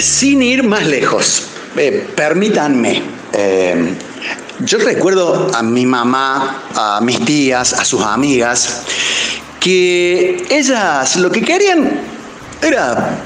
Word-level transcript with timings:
sin 0.00 0.42
ir 0.42 0.62
más 0.62 0.86
lejos, 0.86 1.44
eh, 1.76 2.08
permítanme. 2.14 3.02
eh, 3.32 3.94
yo 4.62 4.76
recuerdo 4.78 5.50
a 5.54 5.62
mi 5.62 5.86
mamá, 5.86 6.64
a 6.74 7.00
mis 7.00 7.24
tías, 7.24 7.72
a 7.72 7.82
sus 7.82 8.02
amigas, 8.02 8.82
que 9.58 10.44
ellas 10.50 11.16
lo 11.16 11.30
que 11.30 11.40
querían 11.40 11.90
era 12.60 13.22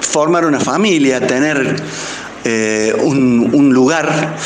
formar 0.00 0.44
una 0.44 0.58
familia, 0.58 1.24
tener 1.24 1.76
eh, 2.44 2.96
un, 2.98 3.72
lugar, 3.72 4.36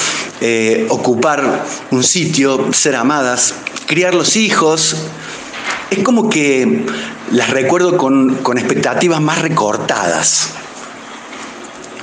ocupar 0.91 1.65
un 1.91 2.05
sitio, 2.05 2.71
ser 2.75 2.97
amadas, 2.97 3.55
criar 3.87 4.15
los 4.15 4.37
hijos. 4.37 4.95
Es 5.91 6.01
como 6.01 6.29
que 6.29 6.85
las 7.33 7.49
recuerdo 7.49 7.97
con, 7.97 8.35
con 8.43 8.59
expectativas 8.59 9.23
más 9.23 9.41
recortadas. 9.41 10.51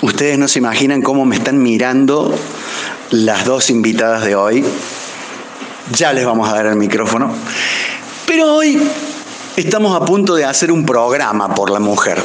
Ustedes 0.03 0.37
no 0.37 0.49
se 0.49 0.59
imaginan 0.59 1.01
cómo 1.01 1.23
me 1.23 1.37
están 1.37 1.63
mirando 1.63 2.35
las 3.11 3.45
dos 3.45 3.69
invitadas 3.69 4.25
de 4.25 4.35
hoy. 4.35 4.65
Ya 5.93 6.11
les 6.11 6.25
vamos 6.25 6.49
a 6.49 6.55
dar 6.55 6.65
el 6.65 6.75
micrófono. 6.75 7.33
Pero 8.27 8.53
hoy 8.53 8.81
estamos 9.55 9.95
a 9.95 10.03
punto 10.03 10.35
de 10.35 10.43
hacer 10.43 10.73
un 10.73 10.85
programa 10.85 11.55
por 11.55 11.69
la 11.71 11.79
mujer. 11.79 12.21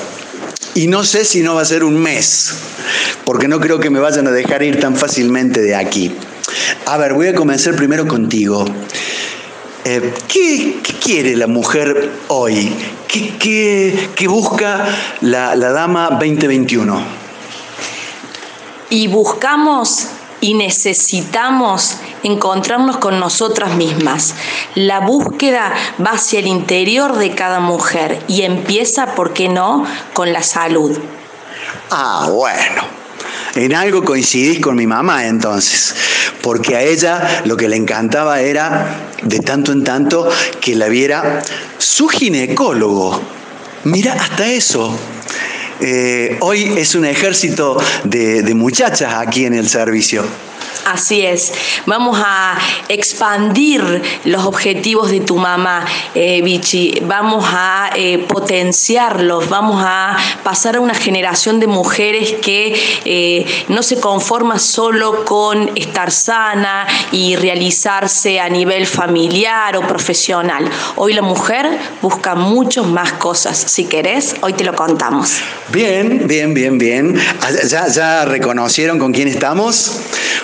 Y 0.74 0.88
no 0.88 1.05
sé 1.05 1.24
si 1.24 1.41
no 1.41 1.55
va 1.55 1.62
a 1.62 1.64
ser 1.64 1.84
un 1.84 1.96
mes, 1.96 2.52
porque 3.24 3.47
no 3.47 3.61
creo 3.61 3.78
que 3.78 3.91
me 3.91 4.00
vayan 4.00 4.27
a 4.27 4.33
dejar 4.33 4.64
ir 4.64 4.81
tan 4.81 4.97
fácilmente 4.97 5.60
de 5.62 5.77
aquí. 5.77 6.12
A 6.86 6.97
ver, 6.98 7.14
voy 7.14 7.28
a 7.28 7.34
comenzar 7.36 7.77
primero 7.77 8.08
contigo. 8.08 8.64
Eh, 9.84 10.12
¿qué, 10.27 10.81
quiere 11.00 11.36
la 11.36 11.47
mujer 11.47 12.10
hoy? 12.27 12.72
¿Qué, 13.06 13.34
qué- 13.38 14.08
qué 14.16 14.27
busca 14.27 14.84
la, 15.20 15.55
la 15.55 15.70
dama 15.70 16.08
2021? 16.20 17.28
Y 18.91 19.06
buscamos 19.06 20.06
y 20.41 20.55
necesitamos 20.55 21.97
encontrarnos 22.22 22.98
con 22.98 23.19
nosotras 23.19 23.75
mismas. 23.75 24.34
La 24.75 25.00
búsqueda 25.00 25.72
va 26.05 26.12
hacia 26.12 26.39
el 26.39 26.47
interior 26.47 27.16
de 27.16 27.34
cada 27.34 27.61
mujer 27.61 28.22
y 28.28 28.42
empieza, 28.42 29.14
¿por 29.14 29.33
qué 29.33 29.48
no?, 29.48 29.84
con 30.12 30.33
la 30.33 30.42
salud. 30.42 30.97
Ah, 31.91 32.28
bueno. 32.31 32.83
En 33.55 33.75
algo 33.75 34.05
coincidís 34.05 34.61
con 34.61 34.77
mi 34.77 34.86
mamá 34.86 35.27
entonces, 35.27 35.94
porque 36.42 36.77
a 36.77 36.83
ella 36.83 37.42
lo 37.44 37.56
que 37.56 37.69
le 37.69 37.77
encantaba 37.77 38.41
era, 38.41 39.00
de 39.22 39.41
tanto 39.41 39.72
en 39.72 39.83
tanto, 39.83 40.28
que 40.61 40.77
la 40.77 40.86
viera 40.89 41.42
su 41.78 42.09
ginecólogo. 42.09 43.20
Mira, 43.84 44.12
hasta 44.12 44.47
eso. 44.47 44.97
Eh, 45.81 46.37
hoy 46.41 46.75
es 46.77 46.95
un 46.95 47.05
ejército 47.05 47.79
de, 48.05 48.43
de 48.43 48.55
muchachas 48.55 49.15
aquí 49.15 49.45
en 49.45 49.55
el 49.55 49.69
servicio. 49.69 50.25
Así 50.91 51.20
es, 51.20 51.53
vamos 51.84 52.19
a 52.19 52.58
expandir 52.89 54.03
los 54.25 54.47
objetivos 54.47 55.11
de 55.11 55.20
tu 55.20 55.36
mamá, 55.36 55.84
eh, 56.14 56.41
Vichy, 56.41 57.03
vamos 57.03 57.44
a 57.47 57.91
eh, 57.94 58.25
potenciarlos, 58.27 59.50
vamos 59.50 59.83
a 59.84 60.16
pasar 60.42 60.77
a 60.77 60.81
una 60.81 60.94
generación 60.94 61.61
de 61.61 61.66
mujeres 61.66 62.36
que 62.41 62.75
eh, 63.05 63.44
no 63.69 63.83
se 63.83 64.00
conforma 64.00 64.59
solo 64.59 65.27
con 65.27 65.77
estar 65.77 66.11
sana 66.11 66.86
y 67.12 67.36
realizarse 67.36 68.41
a 68.41 68.49
nivel 68.49 68.87
familiar 68.87 69.76
o 69.76 69.87
profesional. 69.87 70.70
Hoy 70.97 71.12
la 71.12 71.22
mujer 71.22 71.69
busca 72.00 72.34
muchas 72.34 72.87
más 72.87 73.12
cosas. 73.12 73.59
Si 73.59 73.84
querés, 73.84 74.37
hoy 74.41 74.55
te 74.55 74.65
lo 74.65 74.75
contamos. 74.75 75.38
Bien, 75.70 76.26
bien, 76.26 76.55
bien, 76.55 76.78
bien. 76.78 77.20
Ah, 77.43 77.50
¿Ya, 77.69 77.88
ya 77.88 78.25
reconocieron 78.25 78.99
con 78.99 79.12
quién 79.12 79.28
estamos? 79.28 80.00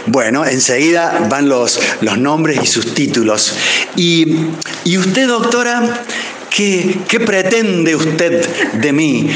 Bueno, 0.07 0.34
enseguida 0.43 1.27
van 1.29 1.49
los, 1.49 1.79
los 2.01 2.19
nombres 2.19 2.59
y 2.63 2.67
sus 2.67 2.95
títulos. 2.95 3.55
Y, 3.97 4.47
y 4.85 4.99
usted, 4.99 5.29
doctora, 5.29 5.83
¿qué, 6.51 6.99
qué 7.09 7.21
pretende 7.21 7.95
usted 7.95 8.47
de 8.75 8.93
mí 8.93 9.31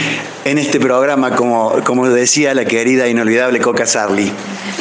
en 0.44 0.56
este 0.58 0.80
programa, 0.80 1.36
como, 1.36 1.82
como 1.84 2.08
decía 2.08 2.54
la 2.54 2.64
querida 2.64 3.04
e 3.06 3.10
inolvidable 3.10 3.60
Coca 3.60 3.86
Sarli? 3.86 4.32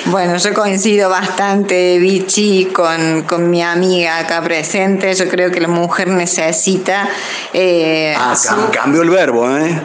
Bueno, 0.06 0.38
yo 0.38 0.54
coincido 0.54 1.10
bastante, 1.10 1.98
Vichy, 2.00 2.70
con, 2.72 3.24
con 3.24 3.50
mi 3.50 3.62
amiga 3.62 4.20
acá 4.20 4.42
presente. 4.42 5.14
Yo 5.14 5.28
creo 5.28 5.52
que 5.52 5.60
la 5.60 5.68
mujer 5.68 6.08
necesita... 6.08 7.10
eh, 7.52 8.16
Ah, 8.18 8.34
su- 8.34 8.72
cambió 8.72 9.02
el 9.02 9.10
verbo, 9.10 9.50
¿eh? 9.58 9.78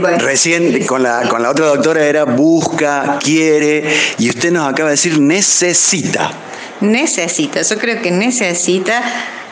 Bueno, 0.00 0.18
Recién 0.18 0.84
con 0.86 1.02
la, 1.02 1.28
con 1.28 1.42
la 1.42 1.50
otra 1.50 1.66
doctora 1.66 2.04
era 2.04 2.24
busca, 2.24 3.18
quiere, 3.22 3.84
y 4.18 4.28
usted 4.28 4.52
nos 4.52 4.68
acaba 4.68 4.90
de 4.90 4.94
decir 4.94 5.18
necesita. 5.18 6.30
necesita, 6.80 7.62
yo 7.62 7.78
creo 7.78 8.00
que 8.00 8.10
necesita 8.10 9.02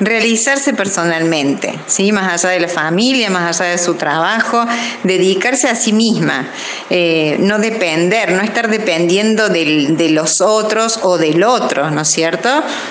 realizarse 0.01 0.73
personalmente, 0.75 1.79
¿sí? 1.87 2.13
más 2.13 2.45
allá 2.45 2.55
de 2.55 2.61
la 2.61 2.69
familia, 2.69 3.31
más 3.31 3.61
allá 3.61 3.73
de 3.73 3.79
su 3.79 3.95
trabajo, 3.95 4.65
dedicarse 5.05 5.69
a 5.69 5.75
sí 5.75 5.93
misma, 5.93 6.49
eh, 6.91 7.37
no 7.41 7.59
depender, 7.59 8.33
no 8.33 8.43
estar 8.43 8.69
dependiendo 8.69 9.49
de 9.49 10.09
los 10.11 10.41
otros 10.41 11.01
o 11.03 11.19
del 11.19 11.43
otro, 11.43 11.91
¿no 11.91 12.03
es 12.03 12.09
cierto? 12.09 12.49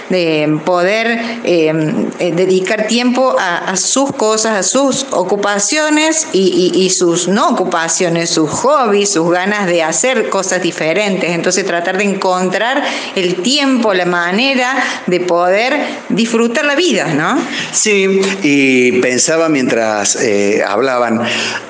De 0.10 0.60
poder 0.66 1.08
eh, 1.44 1.74
eh, 2.20 2.32
dedicar 2.36 2.88
tiempo 2.88 3.36
a, 3.40 3.58
a 3.72 3.78
sus 3.78 4.12
cosas, 4.14 4.54
a 4.58 4.64
sus 4.64 5.06
ocupaciones 5.12 6.28
y, 6.34 6.72
y- 6.74 6.86
y 6.86 6.90
sus 6.90 7.28
no 7.28 7.50
ocupaciones, 7.50 8.30
sus 8.30 8.50
hobbies, 8.50 9.12
sus 9.14 9.30
ganas 9.32 9.68
de 9.68 9.84
hacer 9.84 10.30
cosas 10.30 10.62
diferentes. 10.62 11.30
Entonces 11.32 11.66
tratar 11.66 11.98
de 11.98 12.04
encontrar 12.06 12.84
el 13.16 13.36
tiempo, 13.42 13.94
la 13.94 14.06
manera 14.06 14.76
de 15.08 15.20
poder 15.22 15.78
disfrutar 16.18 16.66
la 16.66 16.76
vida, 16.76 17.14
¿no? 17.14 17.40
Sí, 17.72 18.20
y 18.44 18.94
pensaba 18.94 19.48
mientras 19.48 20.16
eh, 20.18 20.64
hablaban, 20.68 21.22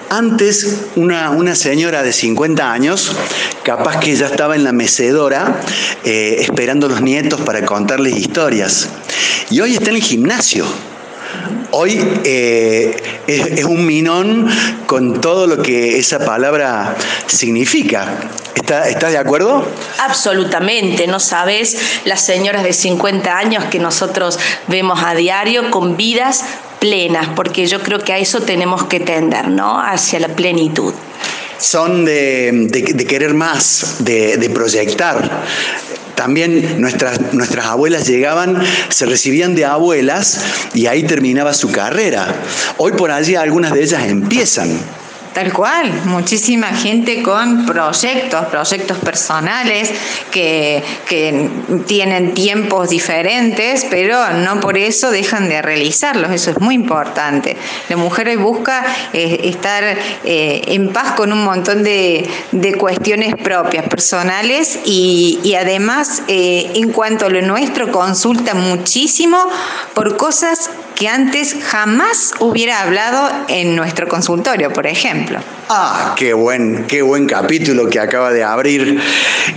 antes 0.10 0.86
una, 0.96 1.32
una 1.32 1.54
señora 1.54 2.02
de 2.02 2.14
50 2.14 2.72
años, 2.72 3.12
capaz 3.64 4.00
que 4.00 4.16
ya 4.16 4.28
estaba 4.28 4.56
en 4.56 4.64
la 4.64 4.72
mecedora 4.72 5.62
eh, 6.06 6.38
esperando 6.40 6.88
a 6.88 6.90
los 6.90 7.02
nietos 7.02 7.42
para 7.42 7.66
contarles 7.66 8.16
historias, 8.16 8.88
y 9.50 9.60
hoy 9.60 9.74
está 9.74 9.90
en 9.90 9.98
el 9.98 10.02
gimnasio. 10.02 10.66
Hoy 11.72 12.02
eh, 12.24 12.96
es, 13.28 13.46
es 13.48 13.66
un 13.66 13.86
minón 13.86 14.48
con 14.86 15.20
todo 15.20 15.46
lo 15.46 15.62
que 15.62 15.98
esa 16.00 16.20
palabra 16.20 16.96
significa. 17.28 18.30
¿Está- 18.58 18.90
¿Estás 18.90 19.12
de 19.12 19.18
acuerdo? 19.20 19.64
Absolutamente, 20.00 21.06
no 21.08 21.20
sabes 21.20 21.78
las 22.06 22.22
señoras 22.26 22.64
de 22.64 22.74
50 22.74 23.38
años 23.38 23.66
que 23.66 23.80
nosotros 23.80 24.40
vemos 24.68 25.00
a 25.04 25.14
diario 25.14 25.70
con 25.70 25.96
vidas 25.96 26.44
plenas, 26.80 27.28
porque 27.36 27.68
yo 27.68 27.82
creo 27.82 28.00
que 28.00 28.14
a 28.14 28.18
eso 28.18 28.42
tenemos 28.42 28.86
que 28.86 29.00
tender, 29.00 29.48
¿no? 29.50 29.80
Hacia 29.80 30.20
la 30.20 30.30
plenitud. 30.30 30.94
son 31.60 32.06
de, 32.06 32.52
de- 32.70 32.94
de 32.94 33.06
querer 33.06 33.34
más, 33.34 33.96
de, 34.00 34.38
de 34.38 34.50
proyectar. 34.50 35.30
También 36.16 36.80
nuestras, 36.82 37.34
nuestras 37.34 37.66
abuelas 37.68 38.08
llegaban, 38.08 38.62
se 38.90 39.06
recibían 39.06 39.54
de 39.56 39.66
abuelas 39.66 40.40
y 40.74 40.86
ahí 40.88 41.04
terminaba 41.04 41.54
su 41.54 41.72
carrera. 41.72 42.28
Hoy 42.78 42.92
por 42.94 43.12
allí 43.12 43.36
algunas 43.36 43.72
de 43.74 43.84
ellas 43.84 44.04
empiezan. 44.08 44.80
Tal 45.38 45.54
cual, 45.54 45.94
muchísima 46.06 46.70
gente 46.70 47.22
con 47.22 47.68
proyectos, 47.68 48.48
proyectos 48.48 48.98
personales 48.98 49.92
que, 50.32 50.84
que 51.08 51.48
tienen 51.86 52.34
tiempos 52.34 52.90
diferentes, 52.90 53.86
pero 53.88 54.18
no 54.32 54.60
por 54.60 54.80
eso 54.80 55.12
dejan 55.12 55.48
de 55.48 55.62
realizarlos, 55.62 56.32
eso 56.32 56.50
es 56.50 56.60
muy 56.60 56.74
importante. 56.74 57.56
La 57.88 57.98
mujer 57.98 58.30
hoy 58.30 58.38
busca 58.38 58.84
eh, 59.14 59.42
estar 59.44 59.84
eh, 59.84 60.64
en 60.70 60.92
paz 60.92 61.12
con 61.12 61.32
un 61.32 61.44
montón 61.44 61.84
de, 61.84 62.28
de 62.52 62.74
cuestiones 62.74 63.36
propias, 63.36 63.88
personales 63.88 64.80
y, 64.86 65.40
y 65.44 65.54
además 65.54 66.24
eh, 66.28 66.72
en 66.74 66.92
cuanto 66.92 67.28
a 67.28 67.30
lo 67.30 67.44
nuestro 67.44 67.92
consulta 67.92 68.56
muchísimo 68.56 69.38
por 69.94 70.18
cosas 70.18 70.72
que 70.98 71.08
antes 71.08 71.56
jamás 71.64 72.34
hubiera 72.40 72.82
hablado 72.82 73.30
en 73.50 73.76
nuestro 73.76 74.08
consultorio, 74.08 74.74
por 74.74 74.88
ejemplo. 74.88 75.40
Ah, 75.70 76.16
qué 76.16 76.32
buen, 76.32 76.86
qué 76.88 77.02
buen 77.02 77.26
capítulo 77.26 77.90
que 77.90 78.00
acaba 78.00 78.32
de 78.32 78.42
abrir. 78.42 79.02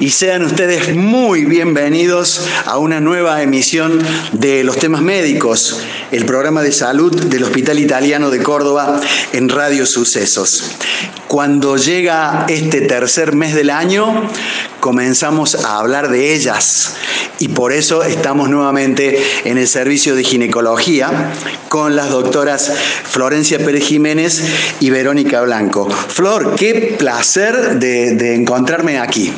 Y 0.01 0.11
sean 0.11 0.43
ustedes 0.43 0.97
muy 0.97 1.45
bienvenidos 1.45 2.49
a 2.67 2.79
una 2.79 3.01
nueva 3.01 3.43
emisión 3.43 4.01
de 4.33 4.65
Los 4.65 4.79
temas 4.79 5.03
médicos, 5.03 5.81
el 6.11 6.25
programa 6.25 6.63
de 6.63 6.73
salud 6.73 7.15
del 7.27 7.45
Hospital 7.45 7.79
Italiano 7.79 8.31
de 8.31 8.43
Córdoba 8.43 9.01
en 9.33 9.49
Radio 9.49 9.87
Sucesos. 9.87 10.73
cuando 11.29 11.77
llega 11.77 12.45
este 12.49 12.81
tercer 12.81 13.37
mes 13.37 13.55
del 13.55 13.71
año, 13.71 14.29
comenzamos 14.81 15.55
a 15.65 15.79
hablar 15.79 16.11
de 16.11 16.35
ellas 16.35 16.97
y 17.39 17.49
por 17.49 17.73
eso 17.73 18.03
estamos 18.03 18.51
nuevamente 18.51 19.23
en 19.45 19.57
el 19.57 19.69
servicio 19.69 20.15
de 20.15 20.25
ginecología 20.25 21.33
con 21.69 21.97
las 21.97 22.11
doctoras 22.11 22.73
Florencia 23.05 23.59
Pérez 23.59 23.85
Jiménez 23.85 24.43
y 24.81 24.91
Verónica 24.91 25.41
Blanco. 25.43 25.89
Flor, 26.09 26.55
qué 26.57 26.97
placer 26.99 27.79
de, 27.79 28.35
encontrarme 28.35 28.99
aquí. 28.99 29.33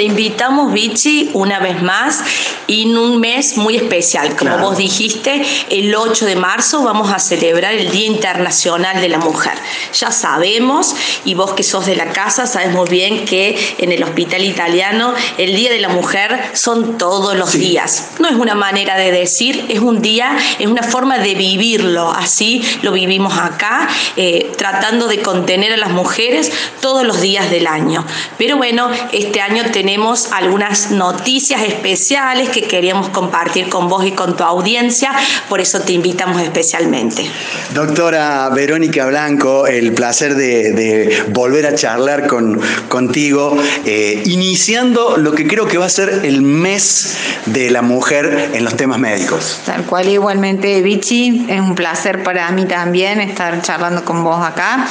Te 0.00 0.06
invitamos, 0.06 0.72
Vichy, 0.72 1.28
una 1.34 1.58
vez 1.58 1.82
más 1.82 2.24
y 2.66 2.84
en 2.84 2.96
un 2.96 3.20
mes 3.20 3.58
muy 3.58 3.76
especial. 3.76 4.34
Como 4.34 4.56
vos 4.56 4.78
dijiste, 4.78 5.42
el 5.68 5.94
8 5.94 6.24
de 6.24 6.36
marzo 6.36 6.82
vamos 6.82 7.12
a 7.12 7.18
celebrar 7.18 7.74
el 7.74 7.90
Día 7.90 8.06
Internacional 8.06 9.02
de 9.02 9.10
la 9.10 9.18
Mujer. 9.18 9.52
Ya 9.92 10.10
sabemos, 10.10 10.94
y 11.26 11.34
vos 11.34 11.52
que 11.52 11.62
sos 11.62 11.84
de 11.84 11.96
la 11.96 12.12
casa, 12.12 12.46
sabes 12.46 12.72
muy 12.72 12.88
bien 12.88 13.26
que 13.26 13.58
en 13.76 13.92
el 13.92 14.02
Hospital 14.02 14.42
Italiano 14.42 15.12
el 15.36 15.54
Día 15.54 15.70
de 15.70 15.80
la 15.80 15.90
Mujer 15.90 16.40
son 16.54 16.96
todos 16.96 17.36
los 17.36 17.52
días. 17.52 18.12
No 18.20 18.28
es 18.28 18.36
una 18.36 18.54
manera 18.54 18.96
de 18.96 19.12
decir, 19.12 19.66
es 19.68 19.80
un 19.80 20.00
día, 20.00 20.34
es 20.58 20.66
una 20.66 20.82
forma 20.82 21.18
de 21.18 21.34
vivirlo. 21.34 22.10
Así 22.10 22.62
lo 22.80 22.92
vivimos 22.92 23.36
acá, 23.36 23.86
eh, 24.16 24.50
tratando 24.56 25.08
de 25.08 25.20
contener 25.20 25.74
a 25.74 25.76
las 25.76 25.90
mujeres 25.90 26.50
todos 26.80 27.04
los 27.04 27.20
días 27.20 27.50
del 27.50 27.66
año. 27.66 28.06
Pero 28.38 28.56
bueno, 28.56 28.88
este 29.12 29.42
año 29.42 29.64
te 29.70 29.89
tenemos 29.90 30.30
algunas 30.30 30.92
noticias 30.92 31.62
especiales 31.62 32.50
que 32.50 32.62
queríamos 32.62 33.08
compartir 33.08 33.68
con 33.68 33.88
vos 33.88 34.06
y 34.06 34.12
con 34.12 34.36
tu 34.36 34.44
audiencia, 34.44 35.10
por 35.48 35.60
eso 35.60 35.80
te 35.80 35.94
invitamos 35.94 36.40
especialmente. 36.42 37.28
Doctora 37.74 38.48
Verónica 38.50 39.06
Blanco, 39.06 39.66
el 39.66 39.92
placer 39.92 40.36
de, 40.36 41.24
volver 41.30 41.66
a 41.66 41.74
charlar 41.74 42.28
con, 42.28 42.60
contigo, 42.88 43.56
eh, 43.84 44.22
iniciando 44.26 45.16
lo 45.16 45.32
que 45.32 45.48
creo 45.48 45.66
que 45.66 45.76
va 45.76 45.86
a 45.86 45.90
ser 45.90 46.20
el 46.22 46.42
mes 46.42 47.16
de 47.46 47.72
la 47.72 47.82
mujer 47.82 48.50
en 48.54 48.62
los 48.62 48.76
temas 48.76 49.00
médicos. 49.00 49.58
Tal 49.66 49.82
cual, 49.86 50.08
igualmente, 50.08 50.82
Vichy, 50.82 51.46
es 51.48 51.60
un 51.60 51.74
placer 51.74 52.22
para 52.22 52.48
mí 52.52 52.64
también 52.66 53.20
estar 53.20 53.60
charlando 53.62 54.04
con 54.04 54.22
vos 54.22 54.40
acá. 54.40 54.86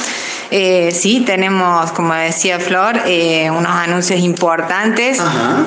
Eh, 0.50 0.90
sí, 0.92 1.20
tenemos, 1.20 1.92
como 1.92 2.12
decía 2.14 2.58
Flor, 2.58 3.00
eh, 3.06 3.50
unos 3.50 3.72
anuncios 3.72 4.20
importantes 4.20 5.20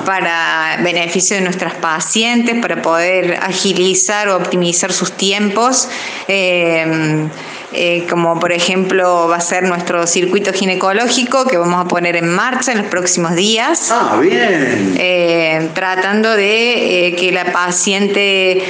para 0.04 0.78
beneficio 0.82 1.36
de 1.36 1.42
nuestras 1.42 1.74
pacientes, 1.74 2.60
para 2.60 2.82
poder 2.82 3.38
agilizar 3.42 4.28
o 4.28 4.36
optimizar 4.36 4.92
sus 4.92 5.12
tiempos. 5.12 5.88
Eh, 6.28 7.28
eh, 7.76 8.06
como 8.08 8.38
por 8.38 8.52
ejemplo 8.52 9.26
va 9.28 9.36
a 9.36 9.40
ser 9.40 9.64
nuestro 9.64 10.06
circuito 10.06 10.52
ginecológico 10.52 11.44
que 11.46 11.56
vamos 11.56 11.84
a 11.84 11.88
poner 11.88 12.16
en 12.16 12.28
marcha 12.28 12.72
en 12.72 12.78
los 12.78 12.86
próximos 12.86 13.34
días. 13.34 13.90
Ah, 13.90 14.18
bien. 14.20 14.94
Eh, 14.96 15.70
tratando 15.74 16.36
de 16.36 17.08
eh, 17.08 17.16
que 17.16 17.32
la 17.32 17.52
paciente 17.52 18.62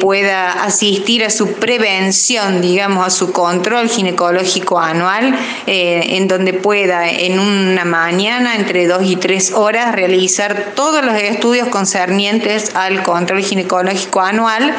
pueda 0.00 0.64
asistir 0.64 1.24
a 1.24 1.30
su 1.30 1.54
prevención, 1.54 2.60
digamos, 2.60 3.06
a 3.06 3.10
su 3.10 3.32
control 3.32 3.88
ginecológico 3.88 4.78
anual, 4.78 5.34
en 5.66 6.28
donde 6.28 6.52
pueda 6.52 7.08
en 7.08 7.38
una 7.38 7.84
mañana, 7.84 8.56
entre 8.56 8.86
dos 8.86 9.02
y 9.04 9.16
tres 9.16 9.52
horas, 9.52 9.94
realizar 9.94 10.72
todos 10.74 11.04
los 11.04 11.14
estudios 11.14 11.68
concernientes 11.68 12.74
al 12.74 13.02
control 13.02 13.42
ginecológico 13.42 14.20
anual 14.20 14.74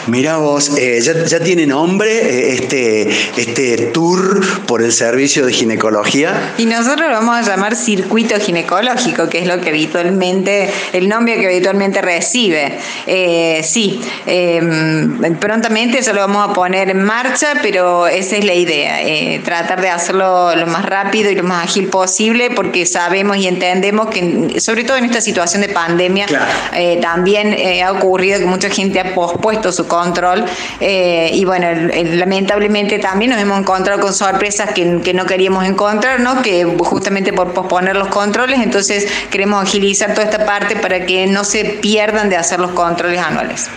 Mira 0.07 0.37
vos, 0.37 0.58
eh, 0.77 0.99
ya, 1.01 1.39
tiene 1.39 1.65
nombre 1.65 2.11
eh, 2.11 2.53
este, 2.53 3.09
este 3.37 3.77
tour 3.93 4.41
por 4.65 4.81
el 4.81 4.91
servicio 4.91 5.45
de 5.45 5.53
ginecología. 5.53 6.53
Y 6.57 6.65
nosotros 6.65 7.09
lo 7.09 7.15
vamos 7.15 7.35
a 7.35 7.41
llamar 7.41 7.75
circuito 7.75 8.39
ginecológico, 8.39 9.29
que 9.29 9.39
es 9.39 9.47
lo 9.47 9.61
que 9.61 9.69
habitualmente, 9.69 10.69
el 10.93 11.07
nombre 11.07 11.37
que 11.39 11.47
habitualmente 11.47 12.01
recibe. 12.01 12.77
Eh, 13.07 13.61
sí, 13.63 14.01
em, 14.25 15.19
prontamente 15.39 15.99
eso 15.99 16.13
lo 16.13 16.21
vamos 16.21 16.49
a 16.49 16.53
poner 16.53 16.89
en 16.89 17.03
marcha, 17.03 17.53
pero 17.61 18.07
esa 18.07 18.35
es 18.35 18.45
la 18.45 18.53
idea, 18.53 19.41
tratar 19.43 19.81
de 19.81 19.89
hacerlo 19.89 20.55
lo 20.55 20.67
más 20.67 20.85
rápido 20.85 21.31
y 21.31 21.35
lo 21.35 21.43
más 21.43 21.65
ágil 21.65 21.87
posible, 21.87 22.49
porque 22.51 22.85
sabemos 22.85 23.37
y 23.37 23.47
entendemos 23.47 24.09
que, 24.09 24.59
sobre 24.59 24.83
todo 24.83 24.97
en 24.97 25.05
esta 25.05 25.21
situación 25.21 25.61
de 25.61 25.69
pandemia, 25.69 26.27
también 27.01 27.55
ha 27.83 27.91
ocurrido 27.91 28.39
que 28.39 28.45
mucha 28.45 28.69
gente 28.69 28.99
ha 28.99 29.13
pospuesto 29.13 29.71
su 29.71 29.87
control 29.87 30.45
eh, 30.79 31.31
y 31.33 31.45
bueno, 31.45 31.67
lamentablemente 32.15 32.99
también 32.99 33.31
nos 33.31 33.39
hemos 33.39 33.59
encontrado 33.59 33.99
con 33.99 34.13
sorpresas 34.13 34.71
que, 34.73 35.01
que, 35.03 35.13
no 35.13 35.25
queríamos 35.25 35.65
encontrar, 35.65 36.19
¿no? 36.19 36.41
que 36.41 36.65
justamente 36.79 37.33
por 37.33 37.53
posponer 37.53 37.95
los 37.95 38.09
controles, 38.09 38.59
entonces 38.61 39.07
queremos 39.29 39.63
agilizar 39.63 40.13
toda 40.13 40.23
esta 40.23 40.45
parte 40.45 40.75
para 40.75 41.05
que 41.05 41.27
no 41.27 41.43
se 41.43 41.65
pierdan 41.65 42.29
de 42.29 42.37
hacer 42.37 42.59
los 42.59 42.71
controles 42.71 43.19
anuales. 43.19 43.69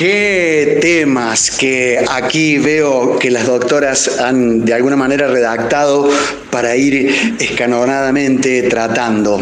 Qué 0.00 0.78
temas 0.80 1.50
que 1.50 2.02
aquí 2.08 2.56
veo 2.56 3.18
que 3.18 3.30
las 3.30 3.46
doctoras 3.46 4.18
han 4.18 4.64
de 4.64 4.72
alguna 4.72 4.96
manera 4.96 5.28
redactado 5.28 6.08
para 6.50 6.74
ir 6.74 7.36
escanonadamente 7.38 8.62
tratando. 8.62 9.38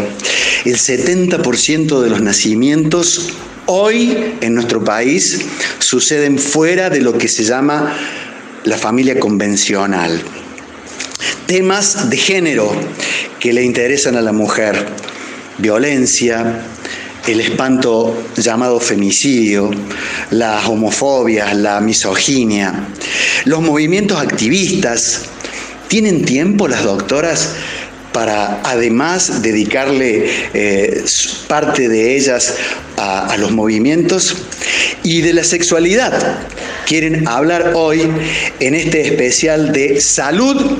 El 0.64 0.74
70% 0.74 2.00
de 2.00 2.10
los 2.10 2.20
nacimientos 2.22 3.34
hoy 3.66 4.34
en 4.40 4.56
nuestro 4.56 4.82
país 4.82 5.46
suceden 5.78 6.40
fuera 6.40 6.90
de 6.90 7.02
lo 7.02 7.16
que 7.16 7.28
se 7.28 7.44
llama 7.44 7.96
la 8.64 8.76
familia 8.76 9.20
convencional. 9.20 10.20
Temas 11.46 12.10
de 12.10 12.16
género 12.16 12.72
que 13.38 13.52
le 13.52 13.62
interesan 13.62 14.16
a 14.16 14.22
la 14.22 14.32
mujer. 14.32 14.88
Violencia, 15.58 16.64
el 17.28 17.40
espanto 17.40 18.16
llamado 18.36 18.80
femicidio, 18.80 19.70
las 20.30 20.66
homofobias, 20.66 21.54
la 21.54 21.80
misoginia, 21.80 22.88
los 23.44 23.60
movimientos 23.60 24.18
activistas. 24.18 25.24
¿Tienen 25.88 26.24
tiempo 26.24 26.68
las 26.68 26.84
doctoras 26.84 27.54
para 28.12 28.62
además 28.64 29.42
dedicarle 29.42 30.30
eh, 30.54 31.04
parte 31.46 31.88
de 31.88 32.16
ellas 32.16 32.56
a, 32.96 33.36
los 33.38 33.52
movimientos 33.52 34.36
y 35.04 35.20
de 35.20 35.32
la 35.34 35.44
sexualidad. 35.44 36.40
Quieren 36.86 37.28
hablar 37.28 37.72
hoy 37.74 38.02
en 38.58 38.74
este 38.74 39.02
especial 39.02 39.72
de 39.72 40.00
salud 40.00 40.78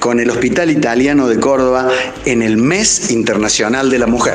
con 0.00 0.20
el 0.20 0.28
Hospital 0.28 0.70
Italiano 0.70 1.28
de 1.28 1.40
Córdoba 1.40 1.88
en 2.26 2.42
el 2.42 2.58
Mes 2.58 3.10
Internacional 3.10 3.88
de 3.88 3.98
la 3.98 4.06
Mujer. 4.06 4.34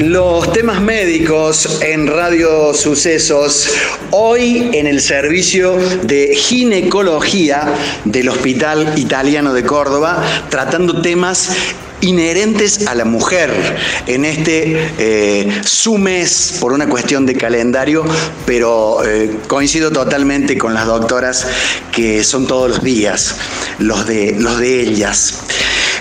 Los 0.00 0.50
temas 0.54 0.80
médicos 0.80 1.82
en 1.82 2.06
Radio 2.06 2.72
Sucesos, 2.72 3.68
hoy 4.12 4.70
en 4.72 4.86
el 4.86 5.02
servicio 5.02 5.76
de 6.04 6.34
ginecología 6.34 7.74
del 8.06 8.30
Hospital 8.30 8.94
Italiano 8.96 9.52
de 9.52 9.62
Córdoba, 9.62 10.24
tratando 10.48 11.02
temas 11.02 11.50
inherentes 12.00 12.86
a 12.86 12.94
la 12.94 13.04
mujer 13.04 13.50
en 14.06 14.24
este 14.24 14.90
eh, 14.98 15.60
sumes 15.66 16.56
por 16.62 16.72
una 16.72 16.88
cuestión 16.88 17.26
de 17.26 17.34
calendario, 17.34 18.02
pero 18.46 19.04
eh, 19.04 19.36
coincido 19.48 19.90
totalmente 19.90 20.56
con 20.56 20.72
las 20.72 20.86
doctoras 20.86 21.46
que 21.92 22.24
son 22.24 22.46
todos 22.46 22.70
los 22.70 22.82
días 22.82 23.36
los 23.78 24.06
de, 24.06 24.34
los 24.38 24.58
de 24.58 24.80
ellas. 24.80 25.42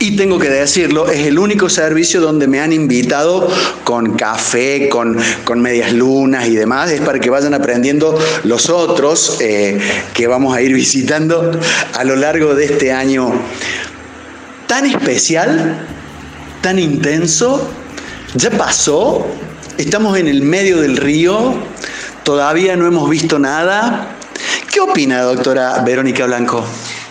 Y 0.00 0.14
tengo 0.14 0.38
que 0.38 0.48
decirlo, 0.48 1.08
es 1.08 1.26
el 1.26 1.40
único 1.40 1.68
servicio 1.68 2.20
donde 2.20 2.46
me 2.46 2.60
han 2.60 2.72
invitado 2.72 3.48
con 3.82 4.16
café, 4.16 4.88
con, 4.88 5.16
medias 5.60 5.92
lunas 5.92 6.46
y 6.46 6.54
demás. 6.54 6.92
Es 6.92 7.00
para 7.00 7.18
que 7.18 7.30
vayan 7.30 7.52
aprendiendo 7.52 8.16
los 8.44 8.70
otros 8.70 9.38
eh, 9.40 9.78
que 10.14 10.28
vamos 10.28 10.56
a 10.56 10.62
ir 10.62 10.72
visitando 10.74 11.50
a 11.94 12.04
lo 12.04 12.14
largo 12.14 12.54
de 12.54 12.66
este 12.66 12.92
año 12.92 13.32
tan 14.68 14.86
especial, 14.86 15.84
tan 16.60 16.78
intenso. 16.78 17.68
Ya 18.34 18.50
pasó, 18.50 19.26
estamos 19.78 20.16
en 20.16 20.28
el 20.28 20.42
medio 20.42 20.80
del 20.80 20.96
río, 20.96 21.54
todavía 22.22 22.76
no 22.76 22.86
hemos 22.86 23.10
visto 23.10 23.40
nada. 23.40 24.14
¿Qué 24.70 24.78
opina, 24.80 25.22
doctora 25.22 25.82
Verónica 25.84 26.26
Blanco? 26.26 26.64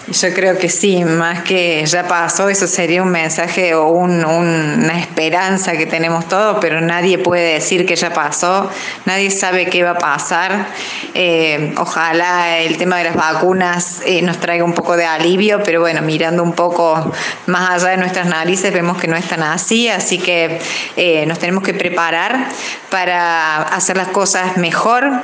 Yo 0.09 0.33
creo 0.33 0.57
que 0.57 0.69
sí, 0.69 1.03
más 1.03 1.41
que 1.41 1.85
ya 1.85 2.07
pasó, 2.07 2.47
eso 2.47 2.65
sería 2.65 3.03
un 3.03 3.09
mensaje 3.09 3.75
o 3.75 3.89
una 3.89 4.97
esperanza 4.97 5.73
que 5.73 5.85
tenemos 5.85 6.29
todos, 6.29 6.59
pero 6.61 6.79
nadie 6.79 7.17
puede 7.17 7.55
decir 7.55 7.85
que 7.85 7.97
ya 7.97 8.13
pasó, 8.13 8.69
nadie 9.03 9.29
sabe 9.29 9.65
qué 9.65 9.83
va 9.83 9.91
a 9.91 9.97
pasar. 9.97 10.67
Eh, 11.13 11.73
ojalá 11.77 12.59
el 12.59 12.77
tema 12.77 12.99
de 12.99 13.03
las 13.03 13.15
vacunas 13.15 13.99
eh, 14.05 14.21
nos 14.21 14.37
traiga 14.39 14.63
un 14.63 14.73
poco 14.73 14.95
de 14.95 15.05
alivio, 15.05 15.61
pero 15.65 15.81
bueno, 15.81 16.01
mirando 16.01 16.41
un 16.41 16.53
poco 16.53 17.11
más 17.47 17.71
allá 17.71 17.89
de 17.89 17.97
nuestras 17.97 18.27
narices 18.27 18.71
vemos 18.71 18.97
que 18.97 19.09
no 19.09 19.17
es 19.17 19.27
tan 19.27 19.43
así, 19.43 19.89
así 19.89 20.19
que 20.19 20.61
eh, 20.95 21.25
nos 21.25 21.37
tenemos 21.37 21.63
que 21.63 21.73
preparar 21.73 22.47
para 22.89 23.61
hacer 23.63 23.97
las 23.97 24.07
cosas 24.07 24.55
mejor, 24.55 25.21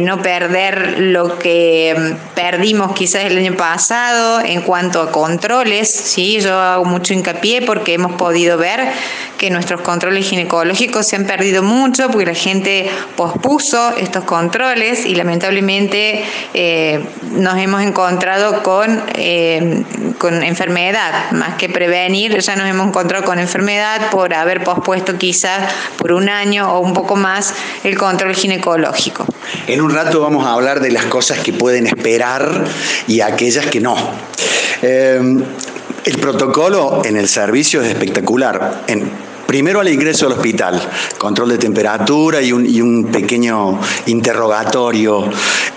no 0.00 0.20
perder 0.20 0.96
lo 0.98 1.38
que 1.38 2.16
perdimos 2.34 2.92
quizás 2.92 3.24
el 3.24 3.38
año 3.38 3.54
pasado 3.54 4.09
en 4.44 4.62
cuanto 4.62 5.02
a 5.02 5.12
controles, 5.12 5.90
¿sí? 5.90 6.40
yo 6.40 6.58
hago 6.58 6.84
mucho 6.84 7.14
hincapié 7.14 7.62
porque 7.62 7.94
hemos 7.94 8.12
podido 8.12 8.58
ver 8.58 8.80
que 9.40 9.48
nuestros 9.48 9.80
controles 9.80 10.28
ginecológicos 10.28 11.06
se 11.06 11.16
han 11.16 11.24
perdido 11.24 11.62
mucho 11.62 12.10
porque 12.10 12.26
la 12.26 12.34
gente 12.34 12.90
pospuso 13.16 13.96
estos 13.96 14.24
controles 14.24 15.06
y 15.06 15.14
lamentablemente 15.14 16.22
eh, 16.52 17.02
nos 17.32 17.56
hemos 17.56 17.80
encontrado 17.80 18.62
con, 18.62 19.02
eh, 19.14 19.82
con 20.18 20.42
enfermedad, 20.42 21.30
más 21.30 21.54
que 21.54 21.70
prevenir, 21.70 22.38
ya 22.38 22.54
nos 22.54 22.68
hemos 22.68 22.88
encontrado 22.88 23.24
con 23.24 23.38
enfermedad 23.38 24.10
por 24.10 24.34
haber 24.34 24.62
pospuesto 24.62 25.16
quizás 25.16 25.72
por 25.96 26.12
un 26.12 26.28
año 26.28 26.74
o 26.74 26.80
un 26.80 26.92
poco 26.92 27.16
más 27.16 27.54
el 27.82 27.96
control 27.96 28.34
ginecológico. 28.34 29.24
En 29.66 29.80
un 29.80 29.90
rato 29.90 30.20
vamos 30.20 30.44
a 30.44 30.52
hablar 30.52 30.80
de 30.80 30.90
las 30.90 31.06
cosas 31.06 31.38
que 31.38 31.54
pueden 31.54 31.86
esperar 31.86 32.66
y 33.06 33.22
aquellas 33.22 33.64
que 33.64 33.80
no. 33.80 33.96
Em, 34.82 35.42
el 36.04 36.18
protocolo 36.18 37.02
en 37.06 37.16
el 37.16 37.26
servicio 37.26 37.80
es 37.80 37.88
espectacular. 37.88 38.82
Primero 39.50 39.80
al 39.80 39.88
ingreso 39.88 40.26
al 40.26 40.32
hospital, 40.34 40.80
control 41.18 41.48
de 41.48 41.58
temperatura 41.58 42.40
y 42.40 42.52
un, 42.52 43.08
pequeño 43.10 43.80
interrogatorio. 44.06 45.28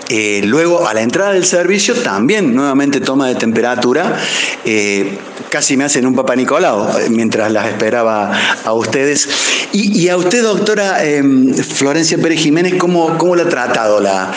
Eh, 0.08 0.42
luego 0.44 0.86
a 0.86 0.94
la 0.94 1.02
entrada 1.02 1.32
del 1.32 1.44
servicio 1.44 1.96
también 1.96 2.54
nuevamente 2.54 3.00
toma 3.00 3.26
de 3.26 3.34
temperatura. 3.34 4.16
Eh, 4.64 5.18
casi 5.48 5.76
me 5.76 5.82
hacen 5.82 6.06
un 6.06 6.14
papá 6.14 6.36
Nicolau 6.36 6.86
eh, 7.00 7.10
mientras 7.10 7.50
las 7.50 7.66
esperaba 7.66 8.30
a 8.64 8.72
ustedes. 8.74 9.28
Y, 9.72 10.08
a 10.08 10.16
usted, 10.18 10.44
doctora 10.44 11.04
em, 11.04 11.52
Florencia 11.52 12.16
Pérez 12.18 12.38
Jiménez, 12.38 12.74
¿cómo, 12.78 13.18
cómo 13.18 13.34
le 13.34 13.42
ha 13.42 13.48
tratado 13.48 13.98
la, 13.98 14.32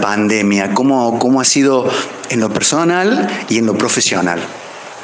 pandemia? 0.00 0.72
¿Cómo, 0.72 1.18
¿Cómo 1.18 1.42
ha 1.42 1.44
sido 1.44 1.86
en 2.30 2.40
lo 2.40 2.48
personal 2.48 3.28
y 3.50 3.58
en 3.58 3.66
lo 3.66 3.74
profesional? 3.76 4.40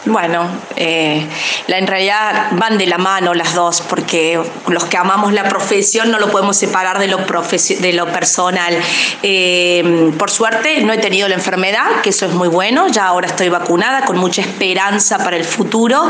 Bueno, 0.06 0.46
eh, 0.76 1.26
la, 1.66 1.78
en 1.78 1.86
realidad 1.86 2.48
van 2.52 2.76
de 2.76 2.86
la 2.86 2.98
mano 2.98 3.32
las 3.32 3.54
dos, 3.54 3.80
porque 3.80 4.38
los 4.68 4.84
que 4.84 4.98
amamos 4.98 5.32
la 5.32 5.48
profesión 5.48 6.10
no 6.10 6.18
lo 6.18 6.30
podemos 6.30 6.58
separar 6.58 6.98
de 6.98 7.08
lo, 7.08 7.18
de 7.18 7.92
lo 7.94 8.12
personal. 8.12 8.76
Eh, 9.22 10.12
por 10.18 10.30
suerte 10.30 10.82
no 10.82 10.92
he 10.92 10.98
tenido 10.98 11.26
la 11.26 11.36
enfermedad, 11.36 12.02
que 12.02 12.10
eso 12.10 12.26
es 12.26 12.32
muy 12.32 12.48
bueno, 12.48 12.88
ya 12.88 13.06
ahora 13.06 13.28
estoy 13.28 13.48
vacunada 13.48 14.04
con 14.04 14.18
mucha 14.18 14.42
esperanza 14.42 15.16
para 15.16 15.36
el 15.36 15.44
futuro. 15.44 16.06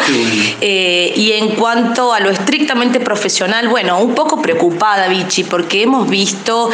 Eh, 0.61 1.13
y 1.15 1.33
en 1.33 1.51
cuanto 1.51 2.13
a 2.13 2.19
lo 2.19 2.31
estrictamente 2.31 2.99
profesional, 2.99 3.69
bueno, 3.69 4.01
un 4.01 4.15
poco 4.15 4.43
preocupada, 4.43 5.07
Vichy, 5.07 5.45
porque 5.45 5.85
hemos 5.85 6.11
visto 6.11 6.69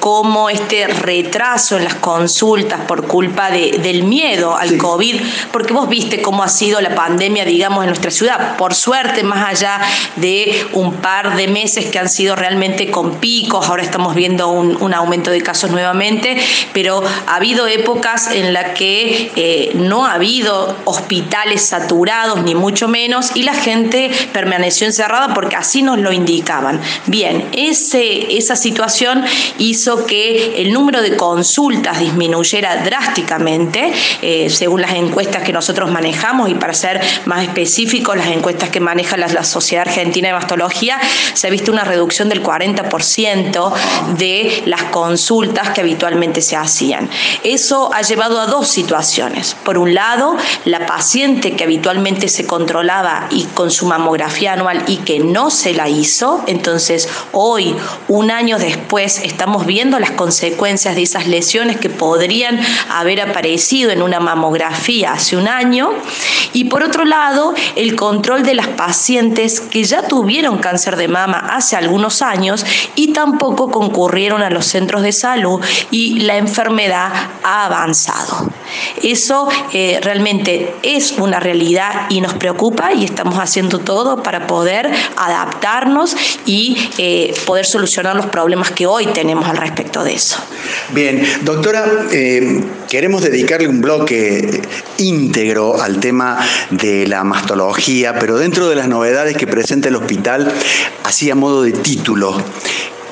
cómo 0.00 0.48
este 0.48 0.86
retraso 0.86 1.76
en 1.76 1.84
las 1.84 1.96
consultas 1.96 2.80
por 2.88 3.06
culpa 3.06 3.50
de, 3.50 3.78
del 3.82 4.04
miedo 4.04 4.56
al 4.56 4.78
COVID, 4.78 5.20
porque 5.52 5.74
vos 5.74 5.88
viste 5.90 6.21
cómo 6.22 6.42
ha 6.42 6.48
sido 6.48 6.80
la 6.80 6.94
pandemia, 6.94 7.44
digamos, 7.44 7.84
en 7.84 7.88
nuestra 7.88 8.10
ciudad. 8.10 8.56
Por 8.56 8.74
suerte, 8.74 9.22
más 9.22 9.48
allá 9.48 9.80
de 10.16 10.66
un 10.72 10.94
par 10.94 11.36
de 11.36 11.48
meses 11.48 11.86
que 11.86 11.98
han 11.98 12.08
sido 12.08 12.36
realmente 12.36 12.90
con 12.90 13.16
picos, 13.16 13.68
ahora 13.68 13.82
estamos 13.82 14.14
viendo 14.14 14.48
un, 14.48 14.92
aumento 14.92 15.30
de 15.30 15.40
casos 15.40 15.70
nuevamente, 15.70 16.36
pero 16.74 17.02
ha 17.26 17.36
habido 17.36 17.66
épocas 17.66 18.30
en 18.30 18.52
las 18.52 18.78
que 18.78 19.32
eh, 19.36 19.72
no 19.74 20.04
ha 20.06 20.14
habido 20.14 20.76
hospitales 20.84 21.62
saturados, 21.62 22.42
ni 22.42 22.54
mucho 22.54 22.88
menos, 22.88 23.34
y 23.34 23.42
la 23.42 23.54
gente 23.54 24.10
permaneció 24.32 24.86
encerrada 24.86 25.32
porque 25.34 25.56
así 25.56 25.82
nos 25.82 25.98
lo 25.98 26.12
indicaban. 26.12 26.80
Bien, 27.06 27.48
ese, 27.52 28.36
esa 28.36 28.54
situación 28.54 29.24
hizo 29.58 30.06
que 30.06 30.60
el 30.62 30.72
número 30.72 31.00
de 31.00 31.16
consultas 31.16 32.00
disminuyera 32.00 32.84
drásticamente, 32.84 33.92
eh, 34.20 34.50
según 34.50 34.82
las 34.82 34.92
encuestas 34.92 35.42
que 35.42 35.52
nosotros 35.52 35.90
manejamos 35.90 36.11
y 36.48 36.54
para 36.54 36.72
ser 36.72 37.00
más 37.26 37.42
específicos, 37.42 38.16
las 38.16 38.28
encuestas 38.28 38.70
que 38.70 38.80
maneja 38.80 39.16
la, 39.16 39.42
Sociedad 39.42 39.88
Argentina 39.88 40.28
de 40.28 40.34
Mastología, 40.34 40.98
se 41.34 41.46
ha 41.46 41.50
visto 41.50 41.72
una 41.72 41.84
reducción 41.84 42.28
del 42.28 42.42
40% 42.42 43.72
de 44.16 44.62
las 44.66 44.84
consultas 44.84 45.70
que 45.70 45.80
habitualmente 45.80 46.40
se 46.40 46.56
hacían. 46.56 47.10
Eso 47.42 47.92
ha 47.92 48.02
llevado 48.02 48.40
a 48.40 48.46
dos 48.46 48.68
situaciones. 48.68 49.56
Por 49.64 49.78
un 49.78 49.94
lado, 49.94 50.36
la 50.64 50.86
paciente 50.86 51.56
que 51.56 51.64
habitualmente 51.64 52.28
se 52.28 52.46
controlaba 52.46 53.26
y 53.30 53.44
con 53.46 53.70
su 53.70 53.86
mamografía 53.86 54.52
anual 54.52 54.84
y 54.86 54.98
que 54.98 55.18
no 55.18 55.50
se 55.50 55.74
la 55.74 55.88
hizo, 55.88 56.44
entonces 56.46 57.08
hoy, 57.32 57.74
un 58.08 58.30
año 58.30 58.58
después, 58.58 59.18
estamos 59.18 59.66
viendo 59.66 59.98
las 59.98 60.12
consecuencias 60.12 60.94
de 60.94 61.02
esas 61.02 61.26
lesiones 61.26 61.78
que 61.78 61.90
podrían 61.90 62.60
haber 62.90 63.20
aparecido 63.20 63.90
en 63.90 64.02
una 64.02 64.20
mamografía 64.20 65.12
hace 65.12 65.36
un 65.36 65.48
año 65.48 65.90
y 66.52 66.64
por 66.64 66.82
otro 66.82 67.04
lado, 67.04 67.54
el 67.76 67.96
control 67.96 68.42
de 68.42 68.54
las 68.54 68.68
pacientes 68.68 69.60
que 69.60 69.84
ya 69.84 70.06
tuvieron 70.06 70.58
cáncer 70.58 70.96
de 70.96 71.08
mama 71.08 71.38
hace 71.50 71.76
algunos 71.76 72.22
años 72.22 72.64
y 72.94 73.12
tampoco 73.12 73.70
concurrieron 73.70 74.42
a 74.42 74.50
los 74.50 74.66
centros 74.66 75.02
de 75.02 75.12
salud 75.12 75.60
y 75.90 76.20
la 76.20 76.36
enfermedad 76.36 77.12
ha 77.42 77.66
avanzado. 77.66 78.50
Eso 79.02 79.48
eh, 79.72 80.00
realmente 80.02 80.74
es 80.82 81.12
una 81.12 81.40
realidad 81.40 82.06
y 82.08 82.20
nos 82.20 82.34
preocupa 82.34 82.92
y 82.92 83.04
estamos 83.04 83.38
haciendo 83.38 83.80
todo 83.80 84.22
para 84.22 84.46
poder 84.46 84.90
adaptarnos 85.16 86.16
y 86.46 86.76
eh, 86.98 87.34
poder 87.46 87.66
solucionar 87.66 88.16
los 88.16 88.26
problemas 88.26 88.70
que 88.70 88.86
hoy 88.86 89.06
tenemos 89.06 89.48
al 89.48 89.56
respecto 89.56 90.04
de 90.04 90.14
eso. 90.14 90.38
Bien, 90.90 91.22
doctora, 91.42 92.06
eh, 92.12 92.62
queremos 92.88 93.22
dedicarle 93.22 93.68
un 93.68 93.80
bloque 93.80 94.62
íntegro 94.98 95.80
al 95.80 95.91
tema 96.00 96.38
de 96.70 97.06
la 97.06 97.24
mastología, 97.24 98.18
pero 98.18 98.38
dentro 98.38 98.68
de 98.68 98.76
las 98.76 98.88
novedades 98.88 99.36
que 99.36 99.46
presenta 99.46 99.88
el 99.88 99.96
hospital, 99.96 100.52
así 101.04 101.30
a 101.30 101.34
modo 101.34 101.62
de 101.62 101.72
título, 101.72 102.36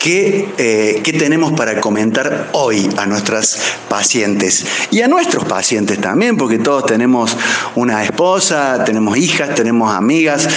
eh, 0.02 1.02
¿Qué, 1.04 1.12
tenemos 1.12 1.52
para 1.52 1.78
comentar 1.78 2.48
hoy 2.52 2.88
a 2.96 3.04
nuestras 3.04 3.58
pacientes? 3.88 4.64
Y 4.90 5.02
a 5.02 5.08
nuestros 5.08 5.44
pacientes 5.44 6.00
también, 6.00 6.38
porque 6.38 6.58
todos 6.58 6.86
tenemos 6.86 7.36
una 7.74 8.02
esposa, 8.02 8.82
tenemos 8.84 9.18
hijas, 9.18 9.54
tenemos 9.54 9.94
amigas, 9.94 10.48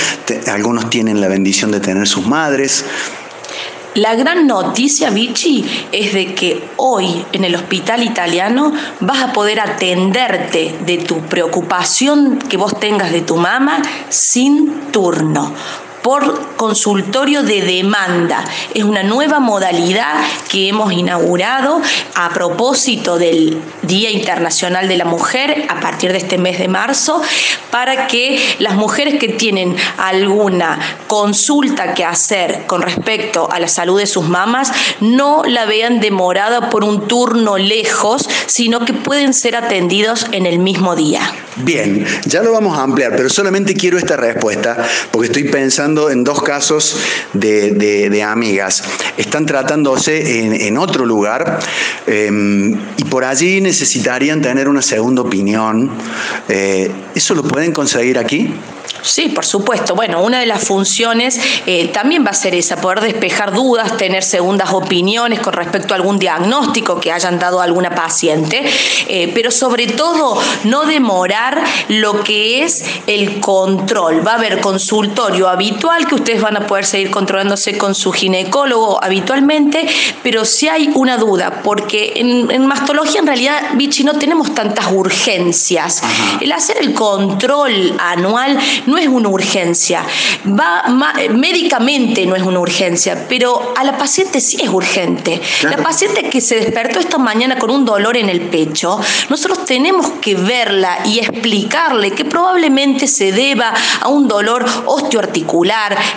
algunos 0.48 0.90
tienen 0.90 1.20
la 1.20 1.28
bendición 1.28 1.72
de 1.72 1.82
tener 1.82 2.08
sus 2.08 2.26
madres. 2.26 2.86
La 3.96 4.16
gran 4.16 4.48
noticia, 4.48 5.12
Vichy, 5.12 5.64
es 5.92 6.14
de 6.14 6.34
que 6.34 6.64
hoy 6.78 7.26
en 7.32 7.44
el 7.44 7.54
hospital 7.54 8.02
italiano 8.04 8.74
vas 9.00 9.22
a 9.22 9.34
poder 9.34 9.60
atenderte 9.60 10.76
de 10.86 10.98
tu 10.98 11.20
preocupación 11.22 12.40
que 12.40 12.58
vos 12.58 12.80
tengas 12.80 13.12
de 13.12 13.22
tu 13.22 13.36
mamá 13.38 13.82
sin 14.10 14.92
turno 14.92 15.54
por 16.04 16.56
consultorio 16.58 17.42
de 17.44 17.62
demanda. 17.62 18.46
Es 18.74 18.84
una 18.84 19.02
nueva 19.02 19.40
modalidad 19.40 20.14
que 20.50 20.68
hemos 20.68 20.94
inaugurado 20.94 21.82
a 22.14 22.30
propósito 22.30 23.18
del 23.18 23.60
Día 23.82 24.12
Internacional 24.12 24.88
de 24.88 24.98
la 24.98 25.06
Mujer 25.06 25.66
a 25.70 25.80
partir 25.80 26.12
de 26.12 26.18
este 26.18 26.38
mes 26.38 26.60
de 26.60 26.68
marzo 26.68 27.22
para 27.72 28.08
que 28.08 28.40
las 28.60 28.76
mujeres 28.76 29.20
que 29.20 29.30
tienen 29.30 29.76
alguna 29.98 30.80
consulta 31.08 31.94
que 31.94 32.04
hacer 32.04 32.66
con 32.68 32.82
respecto 32.82 33.50
a 33.52 33.60
la 33.60 33.68
salud 33.68 34.00
de 34.00 34.06
sus 34.06 34.28
mamás 34.28 34.72
no 35.00 35.44
la 35.46 35.66
vean 35.66 36.00
demorada 36.00 36.70
por 36.70 36.84
un 36.84 37.08
turno 37.08 37.58
lejos, 37.58 38.30
sino 38.46 38.86
que 38.86 38.94
pueden 38.94 39.34
ser 39.34 39.56
atendidos 39.56 40.28
en 40.32 40.46
el 40.46 40.60
mismo 40.60 40.96
día. 40.96 41.22
Bien, 41.58 42.06
ya 42.26 42.42
lo 42.42 42.52
vamos 42.52 42.78
a 42.78 42.82
ampliar, 42.82 43.16
pero 43.16 43.30
solamente 43.30 43.76
quiero 43.76 43.98
esta 43.98 44.18
respuesta 44.18 44.78
porque 45.12 45.28
estoy 45.28 45.44
pensando 45.44 45.93
en 46.10 46.24
dos 46.24 46.42
casos 46.42 46.98
de, 47.34 48.24
amigas. 48.24 48.84
Están 49.18 49.46
tratándose 49.46 50.68
en, 50.68 50.78
otro 50.78 51.06
lugar 51.06 51.60
em, 52.08 52.78
y 52.98 53.04
por 53.06 53.24
allí 53.24 53.62
necesitarían 53.62 54.42
tener 54.42 54.68
una 54.68 54.82
segunda 54.82 55.22
opinión. 55.22 55.92
Eh, 56.50 56.92
¿Eso 57.16 57.36
lo 57.36 57.44
pueden 57.44 57.72
conseguir 57.72 58.18
aquí? 58.18 58.54
Sí, 59.04 59.30
por 59.30 59.46
supuesto. 59.46 59.96
Bueno, 59.96 60.24
una 60.24 60.40
de 60.40 60.46
las 60.46 60.64
funciones 60.64 61.38
eh, 61.66 61.90
también 61.90 62.26
va 62.26 62.30
a 62.30 62.34
ser 62.34 62.56
esa, 62.56 62.78
poder 62.78 63.02
despejar 63.02 63.52
dudas, 63.52 63.98
tener 63.98 64.24
segundas 64.24 64.72
opiniones 64.72 65.42
con 65.42 65.54
respecto 65.54 65.94
a 65.94 65.98
algún 65.98 66.20
diagnóstico 66.20 67.02
que 67.02 67.12
hayan 67.12 67.38
dado 67.38 67.60
a 67.60 67.66
alguna 67.66 67.94
paciente, 67.94 68.64
eh, 69.10 69.30
pero 69.34 69.52
sobre 69.52 69.88
todo 69.88 70.42
no 70.64 70.86
demorar 70.86 71.62
lo 71.90 72.24
que 72.24 72.64
es 72.64 72.86
el 73.06 73.42
control. 73.42 74.26
Va 74.26 74.34
a 74.34 74.36
haber 74.36 74.62
consultorio 74.62 75.50
habitual 75.50 75.83
que 76.08 76.16
ustedes 76.16 76.42
van 76.42 76.58
a 76.58 76.66
poder 76.66 76.86
seguir 76.86 77.12
controlándose 77.12 77.78
con 77.78 77.94
su 77.94 78.12
ginecólogo 78.12 79.04
habitualmente, 79.04 79.86
pero 80.24 80.44
si 80.44 80.68
hay 80.68 80.90
una 80.96 81.18
duda, 81.18 81.62
porque 81.64 82.14
en, 82.16 82.66
mastología 82.66 83.20
en 83.20 83.28
realidad, 83.28 83.62
Vichy, 83.76 84.04
no 84.04 84.14
tenemos 84.14 84.56
tantas 84.56 84.92
urgencias. 84.92 86.02
El 86.42 86.52
hacer 86.52 86.78
el 86.80 86.94
control 86.94 87.96
anual 88.00 88.58
no 88.88 88.98
es 88.98 89.08
una 89.08 89.30
urgencia. 89.30 90.04
Va, 90.48 90.84
médicamente 91.30 92.26
no 92.26 92.36
es 92.36 92.44
una 92.44 92.60
urgencia, 92.60 93.26
pero 93.30 93.74
a 93.78 93.84
la 93.84 93.98
paciente 93.98 94.42
sí 94.42 94.58
es 94.62 94.70
urgente. 94.70 95.42
La 95.64 95.78
paciente 95.78 96.30
que 96.30 96.42
se 96.42 96.56
despertó 96.56 97.00
esta 97.00 97.18
mañana 97.18 97.60
con 97.60 97.70
un 97.70 97.86
dolor 97.86 98.18
en 98.18 98.30
el 98.30 98.42
pecho, 98.42 99.00
nosotros 99.30 99.66
tenemos 99.66 100.10
que 100.22 100.36
verla 100.36 101.00
y 101.06 101.20
explicarle 101.20 102.12
que 102.12 102.26
probablemente 102.26 103.08
se 103.08 103.32
deba 103.32 103.74
a 104.02 104.08
un 104.08 104.28
dolor 104.28 104.66
osteoarticular, 104.86 105.73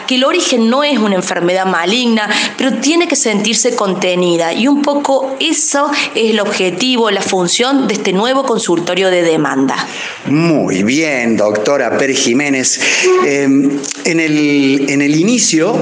que 0.06 0.16
el 0.16 0.25
origen 0.25 0.68
no 0.68 0.84
es 0.84 0.98
una 0.98 1.16
enfermedad 1.16 1.66
maligna, 1.66 2.28
pero 2.56 2.75
tiene 2.78 3.08
que 3.08 3.16
sentirse 3.16 3.75
contenida. 3.75 4.52
Y 4.52 4.68
un 4.68 4.82
poco 4.82 5.36
eso 5.40 5.90
es 6.14 6.30
el 6.30 6.40
objetivo, 6.40 7.10
la 7.10 7.22
función 7.22 7.88
de 7.88 7.94
este 7.94 8.12
nuevo 8.12 8.44
consultorio 8.44 9.10
de 9.10 9.22
demanda. 9.22 9.76
Muy 10.26 10.82
bien, 10.82 11.36
doctora 11.36 11.96
Pérez 11.96 12.18
Jiménez. 12.18 12.80
Em, 13.25 13.80
en, 14.04 14.20
el, 14.20 14.90
en 14.90 15.02
el 15.02 15.16
inicio, 15.16 15.76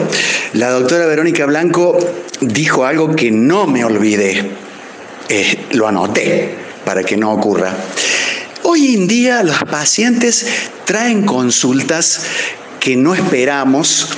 la 0.53 0.71
doctora 0.71 1.07
Verónica 1.07 1.47
Blanco 1.47 1.99
dijo 2.41 2.85
algo 2.85 3.15
que 3.15 3.31
no 3.31 3.67
me 3.67 3.85
olvidé. 3.85 4.51
Eh, 5.29 5.67
lo 5.73 5.89
anoté 5.89 6.55
para 6.85 7.03
que 7.03 7.17
no 7.17 7.33
ocurra. 7.33 7.75
Hoy 8.63 8.95
en 8.95 9.07
día 9.07 9.43
los 9.43 9.59
pacientes 9.65 10.47
traen 10.85 11.27
consultas 11.27 12.27
que 12.85 12.97
no 12.97 13.15
esperamos 13.15 14.11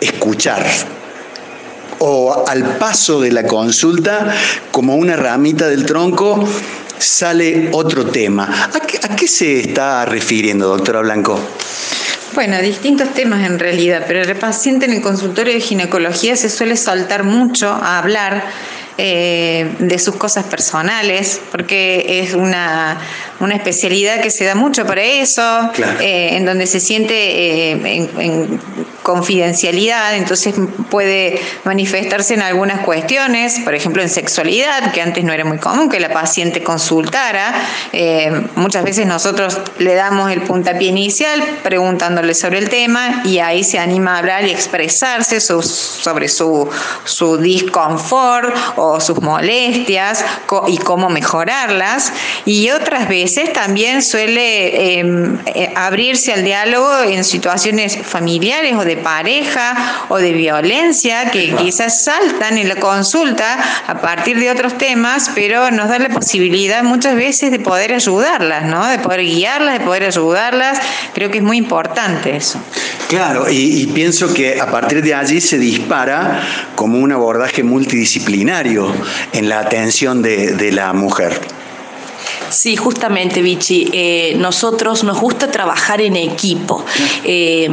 escuchar 0.00 0.64
o 1.98 2.48
al 2.48 2.78
paso 2.78 3.20
de 3.20 3.30
la 3.30 3.46
consulta 3.46 4.34
como 4.70 4.96
una 4.96 5.14
ramita 5.14 5.68
del 5.68 5.84
tronco 5.84 6.42
sale 6.96 7.68
otro 7.72 8.06
tema. 8.06 8.70
¿A 8.72 9.14
qué, 9.14 9.28
se 9.28 9.60
está 9.60 10.06
refiriendo, 10.06 10.68
doctora 10.68 11.00
Blanco? 11.02 11.38
Bueno, 12.32 12.58
distintos 12.62 13.12
temas 13.12 13.44
en 13.44 13.58
realidad, 13.58 14.04
pero 14.08 14.22
el 14.22 14.36
paciente 14.36 14.86
en 14.86 14.94
el 14.94 15.02
consultorio 15.02 15.52
de 15.52 15.60
ginecología 15.60 16.34
se 16.34 16.48
suele 16.48 16.78
saltar 16.78 17.24
mucho 17.24 17.68
a 17.68 17.98
hablar 17.98 18.42
eh, 19.00 19.76
de 19.78 19.96
sus 20.00 20.16
cosas 20.16 20.44
personales, 20.46 21.40
porque 21.52 22.20
es 22.20 22.34
una, 22.34 22.98
especialidad 23.52 24.20
que 24.20 24.30
se 24.30 24.44
da 24.44 24.56
mucho 24.56 24.86
para 24.86 25.02
eso, 25.02 25.70
eh, 26.00 26.30
en 26.32 26.44
donde 26.44 26.66
se 26.66 26.80
siente 26.80 27.14
eh, 27.14 28.08
en, 28.18 28.60
confidencialidad, 29.08 30.16
entonces 30.16 30.54
puede 30.90 31.40
manifestarse 31.64 32.34
en 32.34 32.42
algunas 32.42 32.80
cuestiones, 32.80 33.58
por 33.60 33.74
ejemplo 33.74 34.02
en 34.02 34.10
sexualidad, 34.10 34.92
que 34.92 35.00
antes 35.00 35.24
no 35.24 35.32
era 35.32 35.46
muy 35.46 35.56
común 35.56 35.88
que 35.88 35.98
la 35.98 36.10
paciente 36.10 36.62
consultara. 36.62 37.54
muchas 38.56 38.84
veces 38.84 39.06
nosotros 39.06 39.62
le 39.78 39.94
damos 39.94 40.30
el 40.30 40.42
puntapié 40.42 40.88
inicial 40.88 41.42
preguntándole 41.62 42.34
sobre 42.34 42.58
el 42.58 42.68
tema 42.68 43.22
y 43.24 43.38
ahí 43.38 43.64
se 43.64 43.78
anima 43.78 44.16
a 44.16 44.18
hablar 44.18 44.44
y 44.44 44.50
expresarse 44.50 45.40
sobre 45.40 46.28
su, 46.28 46.68
su 47.04 47.38
disconfort 47.38 48.54
o 48.76 49.00
sus 49.00 49.22
molestias 49.22 50.22
y 50.66 50.76
cómo 50.76 51.08
mejorarlas. 51.08 52.12
Y 52.44 52.68
otras 52.72 53.08
veces 53.08 53.54
también 53.54 54.02
suele 54.02 54.98
em, 54.98 55.38
eh, 55.46 55.72
abrirse 55.74 56.34
al 56.34 56.44
diálogo 56.44 57.04
en 57.04 57.24
situaciones 57.24 57.96
familiares 57.96 58.74
o 58.76 58.84
de 58.84 58.97
pareja 58.98 60.06
o 60.08 60.18
de 60.18 60.32
violencia 60.32 61.30
que 61.30 61.54
quizás 61.56 62.04
saltan 62.04 62.58
en 62.58 62.68
la 62.68 62.76
consulta 62.76 63.58
a 63.86 64.00
partir 64.00 64.38
de 64.38 64.50
otros 64.50 64.76
temas, 64.78 65.30
pero 65.34 65.70
nos 65.70 65.88
da 65.88 65.98
la 65.98 66.08
posibilidad 66.08 66.82
muchas 66.82 67.14
veces 67.14 67.50
de 67.50 67.58
poder 67.58 67.92
ayudarlas, 67.92 68.64
¿no? 68.64 68.86
de 68.88 68.98
poder 68.98 69.20
guiarlas, 69.20 69.78
de 69.78 69.84
poder 69.84 70.04
ayudarlas. 70.04 70.78
Creo 71.14 71.30
que 71.30 71.38
es 71.38 71.44
muy 71.44 71.56
importante 71.56 72.36
eso. 72.36 72.60
Claro, 73.08 73.48
y, 73.50 73.82
y 73.82 73.86
pienso 73.86 74.32
que 74.32 74.60
a 74.60 74.70
partir 74.70 75.02
de 75.02 75.14
allí 75.14 75.40
se 75.40 75.58
dispara 75.58 76.42
como 76.74 76.98
un 76.98 77.12
abordaje 77.12 77.62
multidisciplinario 77.62 78.92
en 79.32 79.48
la 79.48 79.60
atención 79.60 80.22
de, 80.22 80.52
de 80.52 80.72
la 80.72 80.92
mujer. 80.92 81.57
Sí, 82.50 82.76
justamente, 82.76 83.42
Vichy. 83.42 83.88
Eh, 83.92 84.34
nosotros 84.38 85.04
nos 85.04 85.20
gusta 85.20 85.50
trabajar 85.50 86.00
en 86.00 86.16
equipo. 86.16 86.84
Eh, 87.24 87.68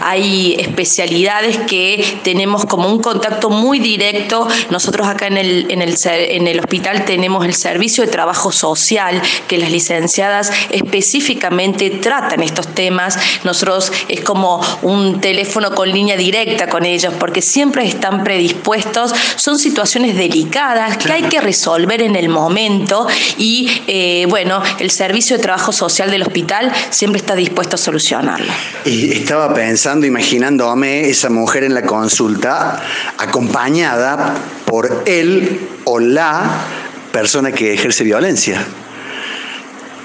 hay 0.00 0.56
especialidades 0.58 1.58
que 1.58 2.04
tenemos 2.22 2.64
como 2.64 2.88
un 2.88 3.00
contacto 3.00 3.50
muy 3.50 3.78
directo. 3.78 4.46
Nosotros 4.70 5.06
acá 5.06 5.26
en 5.26 5.36
el, 5.36 5.70
en 5.70 5.82
el, 5.82 5.94
en 6.04 6.46
el 6.46 6.60
hospital 6.60 7.04
tenemos 7.04 7.44
el 7.44 7.54
servicio 7.54 8.04
de 8.04 8.10
trabajo 8.10 8.52
social, 8.52 9.20
que 9.48 9.58
las 9.58 9.70
licenciadas 9.70 10.50
específicamente 10.70 11.90
tratan 11.90 12.42
estos 12.42 12.68
temas. 12.68 13.18
Nosotros 13.44 13.92
es 14.08 14.20
como 14.22 14.60
un 14.82 15.20
teléfono 15.20 15.74
con 15.74 15.90
línea 15.90 16.16
directa 16.16 16.68
con 16.68 16.84
ellos, 16.84 17.12
porque 17.18 17.42
siempre 17.42 17.86
están 17.86 18.24
predispuestos. 18.24 19.12
Son 19.36 19.58
situaciones 19.58 20.16
delicadas 20.16 20.96
que 20.98 21.12
hay 21.12 21.22
que 21.24 21.40
resolver 21.40 22.02
en 22.02 22.16
el 22.16 22.28
momento 22.28 23.06
y 23.38 23.82
eh, 23.86 24.13
eh, 24.22 24.26
bueno, 24.26 24.62
el 24.78 24.90
servicio 24.90 25.36
de 25.36 25.42
trabajo 25.42 25.72
social 25.72 26.10
del 26.10 26.22
hospital 26.22 26.72
siempre 26.90 27.20
está 27.20 27.34
dispuesto 27.34 27.76
a 27.76 27.78
solucionarlo. 27.78 28.52
Y 28.84 29.12
estaba 29.12 29.52
pensando, 29.52 30.06
imaginándome 30.06 31.08
esa 31.08 31.30
mujer 31.30 31.64
en 31.64 31.74
la 31.74 31.82
consulta 31.82 32.80
acompañada 33.18 34.34
por 34.66 35.02
él 35.06 35.68
o 35.84 35.98
la 35.98 36.64
persona 37.12 37.52
que 37.52 37.74
ejerce 37.74 38.04
violencia 38.04 38.64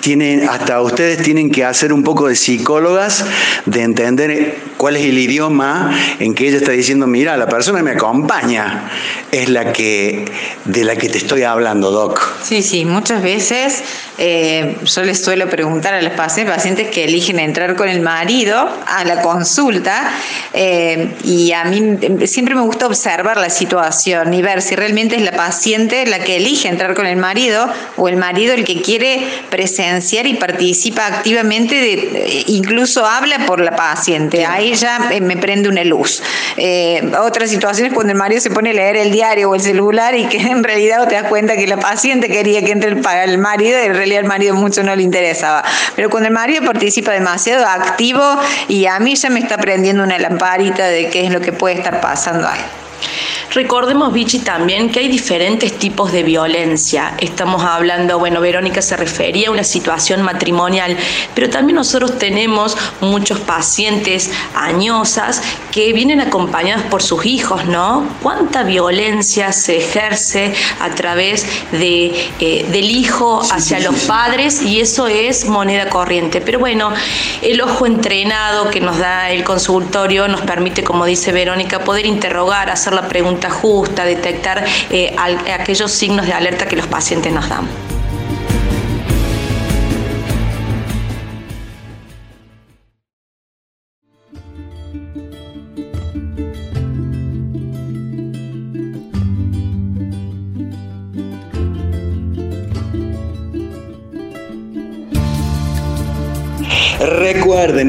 tienen, 0.01 0.47
hasta 0.47 0.81
ustedes 0.81 1.21
tienen 1.21 1.51
que 1.51 1.65
hacer 1.65 1.93
un 1.93 2.03
poco 2.03 2.27
de 2.27 2.35
psicólogas, 2.35 3.25
de 3.65 3.81
entender 3.81 4.57
cuál 4.77 4.95
es 4.95 5.05
el 5.05 5.17
idioma 5.17 5.91
en 6.19 6.33
que 6.33 6.47
ella 6.47 6.57
está 6.57 6.71
diciendo, 6.71 7.07
mira, 7.07 7.37
la 7.37 7.47
persona 7.47 7.79
que 7.79 7.83
me 7.83 7.91
acompaña 7.91 8.89
es 9.31 9.49
la 9.49 9.73
que, 9.73 10.25
de 10.65 10.83
la 10.83 10.95
que 10.95 11.09
te 11.09 11.17
estoy 11.17 11.43
hablando, 11.43 11.91
Doc. 11.91 12.19
Sí, 12.43 12.61
sí, 12.61 12.85
muchas 12.85 13.21
veces 13.21 13.83
eh, 14.17 14.77
yo 14.83 15.03
les 15.03 15.23
suelo 15.23 15.49
preguntar 15.49 15.93
a 15.93 16.01
los 16.01 16.13
pacientes, 16.13 16.55
pacientes 16.55 16.89
que 16.89 17.05
eligen 17.05 17.39
entrar 17.39 17.75
con 17.75 17.89
el 17.89 18.01
marido 18.01 18.69
a 18.87 19.03
la 19.05 19.21
consulta 19.21 20.11
eh, 20.53 21.09
y 21.23 21.51
a 21.53 21.63
mí 21.65 21.97
siempre 22.27 22.55
me 22.55 22.61
gusta 22.61 22.87
observar 22.87 23.37
la 23.37 23.49
situación 23.49 24.33
y 24.33 24.41
ver 24.41 24.61
si 24.61 24.75
realmente 24.75 25.15
es 25.15 25.21
la 25.21 25.31
paciente 25.31 26.05
la 26.05 26.19
que 26.19 26.37
elige 26.37 26.67
entrar 26.67 26.95
con 26.95 27.05
el 27.05 27.17
marido 27.17 27.67
o 27.97 28.07
el 28.09 28.17
marido 28.17 28.53
el 28.53 28.63
que 28.63 28.81
quiere 28.81 29.23
y 29.97 30.33
participa 30.35 31.07
activamente, 31.07 31.75
de, 31.75 32.43
incluso 32.47 33.05
habla 33.05 33.45
por 33.45 33.59
la 33.59 33.75
paciente. 33.75 34.45
Ahí 34.45 34.73
ya 34.73 35.09
me 35.21 35.37
prende 35.37 35.69
una 35.69 35.83
luz. 35.83 36.21
otras 37.19 37.49
situaciones 37.49 37.93
cuando 37.93 38.13
el 38.13 38.17
marido 38.17 38.41
se 38.41 38.49
pone 38.49 38.71
a 38.71 38.73
leer 38.73 38.97
el 38.97 39.11
diario 39.11 39.49
o 39.49 39.55
el 39.55 39.61
celular 39.61 40.15
y 40.15 40.25
que 40.25 40.37
en 40.51 40.63
realidad 40.63 41.07
te 41.07 41.15
das 41.15 41.25
cuenta 41.25 41.55
que 41.55 41.67
la 41.67 41.77
paciente 41.77 42.27
quería 42.27 42.63
que 42.63 42.71
entre 42.71 42.89
el, 42.91 43.37
marido 43.37 43.79
y 43.81 43.85
en 43.85 43.95
realidad 43.95 44.21
el 44.21 44.27
marido 44.27 44.55
mucho 44.55 44.83
no 44.83 44.95
le 44.95 45.03
interesaba. 45.03 45.63
Pero 45.95 46.09
cuando 46.09 46.27
el 46.27 46.33
marido 46.33 46.63
participa 46.63 47.11
demasiado 47.11 47.65
activo 47.65 48.23
y 48.67 48.85
a 48.85 48.99
mí 48.99 49.15
ya 49.15 49.29
me 49.29 49.39
está 49.39 49.57
prendiendo 49.57 50.03
una 50.03 50.17
lamparita 50.17 50.87
de 50.87 51.09
qué 51.09 51.25
es 51.25 51.31
lo 51.31 51.41
que 51.41 51.51
puede 51.51 51.75
estar 51.75 52.01
pasando 52.01 52.47
ahí. 52.47 52.59
Recordemos, 53.51 54.13
Vichy, 54.13 54.39
también 54.39 54.91
que 54.91 54.99
hay 54.99 55.07
diferentes 55.07 55.73
tipos 55.79 56.11
de 56.11 56.21
violencia. 56.21 57.15
Estamos 57.17 57.63
hablando, 57.63 58.19
bueno, 58.19 58.41
Verónica 58.41 58.79
se 58.83 58.95
refería 58.95 59.47
a 59.47 59.51
una 59.51 59.63
situación 59.63 60.21
matrimonial, 60.21 60.95
pero 61.33 61.49
también 61.49 61.75
nosotros 61.75 62.19
tenemos 62.19 62.77
muchos 63.01 63.39
pacientes 63.39 64.29
añosas 64.53 65.41
que 65.71 65.93
vienen 65.93 66.21
acompañados 66.21 66.83
por 66.91 67.01
sus 67.01 67.25
hijos, 67.25 67.65
¿no? 67.65 68.07
¿Cuánta 68.21 68.61
violencia 68.61 69.51
se 69.51 69.77
ejerce 69.77 70.53
a 70.79 70.91
través 70.91 71.43
de, 71.71 72.29
eh, 72.39 72.67
del 72.71 72.91
hijo 72.91 73.41
hacia 73.51 73.79
los 73.79 73.95
padres? 74.01 74.61
Y 74.61 74.79
eso 74.79 75.07
es 75.07 75.45
moneda 75.45 75.89
corriente. 75.89 76.39
Pero 76.39 76.59
bueno, 76.59 76.93
el 77.41 77.59
ojo 77.61 77.87
entrenado 77.87 78.69
que 78.69 78.79
nos 78.79 78.99
da 78.99 79.31
el 79.31 79.43
consultorio 79.43 80.27
nos 80.27 80.41
permite, 80.41 80.83
como 80.83 81.05
dice 81.05 81.31
Verónica, 81.31 81.83
poder 81.83 82.05
interrogar, 82.05 82.69
hacer 82.69 82.93
la 82.93 83.07
pregunta 83.07 83.38
justa, 83.47 84.03
detectar 84.03 84.65
eh, 84.89 85.15
aquellos 85.53 85.91
signos 85.91 86.25
de 86.25 86.33
alerta 86.33 86.65
que 86.65 86.75
los 86.75 86.87
pacientes 86.87 87.31
nos 87.31 87.47
dan. 87.47 87.88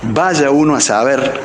Vaya 0.03 0.51
uno 0.51 0.75
a 0.77 0.81
saber 0.81 1.41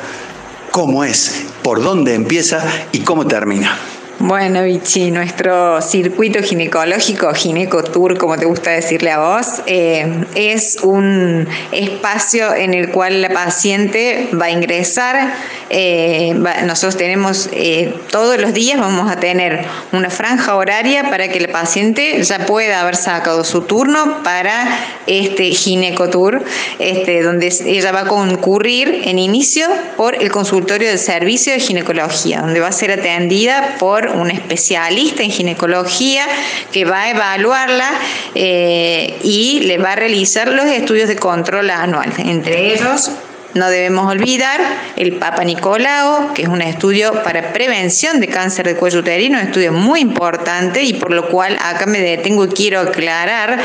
cómo 0.70 1.04
es, 1.04 1.42
por 1.62 1.82
dónde 1.82 2.14
empieza 2.14 2.64
y 2.92 3.00
cómo 3.00 3.26
termina. 3.26 3.76
Bueno, 4.18 4.62
Vichy, 4.62 5.10
nuestro 5.10 5.82
circuito 5.82 6.42
ginecológico, 6.42 7.34
Ginecotour, 7.34 8.16
como 8.16 8.38
te 8.38 8.46
gusta 8.46 8.70
decirle 8.70 9.10
a 9.10 9.18
vos, 9.18 9.46
eh, 9.66 10.24
es 10.34 10.78
un 10.82 11.46
espacio 11.70 12.54
en 12.54 12.72
el 12.72 12.90
cual 12.90 13.20
la 13.20 13.28
paciente 13.28 14.30
va 14.32 14.46
a 14.46 14.50
ingresar. 14.50 15.34
Eh, 15.68 16.32
nosotros 16.64 16.96
tenemos 16.96 17.50
eh, 17.52 17.92
todos 18.10 18.40
los 18.40 18.54
días, 18.54 18.80
vamos 18.80 19.10
a 19.10 19.20
tener 19.20 19.66
una 19.92 20.08
franja 20.08 20.56
horaria 20.56 21.10
para 21.10 21.28
que 21.28 21.38
la 21.38 21.48
paciente 21.48 22.22
ya 22.22 22.46
pueda 22.46 22.80
haber 22.80 22.96
sacado 22.96 23.44
su 23.44 23.62
turno 23.62 24.22
para 24.22 24.78
este 25.06 25.50
Ginecotour, 25.50 26.42
este, 26.78 27.22
donde 27.22 27.52
ella 27.66 27.92
va 27.92 28.00
a 28.00 28.06
concurrir 28.06 29.02
en 29.04 29.18
inicio 29.18 29.66
por 29.98 30.14
el 30.14 30.32
consultorio 30.32 30.88
de 30.88 30.96
servicio 30.96 31.52
de 31.52 31.60
ginecología, 31.60 32.40
donde 32.40 32.60
va 32.60 32.68
a 32.68 32.72
ser 32.72 32.92
atendida 32.92 33.74
por 33.78 34.05
un 34.08 34.30
especialista 34.30 35.22
en 35.22 35.30
ginecología 35.30 36.26
que 36.72 36.84
va 36.84 37.02
a 37.02 37.10
evaluarla 37.10 37.90
eh, 38.34 39.18
y 39.22 39.60
le 39.60 39.78
va 39.78 39.92
a 39.92 39.96
realizar 39.96 40.48
los 40.48 40.66
estudios 40.66 41.08
de 41.08 41.16
control 41.16 41.70
anual, 41.70 42.12
entre 42.18 42.72
ellos 42.74 43.10
no 43.54 43.70
debemos 43.70 44.10
olvidar 44.10 44.60
el 44.96 45.14
Papa 45.14 45.44
Nicolau, 45.44 46.34
que 46.34 46.42
es 46.42 46.48
un 46.48 46.62
estudio 46.62 47.22
para 47.22 47.52
prevención 47.52 48.20
de 48.20 48.28
cáncer 48.28 48.66
de 48.66 48.76
cuello 48.76 49.00
uterino, 49.00 49.38
un 49.38 49.46
estudio 49.46 49.72
muy 49.72 50.00
importante 50.00 50.82
y 50.82 50.94
por 50.94 51.12
lo 51.12 51.28
cual 51.28 51.56
acá 51.62 51.86
me 51.86 52.00
detengo 52.00 52.44
y 52.44 52.48
quiero 52.48 52.80
aclarar 52.80 53.58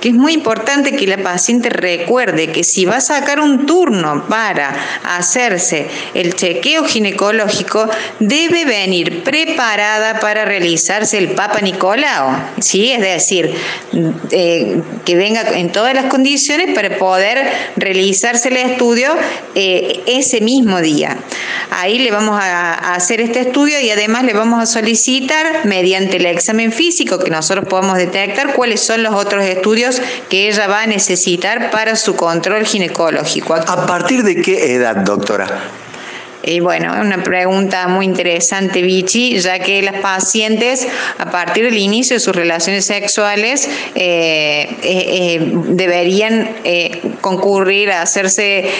que 0.00 0.10
es 0.10 0.14
muy 0.14 0.32
importante 0.34 0.96
que 0.96 1.06
la 1.06 1.18
paciente 1.18 1.70
recuerde 1.70 2.52
que 2.52 2.62
si 2.64 2.84
va 2.84 2.96
a 2.96 3.00
sacar 3.00 3.40
un 3.40 3.66
turno 3.66 4.26
para 4.28 4.74
hacerse 5.04 5.86
el 6.14 6.34
chequeo 6.34 6.84
ginecológico, 6.84 7.88
debe 8.20 8.64
venir 8.64 9.22
preparada 9.24 10.20
para 10.20 10.44
realizarse 10.44 11.18
el 11.18 11.28
Papa 11.28 11.60
Nicolau, 11.60 12.30
¿sí? 12.60 12.92
es 12.92 13.00
decir, 13.00 13.54
eh, 14.30 14.82
que 15.04 15.16
venga 15.16 15.42
en 15.58 15.72
todas 15.72 15.94
las 15.94 16.06
condiciones 16.06 16.74
para 16.74 16.96
poder 16.98 17.50
realizarse 17.76 18.48
el 18.48 18.56
estudio 18.58 19.14
eh, 19.54 20.02
ese 20.06 20.40
mismo 20.40 20.80
día. 20.80 21.16
Ahí 21.70 21.98
le 21.98 22.10
vamos 22.10 22.40
a, 22.40 22.94
hacer 22.94 23.20
este 23.20 23.40
estudio 23.40 23.80
y 23.80 23.90
además 23.90 24.24
le 24.24 24.32
vamos 24.32 24.62
a 24.62 24.66
solicitar 24.66 25.64
mediante 25.64 26.16
el 26.16 26.26
examen 26.26 26.72
físico 26.72 27.18
que 27.18 27.30
nosotros 27.30 27.66
podemos 27.68 27.96
detectar 27.96 28.54
cuáles 28.54 28.80
son 28.80 29.02
los 29.02 29.14
otros 29.14 29.44
estudios 29.44 30.00
que 30.28 30.48
ella 30.48 30.66
va 30.66 30.82
a 30.82 30.86
necesitar 30.86 31.70
para 31.70 31.96
su 31.96 32.16
control 32.16 32.64
ginecológico. 32.64 33.54
¿A 33.54 33.86
partir 33.86 34.22
de 34.22 34.40
qué 34.40 34.74
edad, 34.74 34.96
doctora? 34.96 35.46
Y 36.48 36.60
bueno, 36.60 36.94
una 36.98 37.22
pregunta 37.22 37.88
muy 37.88 38.06
interesante, 38.06 38.80
Vichy, 38.80 39.38
ya 39.38 39.58
que 39.58 39.82
las 39.82 40.00
pacientes, 40.00 40.88
a 41.18 41.30
partir 41.30 41.64
del 41.64 41.76
inicio 41.76 42.16
de 42.16 42.20
sus 42.20 42.34
relaciones 42.34 42.86
sexuales, 42.86 43.68
eh, 43.94 44.66
eh, 44.82 45.36
eh, 45.42 45.52
deberían 45.68 46.48
concurrir 47.20 47.90
a 47.90 48.00
hacerse 48.00 48.70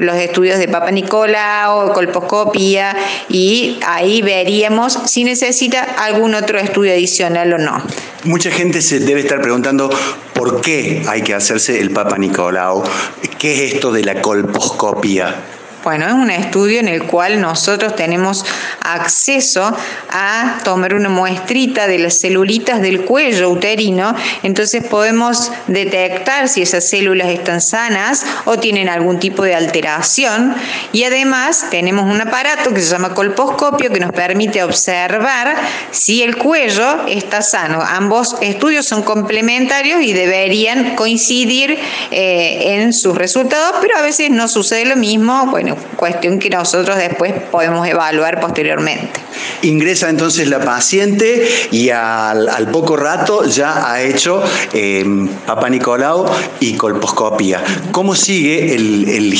los 0.00 0.16
estudios 0.16 0.58
de 0.58 0.66
Papa 0.66 0.90
o 1.70 1.92
colposcopía, 1.92 2.96
y 3.28 3.78
ahí 3.86 4.20
veríamos 4.22 4.98
si 5.06 5.22
necesita 5.22 5.82
algún 5.82 6.34
otro 6.34 6.58
estudio 6.58 6.92
adicional 6.92 7.52
o 7.52 7.58
no. 7.58 7.82
Mucha 8.24 8.50
gente 8.50 8.82
se 8.82 8.98
debe 8.98 9.20
estar 9.20 9.40
preguntando 9.40 9.90
por 10.34 10.60
qué 10.60 11.04
hay 11.06 11.22
que 11.22 11.34
hacerse 11.34 11.78
el 11.78 11.90
Papa 11.90 12.18
Nicolau, 12.18 12.82
qué 13.38 13.54
es 13.54 13.74
esto 13.74 13.92
de 13.92 14.02
la 14.02 14.20
colposcopía. 14.20 15.55
Bueno, 15.86 16.08
es 16.08 16.14
un 16.14 16.32
estudio 16.32 16.80
en 16.80 16.88
el 16.88 17.04
cual 17.04 17.40
nosotros 17.40 17.94
tenemos 17.94 18.44
acceso 18.80 19.72
a 20.10 20.58
tomar 20.64 20.94
una 20.94 21.08
muestrita 21.08 21.86
de 21.86 22.00
las 22.00 22.18
celulitas 22.18 22.82
del 22.82 23.04
cuello 23.04 23.50
uterino, 23.50 24.12
entonces 24.42 24.84
podemos 24.84 25.52
detectar 25.68 26.48
si 26.48 26.62
esas 26.62 26.88
células 26.88 27.28
están 27.28 27.60
sanas 27.60 28.26
o 28.46 28.58
tienen 28.58 28.88
algún 28.88 29.20
tipo 29.20 29.44
de 29.44 29.54
alteración 29.54 30.56
y 30.92 31.04
además 31.04 31.66
tenemos 31.70 32.12
un 32.12 32.20
aparato 32.20 32.74
que 32.74 32.80
se 32.80 32.90
llama 32.90 33.14
colposcopio 33.14 33.88
que 33.92 34.00
nos 34.00 34.10
permite 34.10 34.64
observar 34.64 35.54
si 35.92 36.24
el 36.24 36.36
cuello 36.36 37.06
está 37.06 37.42
sano. 37.42 37.80
Ambos 37.80 38.34
estudios 38.40 38.86
son 38.86 39.04
complementarios 39.04 40.02
y 40.02 40.12
deberían 40.12 40.96
coincidir 40.96 41.78
eh, 42.10 42.74
en 42.74 42.92
sus 42.92 43.16
resultados, 43.16 43.76
pero 43.80 43.96
a 43.96 44.02
veces 44.02 44.30
no 44.30 44.48
sucede 44.48 44.84
lo 44.84 44.96
mismo. 44.96 45.46
Bueno, 45.46 45.75
cuestión 45.96 46.38
que 46.38 46.50
nosotros 46.50 46.96
después 46.96 47.32
podemos 47.50 47.86
evaluar 47.86 48.40
posteriormente. 48.40 49.20
Ingresa 49.62 50.10
entonces 50.10 50.48
la 50.48 50.60
paciente 50.60 51.48
y 51.70 51.90
al, 51.90 52.68
poco 52.72 52.96
rato 52.96 53.44
ya 53.44 53.90
ha 53.90 54.02
hecho 54.02 54.42
eh, 54.72 55.04
Papa 55.46 55.68
Nicolau 55.68 56.26
y 56.60 56.74
colposcopía. 56.74 57.62
¿Cómo 57.92 58.14
sigue 58.14 58.74
el, 58.74 59.08
el? 59.08 59.36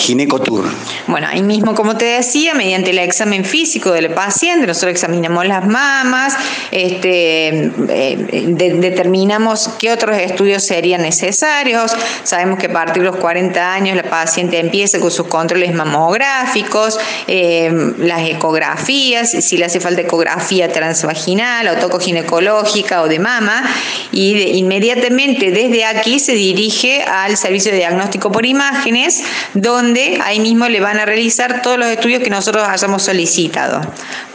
Bueno, 1.06 1.26
ahí 1.28 1.42
mismo, 1.42 1.74
como 1.74 1.96
te 1.96 2.04
decía, 2.04 2.54
mediante 2.54 2.90
el 2.90 2.98
examen 2.98 3.44
físico 3.44 3.92
del 3.92 4.10
paciente, 4.10 4.66
nosotros 4.66 4.92
examinamos 4.92 5.46
las 5.46 5.66
mamas, 5.66 6.36
este, 6.70 7.48
eh, 7.88 8.54
determinamos 8.78 9.70
qué 9.78 9.90
otros 9.92 10.16
estudios 10.16 10.64
serían 10.64 11.02
necesarios. 11.02 11.92
Sabemos 12.22 12.58
que 12.58 12.66
a 12.66 12.72
partir 12.72 13.02
de 13.02 13.10
los 13.10 13.16
40 13.16 13.72
años 13.72 13.96
la 13.96 14.04
paciente 14.04 14.58
empieza 14.58 15.00
con 15.00 15.10
sus 15.10 15.26
controles 15.26 15.74
mamográficos, 15.74 16.98
eh, 17.26 17.94
las 17.98 18.28
ecografías, 18.28 19.30
si 19.30 19.56
le 19.56 19.64
hace 19.64 19.80
falta 19.80 19.95
ecografía 20.02 20.72
transvaginal 20.72 21.68
o 21.68 21.76
tocoginecológica 21.76 23.02
o 23.02 23.08
de 23.08 23.18
mama, 23.18 23.62
y 24.12 24.58
inmediatamente 24.58 25.50
desde 25.50 25.84
aquí 25.84 26.18
se 26.18 26.32
dirige 26.32 27.02
al 27.02 27.36
servicio 27.36 27.72
de 27.72 27.78
diagnóstico 27.78 28.32
por 28.32 28.46
imágenes, 28.46 29.22
donde 29.54 30.18
ahí 30.24 30.40
mismo 30.40 30.68
le 30.68 30.80
van 30.80 30.98
a 30.98 31.04
realizar 31.04 31.62
todos 31.62 31.78
los 31.78 31.88
estudios 31.88 32.22
que 32.22 32.30
nosotros 32.30 32.66
hayamos 32.68 33.02
solicitado. 33.02 33.80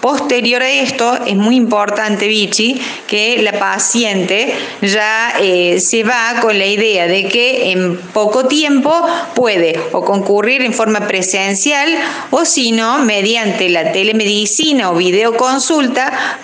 Posterior 0.01 0.63
a 0.63 0.69
esto, 0.69 1.17
es 1.25 1.35
muy 1.35 1.55
importante, 1.55 2.27
Vichy, 2.27 2.81
que 3.07 3.41
la 3.41 3.53
paciente 3.59 4.53
ya 4.81 5.33
eh, 5.39 5.79
se 5.79 6.03
va 6.03 6.39
con 6.41 6.57
la 6.57 6.65
idea 6.65 7.07
de 7.07 7.27
que 7.27 7.71
en 7.71 7.97
poco 7.97 8.47
tiempo 8.47 8.91
puede 9.35 9.79
o 9.91 10.03
concurrir 10.03 10.61
en 10.63 10.73
forma 10.73 11.07
presencial 11.07 11.89
o 12.31 12.45
si 12.45 12.71
no, 12.71 12.99
mediante 12.99 13.69
la 13.69 13.91
telemedicina 13.91 14.89
o 14.91 14.95
videoconsulta 14.95 15.50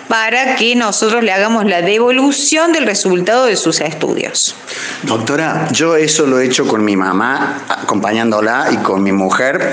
para 0.08 0.56
que 0.56 0.74
nosotros 0.76 1.22
le 1.22 1.32
hagamos 1.32 1.64
la 1.64 1.82
devolución 1.82 2.72
del 2.72 2.86
resultado 2.86 3.46
de 3.46 3.56
sus 3.56 3.80
estudios. 3.80 4.54
Doctora, 5.02 5.68
yo 5.72 5.96
eso 5.96 6.26
lo 6.26 6.40
he 6.40 6.46
hecho 6.46 6.66
con 6.66 6.84
mi 6.84 6.96
mamá, 6.96 7.62
acompañándola 7.68 8.68
y 8.72 8.76
con 8.78 9.02
mi 9.02 9.12
mujer, 9.12 9.72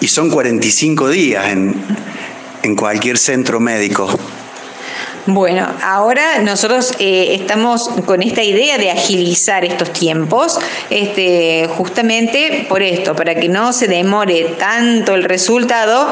y 0.00 0.08
son 0.08 0.30
45 0.30 1.08
días 1.08 1.46
en, 1.48 1.74
en 2.62 2.76
cualquier 2.76 3.18
centro 3.18 3.60
médico. 3.60 4.08
Bueno, 5.28 5.66
ahora 5.82 6.38
nosotros 6.38 6.92
eh, 7.00 7.34
estamos 7.40 7.88
con 8.06 8.22
esta 8.22 8.44
idea 8.44 8.78
de 8.78 8.92
agilizar 8.92 9.64
estos 9.64 9.92
tiempos, 9.92 10.56
este, 10.88 11.68
justamente 11.76 12.64
por 12.68 12.80
esto, 12.80 13.16
para 13.16 13.34
que 13.34 13.48
no 13.48 13.72
se 13.72 13.88
demore 13.88 14.54
tanto 14.56 15.16
el 15.16 15.24
resultado, 15.24 16.08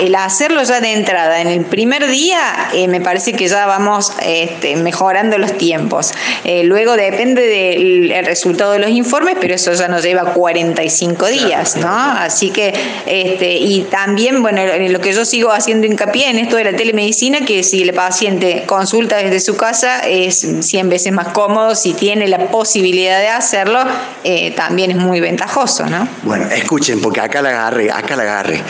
el 0.00 0.14
hacerlo 0.16 0.62
ya 0.64 0.80
de 0.80 0.92
entrada 0.92 1.40
en 1.40 1.46
el 1.46 1.64
primer 1.64 2.08
día, 2.08 2.40
eh, 2.74 2.88
me 2.88 3.00
parece 3.00 3.34
que 3.34 3.46
ya 3.46 3.66
vamos 3.66 4.12
este, 4.22 4.76
mejorando 4.76 5.38
los 5.38 5.56
tiempos. 5.56 6.12
Eh, 6.44 6.64
luego 6.64 6.96
depende 6.96 7.42
del 7.42 8.26
resultado 8.26 8.72
de 8.72 8.80
los 8.80 8.90
informes, 8.90 9.36
pero 9.40 9.54
eso 9.54 9.72
ya 9.72 9.86
nos 9.86 10.02
lleva 10.02 10.32
45 10.34 11.26
días, 11.26 11.76
¿no? 11.76 11.88
Así 11.88 12.50
que, 12.50 12.74
este, 13.06 13.52
y 13.54 13.82
también, 13.90 14.42
bueno, 14.42 14.60
lo 14.88 15.00
que 15.00 15.12
yo 15.12 15.24
sigo 15.24 15.52
haciendo 15.52 15.86
hincapié 15.86 16.30
en 16.30 16.38
esto 16.38 16.56
de 16.56 16.64
la 16.64 16.72
telemedicina, 16.76 17.44
que 17.44 17.62
si 17.62 17.82
el 17.82 17.94
paciente 17.94 18.39
consulta 18.66 19.18
desde 19.18 19.40
su 19.40 19.56
casa 19.56 20.00
es 20.00 20.46
100 20.60 20.88
veces 20.88 21.12
más 21.12 21.28
cómodo, 21.28 21.74
si 21.74 21.92
tiene 21.92 22.28
la 22.28 22.50
posibilidad 22.50 23.18
de 23.18 23.28
hacerlo, 23.28 23.84
eh, 24.24 24.52
también 24.52 24.90
es 24.90 24.96
muy 24.96 25.20
ventajoso, 25.20 25.86
¿no? 25.86 26.08
Bueno, 26.22 26.46
escuchen, 26.50 27.00
porque 27.00 27.20
acá 27.20 27.42
la 27.42 27.50
agarre, 27.50 27.90
acá 27.90 28.16
la 28.16 28.22
agarre. 28.22 28.62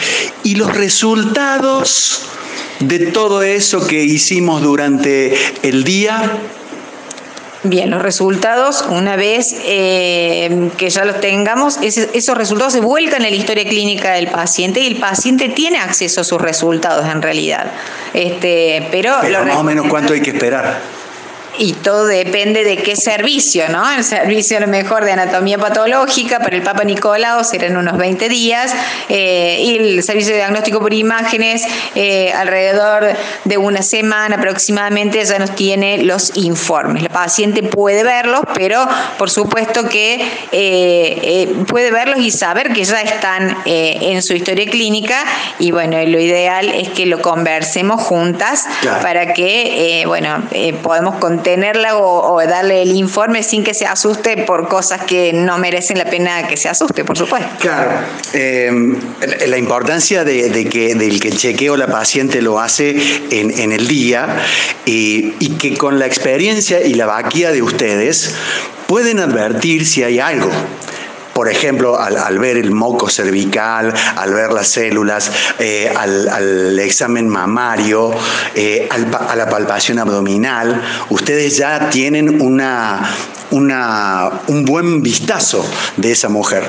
Y 0.44 0.54
los 0.54 0.76
resultados 0.76 2.26
de 2.80 2.98
todo 2.98 3.42
eso 3.42 3.86
que 3.86 4.02
hicimos 4.02 4.62
durante 4.62 5.34
el 5.62 5.84
día? 5.84 6.38
Bien, 7.62 7.90
los 7.90 8.00
resultados, 8.00 8.86
una 8.88 9.16
vez 9.16 9.54
eh, 9.64 10.70
que 10.78 10.88
ya 10.88 11.04
los 11.04 11.20
tengamos, 11.20 11.78
esos 11.82 12.38
resultados 12.38 12.72
se 12.72 12.80
vuelcan 12.80 13.22
en 13.22 13.30
la 13.30 13.36
historia 13.36 13.64
clínica 13.64 14.12
del 14.12 14.28
paciente 14.28 14.80
y 14.80 14.86
el 14.86 14.96
paciente 14.96 15.50
tiene 15.50 15.78
acceso 15.78 16.22
a 16.22 16.24
sus 16.24 16.40
resultados 16.40 17.06
en 17.06 17.20
realidad. 17.20 17.70
Este, 18.14 18.88
pero, 18.90 19.14
pero 19.20 19.44
más 19.44 19.56
o 19.56 19.62
menos 19.62 19.86
cuánto 19.88 20.14
hay 20.14 20.22
que 20.22 20.30
esperar 20.30 20.99
y 21.58 21.72
todo 21.74 22.06
depende 22.06 22.64
de 22.64 22.76
qué 22.78 22.96
servicio, 22.96 23.68
¿no? 23.68 23.90
El 23.92 24.04
servicio 24.04 24.56
a 24.56 24.60
lo 24.60 24.68
mejor 24.68 25.04
de 25.04 25.12
anatomía 25.12 25.58
patológica 25.58 26.38
para 26.38 26.56
el 26.56 26.62
Papa 26.62 26.84
Nicolau 26.84 27.44
serán 27.44 27.76
unos 27.76 27.98
20 27.98 28.28
días 28.28 28.72
eh, 29.08 29.58
y 29.60 29.76
el 29.76 30.02
servicio 30.02 30.32
de 30.32 30.38
diagnóstico 30.38 30.80
por 30.80 30.94
imágenes 30.94 31.64
eh, 31.94 32.32
alrededor 32.32 33.08
de 33.44 33.58
una 33.58 33.82
semana 33.82 34.36
aproximadamente 34.36 35.24
ya 35.24 35.38
nos 35.38 35.54
tiene 35.54 35.98
los 36.04 36.36
informes. 36.36 37.02
El 37.02 37.10
paciente 37.10 37.62
puede 37.62 38.04
verlos, 38.04 38.42
pero 38.54 38.86
por 39.18 39.30
supuesto 39.30 39.88
que 39.88 40.26
eh, 40.52 41.54
puede 41.68 41.90
verlos 41.90 42.20
y 42.20 42.30
saber 42.30 42.72
que 42.72 42.84
ya 42.84 43.00
están 43.00 43.56
en 43.64 44.22
su 44.22 44.34
historia 44.34 44.66
clínica 44.66 45.24
y 45.58 45.72
bueno, 45.72 45.96
lo 46.06 46.20
ideal 46.20 46.68
es 46.68 46.88
que 46.90 47.06
lo 47.06 47.20
conversemos 47.20 48.00
juntas 48.02 48.66
para 49.02 49.32
que, 49.32 50.04
bueno, 50.06 50.42
podemos 50.82 51.16
contar 51.16 51.39
tenerla 51.42 51.98
o, 51.98 52.40
darle 52.46 52.82
el 52.82 52.92
informe 52.92 53.42
sin 53.42 53.64
que 53.64 53.74
se 53.74 53.86
asuste 53.86 54.44
por 54.44 54.68
cosas 54.68 55.02
que 55.02 55.32
no 55.32 55.58
merecen 55.58 55.98
la 55.98 56.04
pena 56.04 56.46
que 56.48 56.56
se 56.56 56.68
asuste, 56.68 57.04
por 57.04 57.16
supuesto. 57.16 57.48
Claro, 57.60 57.90
em, 58.32 58.96
la 59.46 59.58
importancia 59.58 60.24
de, 60.24 60.68
que, 60.68 60.94
del 60.94 61.20
que 61.20 61.28
el 61.28 61.36
chequeo 61.36 61.76
la 61.76 61.86
paciente 61.86 62.42
lo 62.42 62.58
hace 62.58 62.96
en, 63.30 63.72
el 63.72 63.86
día 63.86 64.36
y, 64.86 65.34
y 65.38 65.50
que 65.58 65.76
con 65.76 65.98
la 65.98 66.06
experiencia 66.06 66.82
y 66.82 66.94
la 66.94 67.06
vaquía 67.06 67.52
de 67.52 67.62
ustedes 67.62 68.34
pueden 68.86 69.20
advertir 69.20 69.86
si 69.86 70.02
hay 70.02 70.18
algo 70.18 70.50
por 71.40 71.48
ejemplo, 71.48 71.98
al, 71.98 72.38
ver 72.38 72.58
el 72.58 72.70
moco 72.70 73.08
cervical, 73.08 73.94
al 74.14 74.34
ver 74.34 74.52
las 74.52 74.68
células, 74.68 75.32
eh, 75.58 75.90
al, 75.96 76.78
examen 76.78 77.26
mamario, 77.26 78.10
eh, 78.54 78.86
a 78.90 79.34
la 79.36 79.48
palpación 79.48 79.98
abdominal, 79.98 80.82
ustedes 81.08 81.56
ya 81.56 81.88
tienen 81.88 82.42
una, 82.42 83.00
un 83.50 84.64
buen 84.66 85.00
vistazo 85.00 85.64
de 85.96 86.12
esa 86.12 86.28
mujer. 86.28 86.68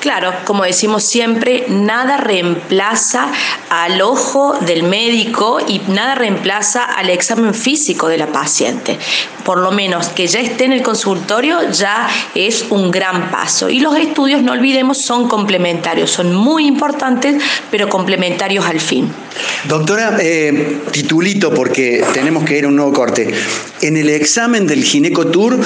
Claro, 0.00 0.32
como 0.44 0.64
decimos 0.64 1.04
siempre, 1.04 1.66
nada 1.68 2.16
reemplaza 2.16 3.28
al 3.68 4.00
ojo 4.00 4.54
del 4.60 4.82
médico 4.82 5.58
y 5.66 5.80
nada 5.88 6.14
reemplaza 6.14 6.84
al 6.84 7.10
examen 7.10 7.52
físico 7.52 8.08
de 8.08 8.16
la 8.16 8.28
paciente. 8.28 8.98
Por 9.44 9.58
lo 9.58 9.72
menos 9.72 10.08
que 10.08 10.26
ya 10.26 10.40
esté 10.40 10.64
en 10.64 10.72
el 10.72 10.82
consultorio 10.82 11.70
ya 11.70 12.08
es 12.34 12.66
un 12.70 12.90
gran 12.90 13.30
paso. 13.30 13.68
Y 13.68 13.80
los 13.80 13.94
estudios, 13.96 14.42
no 14.42 14.52
olvidemos, 14.52 15.02
son 15.02 15.28
complementarios, 15.28 16.10
son 16.10 16.34
muy 16.34 16.66
importantes, 16.66 17.42
pero 17.70 17.88
complementarios 17.90 18.64
al 18.64 18.80
fin. 18.80 19.12
Doctora, 19.68 20.16
eh, 20.20 20.78
titulito 20.92 21.52
porque 21.52 22.02
tenemos 22.14 22.44
que 22.44 22.58
ir 22.58 22.64
a 22.64 22.68
un 22.68 22.76
nuevo 22.76 22.92
corte. 22.92 23.30
En 23.82 23.96
el 23.96 24.08
examen 24.08 24.66
del 24.66 24.82
ginecotour 24.82 25.58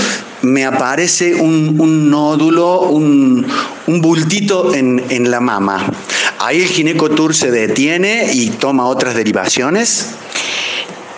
me 0.42 0.64
aparece 0.64 1.34
un, 1.34 2.10
nódulo, 2.10 2.80
un, 2.82 3.46
un 3.86 4.00
bultito 4.00 4.74
en, 4.74 5.04
en, 5.10 5.30
la 5.30 5.40
mama. 5.40 5.84
Ahí 6.38 6.62
el 6.62 6.68
ginecotour 6.68 7.34
se 7.34 7.50
detiene 7.50 8.30
y 8.32 8.50
toma 8.50 8.86
otras 8.86 9.14
derivaciones. 9.14 10.14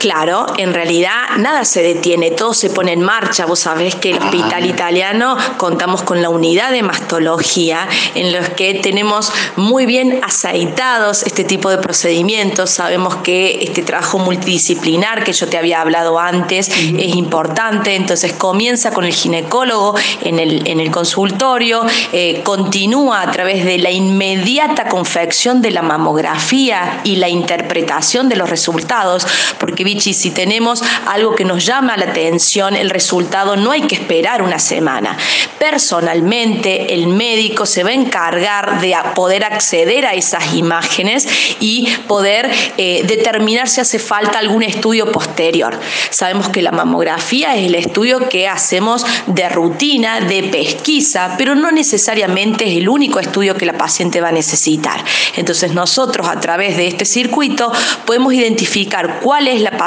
Claro, 0.06 0.46
en 0.56 0.72
realidad 0.72 1.36
nada 1.38 1.64
se 1.64 1.82
detiene, 1.82 2.30
todo 2.30 2.54
se 2.54 2.70
pone 2.70 2.92
en 2.92 3.02
marcha. 3.02 3.44
Vos 3.44 3.58
sabés 3.58 3.96
que 3.96 4.10
el 4.10 4.18
hospital 4.18 4.64
italiano 4.64 5.36
contamos 5.56 6.04
con 6.04 6.22
la 6.22 6.30
unidad 6.30 6.70
de 6.70 6.84
mastología 6.84 7.88
en 8.14 8.32
los 8.32 8.48
que 8.50 8.74
tenemos 8.74 9.32
muy 9.56 9.84
bien 9.84 10.20
aceitados 10.22 11.24
este 11.24 11.42
tipo 11.42 11.70
de 11.70 11.78
procedimientos. 11.78 12.70
Sabemos 12.70 13.16
que 13.16 13.58
este 13.64 13.82
trabajo 13.82 14.20
multidisciplinar 14.20 15.24
que 15.24 15.32
yo 15.32 15.48
te 15.48 15.58
había 15.58 15.80
hablado 15.80 16.20
antes 16.20 16.68
es 16.68 17.16
importante, 17.16 17.96
entonces 17.96 18.32
comienza 18.32 18.92
con 18.92 19.06
el 19.06 19.12
ginecólogo 19.12 19.96
en 20.22 20.38
el, 20.38 20.68
en 20.68 20.78
el 20.78 20.92
consultorio, 20.92 21.84
eh, 22.12 22.42
continúa 22.44 23.22
a 23.22 23.32
través 23.32 23.64
de 23.64 23.78
la 23.78 23.90
inmediata 23.90 24.86
confección 24.88 25.62
de 25.62 25.72
la 25.72 25.82
mamografía 25.82 27.00
y 27.02 27.16
la 27.16 27.28
interpretación 27.28 28.28
de 28.28 28.36
los 28.36 28.48
resultados, 28.48 29.26
porque 29.58 29.82
Vichy, 29.96 30.12
si 30.12 30.30
tenemos 30.30 30.82
algo 31.06 31.34
que 31.34 31.44
nos 31.44 31.64
llama 31.64 31.96
la 31.96 32.10
atención, 32.10 32.76
el 32.76 32.90
resultado 32.90 33.56
no 33.56 33.70
hay 33.70 33.82
que 33.82 33.94
esperar 33.94 34.42
una 34.42 34.58
semana. 34.58 35.16
Personalmente, 35.58 36.92
el 36.92 37.06
médico 37.06 37.64
se 37.64 37.82
va 37.82 37.90
a 37.90 37.94
encargar 37.94 38.80
de 38.82 38.94
poder 39.14 39.44
acceder 39.44 40.04
a 40.04 40.12
esas 40.12 40.52
imágenes 40.52 41.26
y 41.60 41.88
poder 42.06 42.50
eh, 42.76 43.04
determinar 43.06 43.68
si 43.68 43.80
hace 43.80 43.98
falta 43.98 44.38
algún 44.38 44.62
estudio 44.62 45.10
posterior. 45.10 45.80
Sabemos 46.10 46.50
que 46.50 46.60
la 46.60 46.72
mamografía 46.72 47.56
es 47.56 47.66
el 47.66 47.74
estudio 47.74 48.28
que 48.28 48.48
hacemos 48.48 49.06
de 49.26 49.48
rutina, 49.48 50.20
de 50.20 50.42
pesquisa, 50.42 51.36
pero 51.38 51.54
no 51.54 51.72
necesariamente 51.72 52.70
es 52.70 52.76
el 52.76 52.88
único 52.90 53.18
estudio 53.18 53.56
que 53.56 53.64
la 53.64 53.78
paciente 53.78 54.20
va 54.20 54.28
a 54.28 54.32
necesitar. 54.32 55.02
Entonces 55.36 55.72
nosotros 55.72 56.28
a 56.28 56.38
través 56.38 56.76
de 56.76 56.86
este 56.86 57.06
circuito 57.06 57.72
podemos 58.04 58.34
identificar 58.34 59.20
cuál 59.22 59.48
es 59.48 59.62
la 59.62 59.70
paciente 59.70 59.85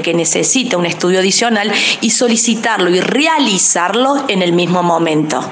que 0.00 0.14
necesita 0.14 0.76
un 0.76 0.86
estudio 0.86 1.18
adicional 1.18 1.72
y 2.00 2.10
solicitarlo 2.10 2.90
y 2.90 3.00
realizarlo 3.00 4.24
en 4.28 4.42
el 4.42 4.52
mismo 4.52 4.82
momento. 4.82 5.42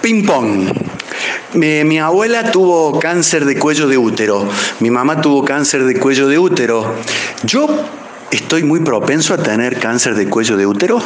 Ping 0.00 0.24
pong. 0.24 0.68
Mi, 1.54 1.98
abuela 1.98 2.50
tuvo 2.50 2.98
cáncer 2.98 3.44
de 3.44 3.58
cuello 3.58 3.86
de 3.86 3.98
útero, 3.98 4.48
mi 4.80 4.90
mamá 4.90 5.20
tuvo 5.20 5.44
cáncer 5.44 5.84
de 5.84 5.98
cuello 5.98 6.26
de 6.26 6.38
útero. 6.38 6.96
¿Yo 7.44 7.68
estoy 8.30 8.64
muy 8.64 8.80
propenso 8.80 9.34
a 9.34 9.38
tener 9.38 9.78
cáncer 9.78 10.14
de 10.14 10.28
cuello 10.28 10.56
de 10.56 10.66
útero? 10.66 11.00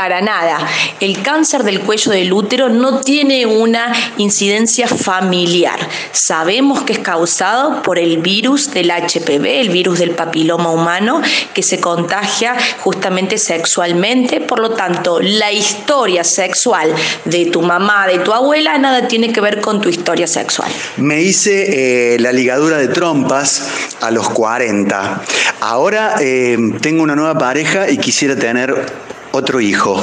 Para 0.00 0.22
nada. 0.22 0.66
El 0.98 1.20
cáncer 1.20 1.62
del 1.62 1.80
cuello 1.80 2.12
del 2.12 2.32
útero 2.32 2.70
no 2.70 3.00
tiene 3.00 3.44
una 3.44 3.92
incidencia 4.16 4.88
familiar. 4.88 5.78
Sabemos 6.12 6.84
que 6.84 6.94
es 6.94 7.00
causado 7.00 7.82
por 7.82 7.98
el 7.98 8.16
virus 8.16 8.70
del 8.70 8.90
HPV, 8.90 9.60
el 9.60 9.68
virus 9.68 9.98
del 9.98 10.12
papiloma 10.12 10.70
humano, 10.70 11.20
que 11.52 11.62
se 11.62 11.80
contagia 11.80 12.56
justamente 12.78 13.36
sexualmente. 13.36 14.40
Por 14.40 14.60
lo 14.60 14.70
tanto, 14.70 15.20
la 15.20 15.52
historia 15.52 16.24
sexual 16.24 16.94
de 17.26 17.50
tu 17.50 17.60
mamá, 17.60 18.06
de 18.06 18.20
tu 18.20 18.32
abuela, 18.32 18.78
nada 18.78 19.06
tiene 19.06 19.34
que 19.34 19.42
ver 19.42 19.60
con 19.60 19.82
tu 19.82 19.90
historia 19.90 20.26
sexual. 20.26 20.70
Me 20.96 21.20
hice 21.20 22.14
eh, 22.14 22.18
la 22.20 22.32
ligadura 22.32 22.78
de 22.78 22.88
trompas 22.88 23.68
a 24.00 24.10
los 24.10 24.30
40. 24.30 25.20
Ahora 25.60 26.14
eh, 26.20 26.56
tengo 26.80 27.02
una 27.02 27.14
nueva 27.14 27.36
pareja 27.36 27.90
y 27.90 27.98
quisiera 27.98 28.34
tener 28.34 29.10
otro 29.32 29.60
hijo, 29.60 30.00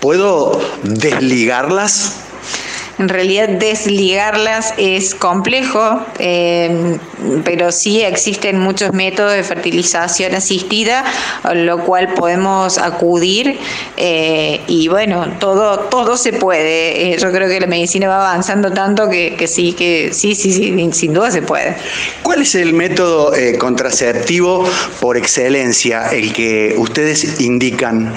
¿puedo 0.00 0.60
desligarlas? 0.82 2.16
En 3.00 3.08
realidad 3.08 3.48
desligarlas 3.48 4.74
es 4.76 5.14
complejo, 5.14 6.04
eh, 6.18 6.98
pero 7.44 7.72
sí 7.72 8.02
existen 8.02 8.58
muchos 8.60 8.92
métodos 8.92 9.32
de 9.32 9.42
fertilización 9.42 10.34
asistida, 10.34 11.02
a 11.42 11.54
lo 11.54 11.78
cual 11.86 12.12
podemos 12.12 12.76
acudir 12.76 13.58
eh, 13.96 14.60
y 14.66 14.88
bueno, 14.88 15.32
todo, 15.40 15.78
todo 15.88 16.18
se 16.18 16.34
puede. 16.34 17.14
Eh, 17.14 17.18
yo 17.18 17.32
creo 17.32 17.48
que 17.48 17.58
la 17.58 17.66
medicina 17.66 18.06
va 18.06 18.28
avanzando 18.28 18.70
tanto 18.70 19.08
que, 19.08 19.34
que, 19.34 19.46
sí, 19.46 19.72
que 19.72 20.10
sí, 20.12 20.34
sí, 20.34 20.52
sí, 20.52 20.90
sin 20.92 21.14
duda 21.14 21.30
se 21.30 21.40
puede. 21.40 21.76
¿Cuál 22.22 22.42
es 22.42 22.54
el 22.54 22.74
método 22.74 23.32
contraceptivo 23.58 24.68
por 25.00 25.16
excelencia, 25.16 26.08
el 26.08 26.34
que 26.34 26.74
ustedes 26.76 27.40
indican? 27.40 28.12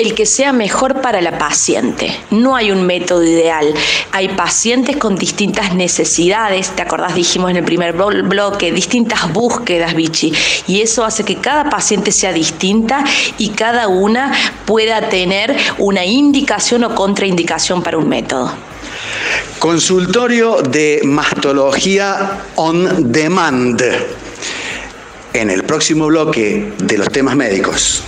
El 0.00 0.14
que 0.14 0.24
sea 0.24 0.54
mejor 0.54 1.02
para 1.02 1.20
la 1.20 1.36
paciente. 1.36 2.18
No 2.30 2.56
hay 2.56 2.70
un 2.70 2.86
método 2.86 3.22
ideal. 3.22 3.74
Hay 4.12 4.30
pacientes 4.30 4.96
con 4.96 5.16
distintas 5.16 5.74
necesidades, 5.74 6.70
¿te 6.70 6.80
acordás? 6.80 7.14
Dijimos 7.14 7.50
en 7.50 7.58
el 7.58 7.64
primer 7.64 7.92
bloque, 7.92 8.72
distintas 8.72 9.30
búsquedas, 9.30 9.94
Vichy. 9.94 10.32
Y 10.66 10.80
eso 10.80 11.04
hace 11.04 11.22
que 11.22 11.36
cada 11.36 11.68
paciente 11.68 12.12
sea 12.12 12.32
distinta 12.32 13.04
y 13.36 13.50
cada 13.50 13.88
una 13.88 14.32
pueda 14.64 15.10
tener 15.10 15.54
una 15.76 16.06
indicación 16.06 16.82
o 16.84 16.94
contraindicación 16.94 17.82
para 17.82 17.98
un 17.98 18.08
método. 18.08 18.54
Consultorio 19.58 20.62
de 20.62 21.02
mastología 21.04 22.40
on 22.56 23.12
demand. 23.12 23.82
En 25.34 25.50
el 25.50 25.62
próximo 25.64 26.06
bloque 26.06 26.72
de 26.78 26.96
los 26.96 27.10
temas 27.10 27.36
médicos. 27.36 28.02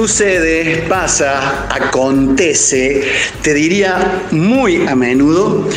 Sucede, 0.00 0.86
pasa, 0.88 1.66
acontece, 1.68 3.02
te 3.42 3.52
diría 3.52 4.28
muy 4.30 4.88
a 4.88 4.96
menudo 4.96 5.68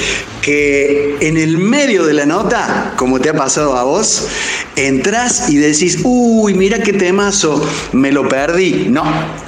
que 0.44 1.16
en 1.22 1.38
el 1.38 1.58
medio 1.58 2.06
de 2.06 2.14
la 2.14 2.26
nota, 2.26 2.94
como 2.98 3.20
te 3.20 3.30
ha 3.30 3.34
pasado 3.34 3.78
a 3.78 3.84
vos, 3.84 4.28
entras 4.76 5.50
y 5.50 5.58
decís, 5.58 6.00
uy, 6.04 6.54
mira 6.54 6.80
qué 6.80 6.92
temazo, 6.92 7.66
me 7.94 8.12
lo 8.12 8.28
perdí. 8.28 8.88
No, 8.90 9.06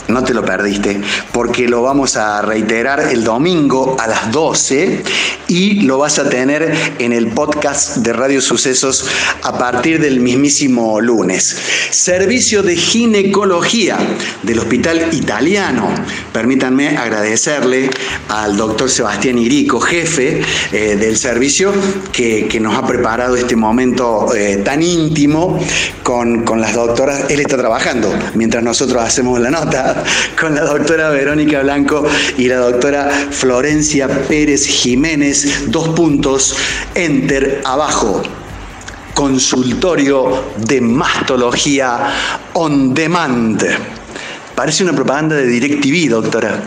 no 0.08 0.24
te 0.24 0.34
lo 0.34 0.46
perdiste, 0.46 1.02
porque 1.34 1.68
lo 1.68 1.82
vamos 1.82 2.16
a 2.16 2.42
reiterar 2.42 3.12
el 3.12 3.24
domingo 3.24 3.98
a 4.00 4.08
las 4.08 4.32
12 4.32 5.04
y 5.48 5.82
lo 5.82 5.98
vas 5.98 6.18
a 6.18 6.30
tener 6.30 6.74
en 7.00 7.12
el 7.12 7.28
podcast 7.28 7.98
de 7.98 8.14
Radio 8.14 8.42
Sucesos 8.42 9.06
a 9.44 9.58
partir 9.58 10.00
del 10.00 10.22
mismísimo 10.22 11.02
lunes. 11.02 11.58
Servicio 11.92 12.64
de 12.64 12.78
ginecología 12.78 13.98
del 14.44 14.60
Hospital 14.60 15.10
Italiano. 15.12 15.90
Permítanme 16.32 16.98
agradecerle 16.98 17.90
al 18.30 18.56
doctor 18.56 18.90
Sebastián 18.90 19.38
Irico, 19.38 19.80
jefe 19.80 20.42
eh, 20.72 20.85
del 20.96 21.18
servicio, 21.18 21.74
que, 22.12 22.60
nos 22.62 22.76
ha 22.76 22.86
preparado 22.86 23.36
este 23.36 23.56
momento 23.56 24.34
eh, 24.34 24.58
tan 24.58 24.82
íntimo 24.82 25.60
con, 26.04 26.44
con 26.44 26.62
las 26.62 26.74
doctoras. 26.74 27.30
Él 27.30 27.40
está 27.40 27.58
trabajando 27.58 28.14
mientras 28.36 28.64
nosotros 28.64 29.02
hacemos 29.02 29.40
la 29.40 29.50
nota 29.50 30.04
con 30.40 30.54
la 30.56 30.62
doctora 30.62 31.10
Verónica 31.10 31.62
Blanco 31.62 32.06
y 32.38 32.48
la 32.48 32.58
doctora 32.58 33.10
Florencia 33.32 34.08
Pérez 34.08 34.66
Jiménez. 34.66 35.72
Dos 35.72 35.90
puntos, 35.90 36.56
enter 36.94 37.62
abajo. 37.66 38.22
Consultorio 39.14 40.44
de 40.58 40.82
mastología 40.82 42.14
on 42.54 42.94
demand. 42.94 43.64
Parece 44.56 44.84
una 44.84 44.94
propaganda 44.94 45.36
de 45.36 45.48
DirecTV, 45.48 46.10
doctora. 46.10 46.62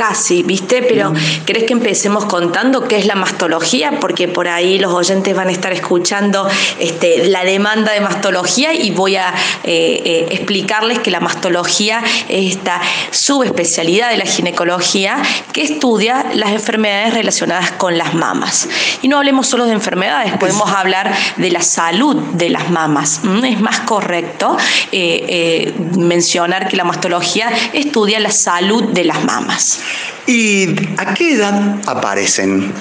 Casi, 0.00 0.42
¿viste? 0.42 0.82
Pero 0.82 1.12
¿crees 1.44 1.64
que 1.64 1.74
empecemos 1.74 2.24
contando 2.24 2.88
qué 2.88 2.96
es 2.96 3.04
la 3.04 3.16
mastología? 3.16 4.00
Porque 4.00 4.28
por 4.28 4.48
ahí 4.48 4.78
los 4.78 4.94
oyentes 4.94 5.36
van 5.36 5.48
a 5.48 5.52
estar 5.52 5.74
escuchando 5.74 6.48
este, 6.78 7.28
la 7.28 7.44
demanda 7.44 7.92
de 7.92 8.00
mastología 8.00 8.72
y 8.72 8.92
voy 8.92 9.16
a 9.16 9.28
eh, 9.62 10.00
eh, 10.02 10.28
explicarles 10.30 11.00
que 11.00 11.10
la 11.10 11.20
mastología 11.20 12.02
es 12.30 12.56
esta 12.56 12.80
subespecialidad 13.10 14.08
de 14.08 14.16
la 14.16 14.24
ginecología 14.24 15.18
que 15.52 15.64
estudia 15.64 16.24
las 16.32 16.52
enfermedades 16.52 17.12
relacionadas 17.12 17.70
con 17.72 17.98
las 17.98 18.14
mamas. 18.14 18.70
Y 19.02 19.08
no 19.08 19.18
hablemos 19.18 19.48
solo 19.48 19.66
de 19.66 19.72
enfermedades, 19.72 20.32
podemos 20.38 20.70
hablar 20.70 21.14
de 21.36 21.50
la 21.50 21.60
salud 21.60 22.16
de 22.16 22.48
las 22.48 22.70
mamas. 22.70 23.20
Es 23.44 23.60
más 23.60 23.80
correcto 23.80 24.56
eh, 24.92 25.74
mencionar 25.98 26.68
que 26.68 26.78
la 26.78 26.84
mastología 26.84 27.50
estudia 27.74 28.18
la 28.18 28.30
salud 28.30 28.84
de 28.84 29.04
las 29.04 29.22
mamas. 29.24 29.80
¿Y 30.26 30.76
a 30.98 31.14
qué 31.14 31.34
edad 31.34 31.76
aparecen? 31.86 32.72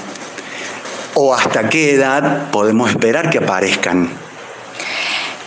¿O 1.15 1.33
hasta 1.33 1.69
qué 1.69 1.95
edad 1.95 2.49
podemos 2.51 2.89
esperar 2.89 3.29
que 3.29 3.39
aparezcan? 3.39 4.09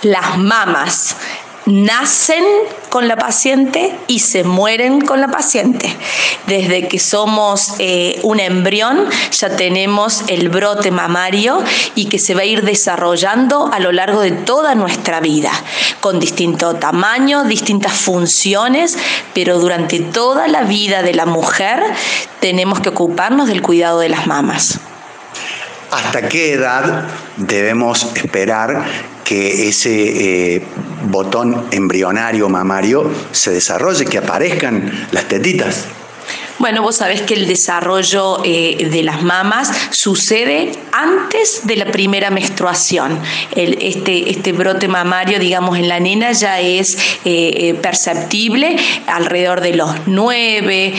Las 0.02 0.36
mamas 0.36 1.16
nacen 1.66 2.44
con 2.88 3.08
la 3.08 3.16
paciente 3.16 3.94
y 4.08 4.18
se 4.20 4.44
mueren 4.44 5.00
con 5.00 5.20
la 5.20 5.28
paciente. 5.28 5.94
Desde 6.46 6.88
que 6.88 6.98
somos 6.98 7.74
eh, 7.78 8.18
un 8.22 8.40
embrión 8.40 9.08
ya 9.30 9.56
tenemos 9.56 10.24
el 10.28 10.48
brote 10.48 10.90
mamario 10.90 11.62
y 11.94 12.06
que 12.06 12.18
se 12.18 12.34
va 12.34 12.42
a 12.42 12.44
ir 12.44 12.62
desarrollando 12.62 13.70
a 13.72 13.78
lo 13.78 13.92
largo 13.92 14.20
de 14.20 14.32
toda 14.32 14.74
nuestra 14.74 15.20
vida, 15.20 15.52
con 16.00 16.18
distinto 16.18 16.74
tamaño, 16.74 17.44
distintas 17.44 17.92
funciones, 17.92 18.98
pero 19.34 19.58
durante 19.58 20.00
toda 20.00 20.48
la 20.48 20.62
vida 20.62 21.02
de 21.02 21.14
la 21.14 21.26
mujer 21.26 21.82
tenemos 22.40 22.80
que 22.80 22.88
ocuparnos 22.88 23.48
del 23.48 23.62
cuidado 23.62 24.00
de 24.00 24.08
las 24.08 24.26
mamas. 24.26 24.80
¿Hasta 25.90 26.28
qué 26.28 26.54
edad 26.54 27.04
debemos 27.36 28.04
esperar 28.14 29.11
que 29.32 29.66
ese 29.66 30.56
eh, 30.56 30.62
botón 31.06 31.68
embrionario 31.70 32.50
mamario 32.50 33.10
se 33.30 33.50
desarrolle, 33.50 34.04
que 34.04 34.18
aparezcan 34.18 35.08
las 35.10 35.24
tetitas? 35.26 35.86
Bueno, 36.58 36.82
vos 36.82 36.96
sabés 36.96 37.22
que 37.22 37.32
el 37.32 37.46
desarrollo 37.46 38.42
eh, 38.44 38.88
de 38.90 39.02
las 39.02 39.22
mamas 39.22 39.72
sucede 39.90 40.72
antes 40.92 41.62
de 41.64 41.76
la 41.76 41.86
primera 41.86 42.28
menstruación. 42.28 43.18
este, 43.56 44.30
este 44.30 44.52
brote 44.52 44.86
mamario, 44.86 45.38
digamos, 45.38 45.78
en 45.78 45.88
la 45.88 45.98
nena 45.98 46.32
ya 46.32 46.60
es 46.60 46.98
eh, 47.24 47.74
perceptible 47.80 48.76
alrededor 49.06 49.62
de 49.62 49.76
los 49.76 49.90
9, 50.04 50.92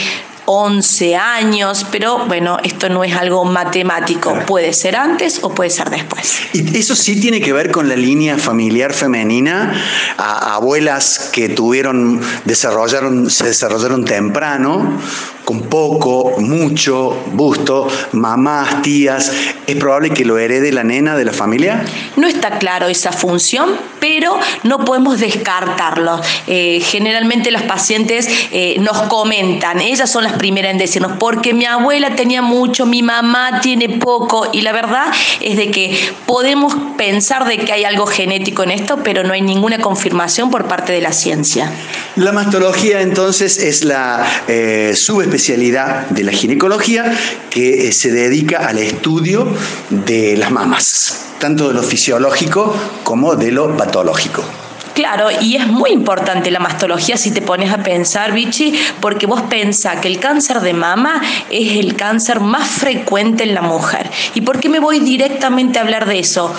11 0.46 1.16
años, 1.16 1.86
pero 1.92 2.26
bueno, 2.26 2.58
esto 2.64 2.90
no 2.90 3.04
es 3.04 3.16
algo 3.16 3.46
matemático, 3.46 4.34
puede 4.46 4.74
ser 4.74 4.96
antes 4.96 5.40
o 5.42 5.54
puede 5.54 5.70
ser 5.70 5.90
después. 5.90 6.40
Y 6.54 6.78
eso 6.78 6.96
sí 6.96 7.20
tiene 7.20 7.42
que 7.42 7.54
ver 7.54 7.72
con 7.72 7.88
la 7.90 7.96
línea 7.96 8.38
familiar 8.38 8.94
femenina, 8.94 9.74
abuelas 10.18 11.30
que 11.32 11.50
tuvieron, 11.50 12.22
desarrollaron, 12.46 13.30
se 13.30 13.46
desarrollaron 13.46 14.06
temprano, 14.06 15.00
con 15.46 15.62
poco, 15.64 16.40
mucho 16.40 17.18
busto, 17.34 17.88
mamás, 18.14 18.82
tías, 18.82 19.32
¿es 19.68 19.76
probable 19.76 20.12
que 20.12 20.26
lo 20.26 20.38
herede 20.38 20.72
la 20.72 20.84
nena 20.84 21.16
de 21.18 21.26
la 21.26 21.34
familia? 21.34 21.84
No 22.16 22.28
está 22.28 22.60
claro 22.60 22.88
esa 22.88 23.12
función, 23.12 23.72
pero 24.00 24.38
no 24.64 24.86
podemos 24.86 25.20
descartarlo. 25.20 26.22
Eh, 26.48 26.82
generalmente 26.86 27.52
los 27.52 27.64
pacientes 27.64 28.28
eh, 28.52 28.78
nos 28.80 29.04
comentan, 29.04 29.82
ellas 29.82 30.12
son 30.12 30.24
las 30.24 30.34
primeras 30.34 30.72
en 30.72 30.78
decirnos, 30.78 31.14
porque 31.20 31.54
mi 31.54 31.66
abuela 31.66 32.16
tenía 32.16 32.42
mucho, 32.42 32.86
mi 32.86 33.04
mamá 33.04 33.60
tiene 33.62 33.90
poco, 33.90 34.48
y 34.54 34.62
la 34.62 34.72
verdad 34.72 35.08
es 35.42 35.58
de 35.58 35.72
que 35.72 35.98
podemos 36.26 36.74
pensar 36.98 37.46
de 37.46 37.58
que 37.58 37.74
hay 37.74 37.84
algo 37.84 38.06
genético 38.06 38.64
en 38.64 38.72
esto, 38.72 39.00
pero 39.04 39.24
no 39.24 39.34
hay 39.34 39.42
ninguna 39.42 39.80
confirmación 39.80 40.50
por 40.50 40.68
parte 40.68 40.94
de 40.94 41.02
la 41.02 41.12
ciencia. 41.12 41.72
La 42.16 42.32
mastología 42.32 43.02
entonces 43.02 43.58
es 43.58 43.84
la 43.84 44.26
eh, 44.48 44.94
especialidad 45.34 46.06
de 46.10 46.24
la 46.24 46.32
ginecología 46.32 47.12
que 47.50 47.88
eh, 47.88 47.92
se 47.92 48.12
dedica 48.12 48.68
al 48.68 48.78
estudio 48.78 49.48
de 49.90 50.38
las 50.38 50.52
mamas, 50.52 51.26
tanto 51.40 51.70
de 51.70 51.74
lo 51.74 51.82
fisiológico 51.82 52.76
como 53.04 53.36
de 53.36 53.52
lo 53.52 53.76
patológico. 53.76 54.44
Claro, 54.94 55.30
y 55.42 55.56
es 55.56 55.66
muy 55.66 55.90
importante 55.90 56.52
la 56.52 56.60
mastología 56.60 57.18
si 57.18 57.32
te 57.32 57.42
pones 57.42 57.74
a 57.74 57.80
pensar, 57.80 58.32
Vichy, 58.32 58.80
porque 59.02 59.26
vos 59.26 59.42
pensás 59.50 60.00
que 60.02 60.08
el 60.08 60.20
cáncer 60.20 60.60
de 60.60 60.74
mama 60.74 61.20
es 61.50 61.78
el 61.78 61.96
cáncer 61.96 62.40
más 62.40 62.68
frecuente 62.68 63.42
en 63.42 63.56
la 63.56 63.64
mujer. 63.64 64.12
¿Y 64.36 64.42
por 64.42 64.60
qué 64.60 64.70
me 64.70 64.80
voy 64.80 65.00
directamente 65.00 65.80
a 65.80 65.82
hablar 65.82 66.06
de 66.06 66.20
eso? 66.20 66.54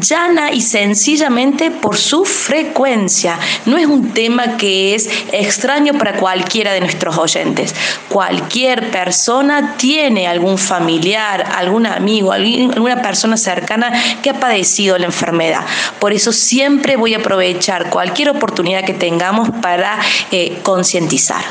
Llana 0.00 0.52
y 0.52 0.60
sencillamente 0.60 1.70
por 1.70 1.96
su 1.96 2.24
frecuencia. 2.24 3.38
No 3.64 3.76
es 3.76 3.86
un 3.86 4.12
tema 4.12 4.56
que 4.56 4.94
es 4.94 5.08
extraño 5.32 5.94
para 5.94 6.16
cualquiera 6.16 6.72
de 6.72 6.80
nuestros 6.80 7.16
oyentes. 7.18 7.74
Cualquier 8.08 8.90
persona 8.90 9.76
tiene 9.76 10.26
algún 10.26 10.58
familiar, 10.58 11.44
algún 11.54 11.86
amigo, 11.86 12.32
alguna 12.32 13.02
persona 13.02 13.36
cercana 13.36 13.92
que 14.22 14.30
ha 14.30 14.40
padecido 14.40 14.98
la 14.98 15.06
enfermedad. 15.06 15.60
Por 15.98 16.12
eso 16.12 16.32
siempre 16.32 16.96
voy 16.96 17.14
a 17.14 17.18
aprovechar 17.18 17.90
cualquier 17.90 18.30
oportunidad 18.30 18.84
que 18.84 18.94
tengamos 18.94 19.50
para 19.62 19.98
eh, 20.30 20.58
concientizar. 20.62 21.42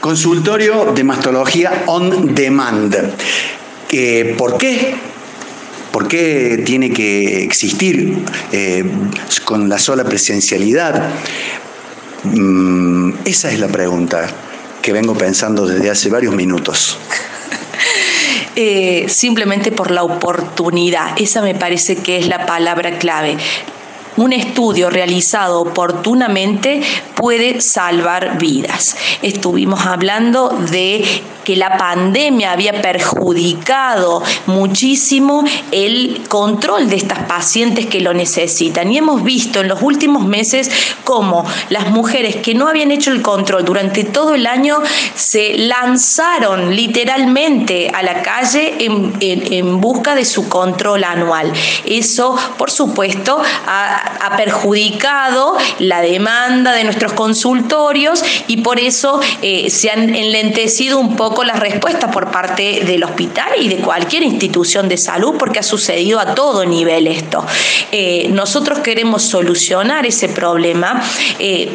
Consultorio 0.00 0.92
de 0.94 1.04
mastología 1.04 1.84
on 1.86 2.34
demand. 2.34 2.94
Eh, 3.90 4.34
¿Por 4.36 4.58
qué? 4.58 5.13
¿Por 5.94 6.08
qué 6.08 6.60
tiene 6.66 6.90
que 6.90 7.44
existir 7.44 8.18
eh, 8.50 8.84
con 9.44 9.68
la 9.68 9.78
sola 9.78 10.02
presencialidad? 10.02 11.08
Mm, 12.24 13.12
esa 13.24 13.52
es 13.52 13.60
la 13.60 13.68
pregunta 13.68 14.26
que 14.82 14.92
vengo 14.92 15.14
pensando 15.14 15.68
desde 15.68 15.88
hace 15.90 16.10
varios 16.10 16.34
minutos. 16.34 16.98
Eh, 18.56 19.06
simplemente 19.08 19.72
por 19.72 19.90
la 19.90 20.04
oportunidad. 20.04 21.20
Esa 21.20 21.42
me 21.42 21.56
parece 21.56 21.96
que 21.96 22.18
es 22.18 22.28
la 22.28 22.46
palabra 22.46 23.00
clave 23.00 23.36
un 24.16 24.32
estudio 24.32 24.90
realizado 24.90 25.60
oportunamente 25.60 26.80
puede 27.16 27.60
salvar 27.60 28.38
vidas. 28.38 28.96
Estuvimos 29.22 29.86
hablando 29.86 30.50
de 30.70 31.04
que 31.44 31.56
la 31.56 31.76
pandemia 31.76 32.52
había 32.52 32.80
perjudicado 32.80 34.22
muchísimo 34.46 35.44
el 35.70 36.22
control 36.28 36.88
de 36.88 36.96
estas 36.96 37.20
pacientes 37.20 37.86
que 37.86 38.00
lo 38.00 38.14
necesitan. 38.14 38.90
Y 38.90 38.98
hemos 38.98 39.22
visto 39.22 39.60
en 39.60 39.68
los 39.68 39.82
últimos 39.82 40.24
meses 40.24 40.70
cómo 41.04 41.44
las 41.68 41.90
mujeres 41.90 42.36
que 42.36 42.54
no 42.54 42.68
habían 42.68 42.90
hecho 42.90 43.12
el 43.12 43.22
control 43.22 43.64
durante 43.64 44.04
todo 44.04 44.34
el 44.34 44.46
año 44.46 44.78
se 45.14 45.56
lanzaron 45.58 46.74
literalmente 46.74 47.90
a 47.92 48.02
la 48.02 48.22
calle 48.22 48.76
en, 48.80 49.80
busca 49.80 50.14
de 50.14 50.24
su 50.24 50.48
control 50.48 51.04
anual. 51.04 51.52
Eso, 51.84 52.36
por 52.56 52.70
supuesto, 52.70 53.40
ha, 53.66 54.34
perjudicado 54.36 55.56
la 55.78 56.00
demanda 56.00 56.72
de 56.72 56.82
nuestros 56.82 57.12
consultorios 57.12 58.22
y 58.48 58.58
por 58.58 58.80
eso 58.80 59.20
eh, 59.42 59.70
se 59.70 59.90
han 59.90 60.14
enlentecido 60.14 60.98
un 60.98 61.14
poco 61.14 61.33
las 61.42 61.58
respuestas 61.58 62.12
por 62.12 62.30
parte 62.30 62.84
del 62.84 63.02
hospital 63.02 63.48
y 63.60 63.68
de 63.68 63.76
cualquier 63.78 64.22
institución 64.22 64.88
de 64.88 64.96
salud, 64.96 65.34
porque 65.38 65.58
ha 65.58 65.62
sucedido 65.62 66.20
a 66.20 66.34
todo 66.34 66.64
nivel 66.64 67.06
esto. 67.06 67.44
Eh, 67.90 68.28
nosotros 68.30 68.80
queremos 68.80 69.22
solucionar 69.22 70.06
ese 70.06 70.28
problema 70.28 71.02
eh, 71.38 71.72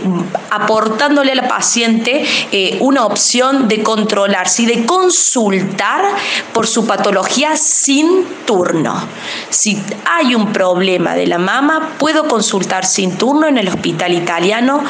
aportándole 0.51 1.32
a 1.32 1.36
la 1.36 1.47
paciente 1.47 2.24
eh, 2.51 2.78
una 2.80 3.05
opción 3.05 3.68
de 3.68 3.84
controlarse 3.84 4.64
y 4.64 4.66
de 4.66 4.86
consultar 4.86 6.05
por 6.53 6.68
su 6.68 6.86
patología 6.86 7.55
sin 7.55 8.26
turno. 8.45 9.07
Si 9.49 9.82
hay 10.05 10.36
un 10.36 10.53
problema 10.53 11.16
de 11.16 11.28
la 11.28 11.38
mama, 11.38 11.95
puedo 11.97 12.28
consultar 12.28 12.86
sin 12.86 13.18
turno 13.18 13.47
en 13.47 13.57
el 13.57 13.68
hospital 13.68 14.14
italiano 14.14 14.84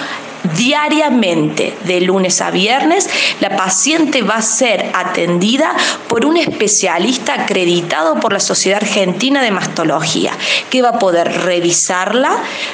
diariamente, 0.58 1.74
de 1.86 2.02
lunes 2.02 2.42
a 2.42 2.52
viernes, 2.52 3.10
la 3.40 3.56
paciente 3.56 4.22
va 4.22 4.36
a 4.36 4.42
ser 4.42 4.92
atendida 4.94 5.76
por 6.08 6.26
un 6.26 6.38
especialista 6.38 7.44
acreditado 7.44 8.20
por 8.20 8.34
la 8.34 8.40
Sociedad 8.40 8.82
Argentina 8.82 9.44
de 9.44 9.52
Mastología, 9.52 10.32
que 10.70 10.82
va 10.82 10.90
a 10.90 11.00
poder 11.00 11.32
revisarla, 11.44 12.32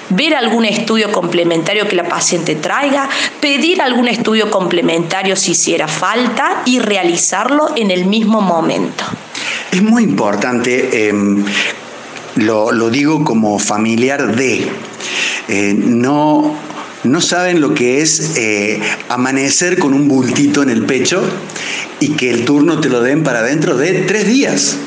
ver 0.09 0.35
algún 0.35 0.65
estudio 0.65 1.11
complementario 1.11 1.87
que 1.87 1.95
la 1.95 2.07
paciente 2.07 2.55
traiga, 2.55 3.09
pedir 3.39 3.81
algún 3.81 4.07
estudio 4.07 4.51
complementario 4.51 5.35
si 5.35 5.51
hiciera 5.51 5.87
falta 5.87 6.61
y 6.65 6.79
realizarlo 6.79 7.71
en 7.75 7.91
el 7.91 8.05
mismo 8.05 8.41
momento. 8.41 9.03
Es 9.71 9.81
muy 9.81 10.03
importante, 10.03 11.09
em, 11.09 11.43
lo, 12.35 12.89
digo 12.89 13.23
como 13.23 13.59
familiar 13.59 14.35
de, 14.35 14.71
eh, 15.47 15.73
no 15.77 16.55
no 17.05 17.21
saben 17.21 17.61
lo 17.61 17.73
que 17.73 18.01
es 18.01 18.37
eh, 18.37 18.81
amanecer 19.09 19.79
con 19.79 19.93
un 19.93 20.07
bultito 20.07 20.63
en 20.63 20.69
el 20.69 20.85
pecho 20.85 21.23
y 21.99 22.09
que 22.09 22.29
el 22.29 22.45
turno 22.45 22.79
te 22.79 22.89
lo 22.89 23.01
den 23.01 23.23
para 23.23 23.43
dentro 23.43 23.77
de 23.77 23.93
tres 24.01 24.27
días. 24.27 24.77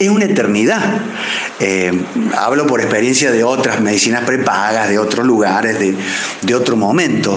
Es 0.00 0.08
una 0.08 0.24
eternidad. 0.24 0.98
Eh, 1.60 1.92
hablo 2.38 2.66
por 2.66 2.80
experiencia 2.80 3.30
de 3.30 3.44
otras 3.44 3.82
medicinas 3.82 4.24
prepagas, 4.24 4.88
de 4.88 4.98
otros 4.98 5.26
lugares, 5.26 5.78
de, 5.78 6.54
otro 6.54 6.74
momento. 6.74 7.36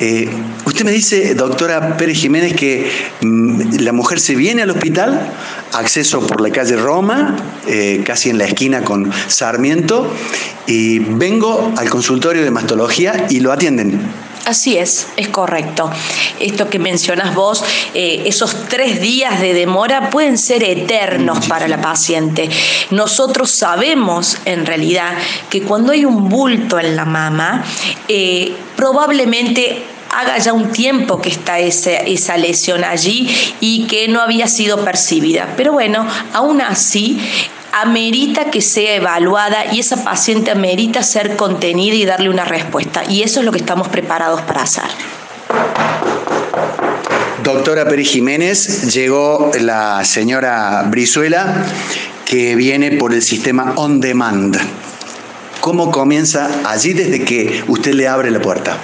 Eh, 0.00 0.28
usted 0.64 0.84
me 0.84 0.90
dice, 0.90 1.36
doctora 1.36 1.96
Pérez 1.96 2.18
Jiménez, 2.18 2.54
que 2.56 2.90
mm, 3.20 3.76
la 3.78 3.92
mujer 3.92 4.18
se 4.18 4.34
viene 4.34 4.62
al 4.62 4.70
hospital, 4.70 5.32
acceso 5.72 6.26
por 6.26 6.40
la 6.40 6.50
calle 6.50 6.74
Roma, 6.74 7.36
eh, 7.68 8.02
casi 8.04 8.28
en 8.28 8.38
la 8.38 8.46
esquina 8.46 8.82
con 8.82 9.12
Sarmiento, 9.28 10.12
y 10.66 10.98
vengo 10.98 11.72
al 11.76 11.88
consultorio 11.88 12.42
de 12.42 12.50
mastología 12.50 13.28
y 13.30 13.38
lo 13.38 13.52
atienden. 13.52 14.00
Así 14.50 14.76
es, 14.76 15.06
es 15.16 15.28
correcto. 15.28 15.88
Esto 16.40 16.68
que 16.68 16.80
mencionas 16.80 17.36
vos, 17.36 17.62
eh, 17.94 18.24
esos 18.26 18.66
tres 18.68 19.00
días 19.00 19.40
de 19.40 19.54
demora 19.54 20.10
pueden 20.10 20.36
ser 20.36 20.64
eternos 20.64 21.46
para 21.46 21.68
la 21.68 21.80
paciente. 21.80 22.50
Nosotros 22.90 23.52
sabemos 23.52 24.38
en 24.46 24.66
realidad 24.66 25.12
que 25.48 25.62
cuando 25.62 25.92
hay 25.92 26.04
un 26.04 26.28
bulto 26.28 26.80
en 26.80 26.96
la 26.96 27.04
mama, 27.04 27.64
eh, 28.08 28.52
probablemente 28.74 29.84
haga 30.16 30.36
ya 30.38 30.52
un 30.52 30.72
tiempo 30.72 31.22
que 31.22 31.28
está 31.28 31.60
esa 31.60 32.36
lesión 32.36 32.82
allí 32.82 33.28
y 33.60 33.86
que 33.86 34.08
no 34.08 34.20
había 34.20 34.48
sido 34.48 34.84
percibida. 34.84 35.54
Pero 35.56 35.74
bueno, 35.74 36.04
aún 36.32 36.60
así 36.60 37.20
amerita 37.72 38.50
que 38.50 38.60
sea 38.60 38.94
evaluada 38.94 39.72
y 39.72 39.80
esa 39.80 40.02
paciente 40.02 40.50
amerita 40.50 41.02
ser 41.02 41.36
contenida 41.36 41.94
y 41.94 42.04
darle 42.04 42.28
una 42.28 42.44
respuesta. 42.44 43.02
Y 43.08 43.22
eso 43.22 43.40
es 43.40 43.46
lo 43.46 43.52
que 43.52 43.58
estamos 43.58 43.88
preparados 43.88 44.40
para 44.42 44.62
hacer. 44.62 44.84
Doctora 47.42 47.88
Peri 47.88 48.04
Jiménez, 48.04 48.92
llegó 48.92 49.50
la 49.60 50.04
señora 50.04 50.84
Brizuela 50.88 51.64
que 52.24 52.54
viene 52.54 52.92
por 52.92 53.14
el 53.14 53.22
sistema 53.22 53.72
on 53.76 54.00
demand. 54.00 54.56
¿Cómo 55.60 55.90
comienza 55.90 56.48
allí 56.64 56.92
desde 56.92 57.24
que 57.24 57.64
usted 57.66 57.94
le 57.94 58.08
abre 58.08 58.30
la 58.30 58.40
puerta? 58.40 58.78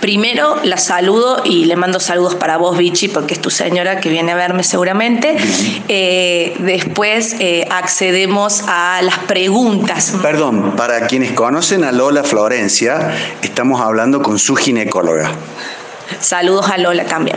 Primero 0.00 0.56
la 0.62 0.76
saludo 0.76 1.42
y 1.44 1.64
le 1.64 1.76
mando 1.76 2.00
saludos 2.00 2.34
para 2.34 2.56
vos, 2.56 2.76
Vichy, 2.76 3.08
porque 3.08 3.34
es 3.34 3.40
tu 3.40 3.50
señora 3.50 4.00
que 4.00 4.08
viene 4.08 4.32
a 4.32 4.36
verme 4.36 4.62
seguramente. 4.62 5.36
Eh, 5.88 6.54
después 6.58 7.36
eh, 7.38 7.66
accedemos 7.70 8.62
a 8.66 9.00
las 9.02 9.18
preguntas. 9.20 10.14
Perdón, 10.22 10.74
para 10.76 11.06
quienes 11.06 11.32
conocen 11.32 11.84
a 11.84 11.92
Lola 11.92 12.24
Florencia, 12.24 13.12
estamos 13.42 13.80
hablando 13.80 14.22
con 14.22 14.38
su 14.38 14.56
ginecóloga. 14.56 15.30
Saludos 16.20 16.70
a 16.70 16.78
Lola 16.78 17.04
también. 17.04 17.36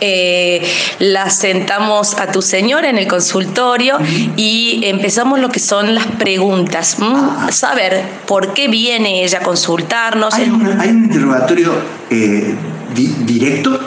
Eh, 0.00 0.66
la 0.98 1.30
sentamos 1.30 2.14
a 2.14 2.30
tu 2.30 2.42
señora 2.42 2.88
en 2.88 2.98
el 2.98 3.06
consultorio 3.06 3.98
y 4.36 4.80
empezamos 4.84 5.38
lo 5.38 5.48
que 5.48 5.60
son 5.60 5.94
las 5.94 6.06
preguntas. 6.06 6.96
Saber 7.50 8.02
por 8.26 8.54
qué 8.54 8.68
viene 8.68 9.24
ella 9.24 9.38
a 9.38 9.42
consultarnos. 9.42 10.34
¿Hay, 10.34 10.48
un 10.48 11.04
interrogatorio 11.04 11.72
eh, 12.10 12.54
directo? 12.94 13.80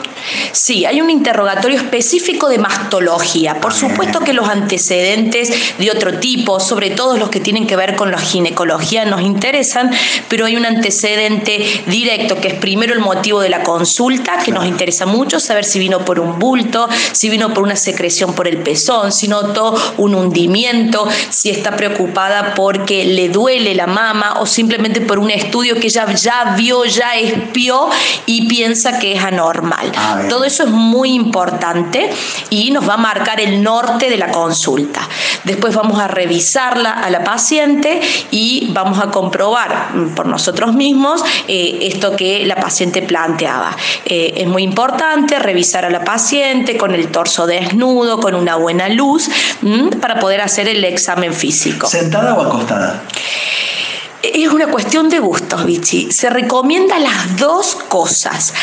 Sí, 0.52 0.84
hay 0.84 1.00
un 1.00 1.10
interrogatorio 1.10 1.78
específico 1.78 2.48
de 2.48 2.58
mastología. 2.58 3.60
Por 3.60 3.72
supuesto 3.72 4.20
que 4.20 4.32
los 4.32 4.48
antecedentes 4.48 5.52
de 5.78 5.90
otro 5.90 6.18
tipo, 6.18 6.60
sobre 6.60 6.90
todo 6.90 7.16
los 7.16 7.28
que 7.28 7.40
tienen 7.40 7.66
que 7.66 7.76
ver 7.76 7.96
con 7.96 8.10
la 8.10 8.18
ginecología, 8.18 9.04
nos 9.04 9.20
interesan, 9.20 9.90
pero 10.28 10.46
hay 10.46 10.56
un 10.56 10.66
antecedente 10.66 11.84
directo 11.86 12.40
que 12.40 12.48
es 12.48 12.54
primero 12.54 12.94
el 12.94 13.00
motivo 13.00 13.40
de 13.40 13.48
la 13.48 13.62
consulta, 13.62 14.38
que 14.38 14.52
nos 14.52 14.66
interesa 14.66 15.06
mucho, 15.06 15.40
saber 15.40 15.64
si 15.64 15.78
vino 15.78 16.04
por 16.04 16.20
un 16.20 16.38
bulto, 16.38 16.88
si 17.12 17.28
vino 17.28 17.52
por 17.52 17.62
una 17.62 17.76
secreción 17.76 18.34
por 18.34 18.48
el 18.48 18.58
pezón, 18.58 19.12
si 19.12 19.28
notó 19.28 19.74
un 19.98 20.14
hundimiento, 20.14 21.06
si 21.30 21.50
está 21.50 21.76
preocupada 21.76 22.54
porque 22.54 23.04
le 23.04 23.28
duele 23.28 23.74
la 23.74 23.86
mama 23.86 24.34
o 24.40 24.46
simplemente 24.46 25.00
por 25.00 25.18
un 25.18 25.30
estudio 25.30 25.74
que 25.76 25.86
ella 25.86 26.12
ya 26.14 26.54
vio, 26.56 26.84
ya 26.84 27.14
espió 27.16 27.88
y 28.26 28.48
piensa 28.48 28.98
que 28.98 29.12
es 29.12 29.22
anormal. 29.22 29.92
Ah, 29.96 30.13
todo 30.28 30.44
eso 30.44 30.64
es 30.64 30.70
muy 30.70 31.12
importante 31.12 32.10
y 32.50 32.70
nos 32.70 32.88
va 32.88 32.94
a 32.94 32.98
marcar 32.98 33.40
el 33.40 33.62
norte 33.62 34.10
de 34.10 34.16
la 34.16 34.30
consulta. 34.30 35.00
Después 35.44 35.74
vamos 35.74 36.00
a 36.00 36.08
revisarla 36.08 36.92
a 36.92 37.10
la 37.10 37.24
paciente 37.24 38.00
y 38.30 38.68
vamos 38.72 38.98
a 38.98 39.10
comprobar 39.10 39.88
por 40.14 40.26
nosotros 40.26 40.74
mismos 40.74 41.22
eh, 41.48 41.78
esto 41.82 42.16
que 42.16 42.46
la 42.46 42.56
paciente 42.56 43.02
planteaba. 43.02 43.76
Eh, 44.04 44.34
es 44.36 44.46
muy 44.46 44.62
importante 44.62 45.38
revisar 45.38 45.84
a 45.84 45.90
la 45.90 46.04
paciente 46.04 46.76
con 46.76 46.94
el 46.94 47.08
torso 47.08 47.46
desnudo, 47.46 48.20
con 48.20 48.34
una 48.34 48.56
buena 48.56 48.88
luz, 48.88 49.28
para 50.00 50.18
poder 50.18 50.40
hacer 50.40 50.68
el 50.68 50.84
examen 50.84 51.32
físico. 51.32 51.86
¿Sentada 51.86 52.34
o 52.34 52.42
acostada? 52.42 53.02
Es 54.22 54.48
una 54.48 54.68
cuestión 54.68 55.10
de 55.10 55.18
gustos, 55.18 55.66
Vichy. 55.66 56.10
Se 56.10 56.30
recomienda 56.30 56.98
las 56.98 57.36
dos 57.36 57.76
cosas. 57.88 58.54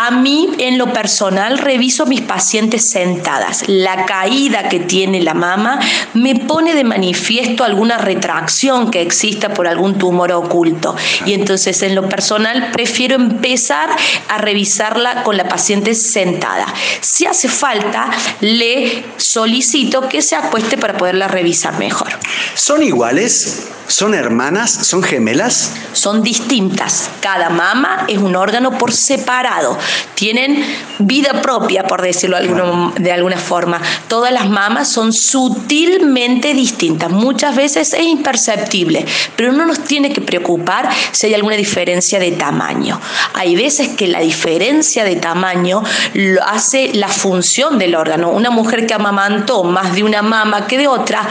A 0.00 0.12
mí, 0.12 0.48
en 0.58 0.78
lo 0.78 0.92
personal, 0.92 1.58
reviso 1.58 2.06
mis 2.06 2.20
pacientes 2.20 2.88
sentadas. 2.88 3.64
La 3.66 4.06
caída 4.06 4.68
que 4.68 4.78
tiene 4.78 5.20
la 5.20 5.34
mama 5.34 5.80
me 6.14 6.36
pone 6.36 6.76
de 6.76 6.84
manifiesto 6.84 7.64
alguna 7.64 7.98
retracción 7.98 8.92
que 8.92 9.02
exista 9.02 9.52
por 9.52 9.66
algún 9.66 9.98
tumor 9.98 10.30
oculto. 10.30 10.94
Y 11.26 11.32
entonces, 11.32 11.82
en 11.82 11.96
lo 11.96 12.08
personal, 12.08 12.70
prefiero 12.70 13.16
empezar 13.16 13.90
a 14.28 14.38
revisarla 14.38 15.24
con 15.24 15.36
la 15.36 15.48
paciente 15.48 15.96
sentada. 15.96 16.66
Si 17.00 17.26
hace 17.26 17.48
falta, 17.48 18.08
le 18.40 19.02
solicito 19.16 20.08
que 20.08 20.22
se 20.22 20.36
acueste 20.36 20.78
para 20.78 20.96
poderla 20.96 21.26
revisar 21.26 21.76
mejor. 21.76 22.10
¿Son 22.54 22.84
iguales? 22.84 23.66
¿Son 23.88 24.12
hermanas? 24.12 24.70
¿Son 24.70 25.02
gemelas? 25.02 25.72
Son 25.94 26.22
distintas. 26.22 27.08
Cada 27.22 27.48
mama 27.48 28.04
es 28.06 28.18
un 28.18 28.36
órgano 28.36 28.76
por 28.76 28.92
separado. 28.92 29.78
Tienen 30.14 30.62
vida 30.98 31.40
propia, 31.40 31.84
por 31.84 32.02
decirlo 32.02 32.36
de 32.38 33.12
alguna 33.12 33.38
forma. 33.38 33.80
Todas 34.06 34.30
las 34.30 34.50
mamas 34.50 34.88
son 34.88 35.14
sutilmente 35.14 36.52
distintas. 36.52 37.10
Muchas 37.10 37.56
veces 37.56 37.94
es 37.94 38.06
imperceptible, 38.06 39.06
pero 39.36 39.52
no 39.52 39.64
nos 39.64 39.82
tiene 39.84 40.12
que 40.12 40.20
preocupar 40.20 40.90
si 41.12 41.28
hay 41.28 41.34
alguna 41.34 41.56
diferencia 41.56 42.18
de 42.18 42.32
tamaño. 42.32 43.00
Hay 43.32 43.56
veces 43.56 43.88
que 43.96 44.06
la 44.06 44.20
diferencia 44.20 45.02
de 45.02 45.16
tamaño 45.16 45.82
lo 46.12 46.44
hace 46.44 46.92
la 46.92 47.08
función 47.08 47.78
del 47.78 47.94
órgano. 47.94 48.28
Una 48.28 48.50
mujer 48.50 48.86
que 48.86 48.92
amamantó 48.92 49.64
más 49.64 49.94
de 49.94 50.02
una 50.02 50.20
mama 50.20 50.66
que 50.66 50.76
de 50.76 50.88
otra 50.88 51.26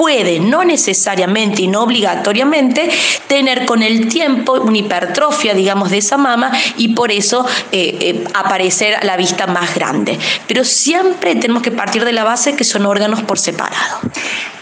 puede, 0.00 0.40
no 0.40 0.64
necesariamente 0.64 1.60
y 1.60 1.66
no 1.66 1.82
obligatoriamente, 1.82 2.88
tener 3.26 3.66
con 3.66 3.82
el 3.82 4.08
tiempo 4.08 4.54
una 4.54 4.78
hipertrofia, 4.78 5.52
digamos, 5.52 5.90
de 5.90 5.98
esa 5.98 6.16
mama 6.16 6.50
y 6.78 6.94
por 6.94 7.12
eso 7.12 7.46
eh, 7.70 7.98
eh, 8.00 8.24
aparecer 8.32 8.94
a 8.94 9.04
la 9.04 9.18
vista 9.18 9.46
más 9.46 9.74
grande. 9.74 10.18
Pero 10.48 10.64
siempre 10.64 11.34
tenemos 11.36 11.62
que 11.62 11.70
partir 11.70 12.06
de 12.06 12.12
la 12.12 12.24
base 12.24 12.56
que 12.56 12.64
son 12.64 12.86
órganos 12.86 13.20
por 13.24 13.38
separado. 13.38 13.98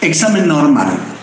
Examen 0.00 0.48
normal 0.48 1.17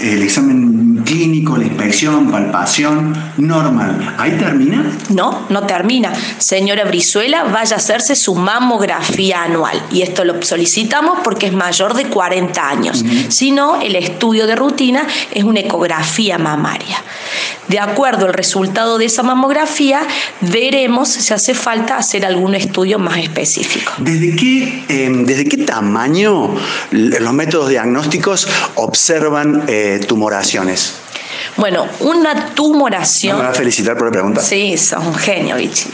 el 0.00 0.22
examen 0.22 1.02
clínico, 1.04 1.56
la 1.56 1.64
inspección, 1.64 2.30
palpación, 2.30 3.14
normal. 3.36 4.14
¿Ahí 4.18 4.32
termina? 4.32 4.84
No, 5.10 5.46
no 5.48 5.66
termina. 5.66 6.12
Señora 6.38 6.84
Brizuela, 6.84 7.44
vaya 7.44 7.76
a 7.76 7.78
hacerse 7.78 8.14
su 8.14 8.34
mamografía 8.34 9.42
anual. 9.42 9.82
Y 9.90 10.02
esto 10.02 10.24
lo 10.24 10.42
solicitamos 10.42 11.18
porque 11.24 11.46
es 11.46 11.52
mayor 11.52 11.94
de 11.94 12.06
40 12.06 12.68
años. 12.68 13.04
Si 13.28 13.50
no, 13.50 13.80
el 13.80 13.96
estudio 13.96 14.46
de 14.46 14.56
rutina 14.56 15.06
es 15.32 15.44
una 15.44 15.60
ecografía 15.60 16.38
mamaria. 16.38 17.02
De 17.68 17.78
acuerdo 17.78 18.26
al 18.26 18.32
resultado 18.32 18.96
de 18.96 19.04
esa 19.04 19.22
mamografía, 19.22 20.00
veremos 20.40 21.08
si 21.08 21.34
hace 21.34 21.54
falta 21.54 21.98
hacer 21.98 22.24
algún 22.24 22.54
estudio 22.54 22.98
más 22.98 23.18
específico. 23.18 23.92
¿Desde 23.98 24.34
qué, 24.36 24.84
em, 24.88 25.26
¿desde 25.26 25.44
qué 25.44 25.58
tamaño 25.58 26.54
los 26.90 27.32
métodos 27.34 27.68
diagnósticos 27.68 28.48
observan 28.76 29.64
eh, 29.68 29.87
tumoraciones? 30.06 31.07
Bueno, 31.56 31.86
una 32.00 32.54
tumoración. 32.54 33.38
¿Me 33.38 33.44
vas 33.44 33.56
a 33.56 33.58
felicitar 33.58 33.96
por 33.96 34.06
la 34.06 34.12
pregunta? 34.12 34.40
Sí, 34.40 34.76
sos 34.76 35.04
un 35.04 35.14
genio, 35.14 35.56
Vichy. 35.56 35.88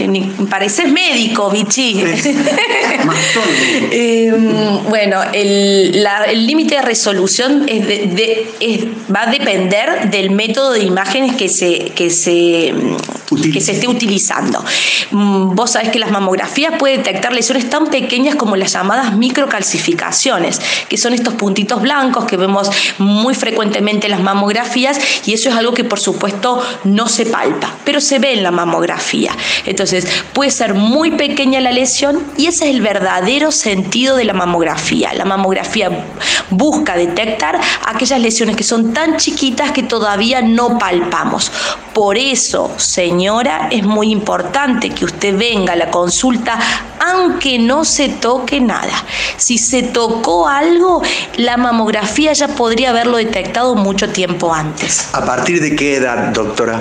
Pareces 0.48 0.90
médico, 0.90 1.50
Vichy. 1.52 2.04
Em, 3.90 4.84
bueno, 4.88 5.22
el 5.32 6.46
límite 6.46 6.76
de 6.76 6.82
resolución 6.82 7.66
va 9.14 9.22
a 9.22 9.26
depender 9.26 10.10
del 10.10 10.30
método 10.30 10.72
de 10.72 10.80
imágenes 10.80 11.36
que 11.36 11.48
se, 11.48 11.92
que 11.94 12.10
se, 12.10 12.74
que 13.52 13.60
se 13.60 13.72
esté 13.72 13.88
utilizando. 13.88 14.64
Mm, 15.10 15.54
vos 15.54 15.72
sabés 15.72 15.90
que 15.90 15.98
las 15.98 16.10
mamografías 16.10 16.74
pueden 16.78 17.02
detectar 17.02 17.32
lesiones 17.32 17.68
tan 17.68 17.86
pequeñas 17.86 18.36
como 18.36 18.56
las 18.56 18.72
llamadas 18.72 19.14
microcalcificaciones, 19.16 20.60
que 20.88 20.96
son 20.96 21.12
estos 21.14 21.34
puntitos 21.34 21.80
blancos 21.82 22.24
que 22.24 22.36
vemos 22.36 22.70
muy 22.98 23.34
frecuentemente 23.34 24.06
en 24.06 24.12
las 24.12 24.20
mamografías 24.20 24.98
y 25.26 25.33
eso 25.34 25.50
es 25.50 25.56
algo 25.56 25.74
que 25.74 25.84
por 25.84 26.00
supuesto 26.00 26.62
no 26.84 27.08
se 27.08 27.26
palpa, 27.26 27.74
pero 27.84 28.00
se 28.00 28.18
ve 28.18 28.32
en 28.32 28.42
la 28.42 28.50
mamografía. 28.50 29.32
Entonces 29.66 30.06
puede 30.32 30.50
ser 30.50 30.74
muy 30.74 31.12
pequeña 31.12 31.60
la 31.60 31.72
lesión 31.72 32.24
y 32.36 32.46
ese 32.46 32.68
es 32.68 32.74
el 32.74 32.80
verdadero 32.80 33.52
sentido 33.52 34.16
de 34.16 34.24
la 34.24 34.32
mamografía. 34.32 35.12
La 35.14 35.24
mamografía 35.24 35.90
busca 36.50 36.96
detectar 36.96 37.60
aquellas 37.86 38.20
lesiones 38.20 38.56
que 38.56 38.64
son 38.64 38.92
tan 38.92 39.16
chiquitas 39.16 39.72
que 39.72 39.82
todavía 39.82 40.42
no 40.42 40.78
palpamos. 40.78 41.50
Por 41.92 42.16
eso, 42.18 42.72
señora, 42.76 43.68
es 43.70 43.84
muy 43.84 44.10
importante 44.10 44.90
que 44.90 45.04
usted 45.04 45.36
venga 45.36 45.74
a 45.74 45.76
la 45.76 45.90
consulta 45.90 46.58
aunque 47.00 47.58
no 47.58 47.84
se 47.84 48.08
toque 48.08 48.60
nada. 48.60 49.04
Si 49.36 49.58
se 49.58 49.82
tocó 49.82 50.48
algo, 50.48 51.02
la 51.36 51.56
mamografía 51.56 52.32
ya 52.32 52.48
podría 52.48 52.90
haberlo 52.90 53.18
detectado 53.18 53.74
mucho 53.74 54.08
tiempo 54.10 54.52
antes. 54.52 55.08
¿A 55.12 55.20
partir 55.24 55.60
de 55.60 55.74
qué 55.76 55.96
edad, 55.96 56.32
doctora? 56.32 56.80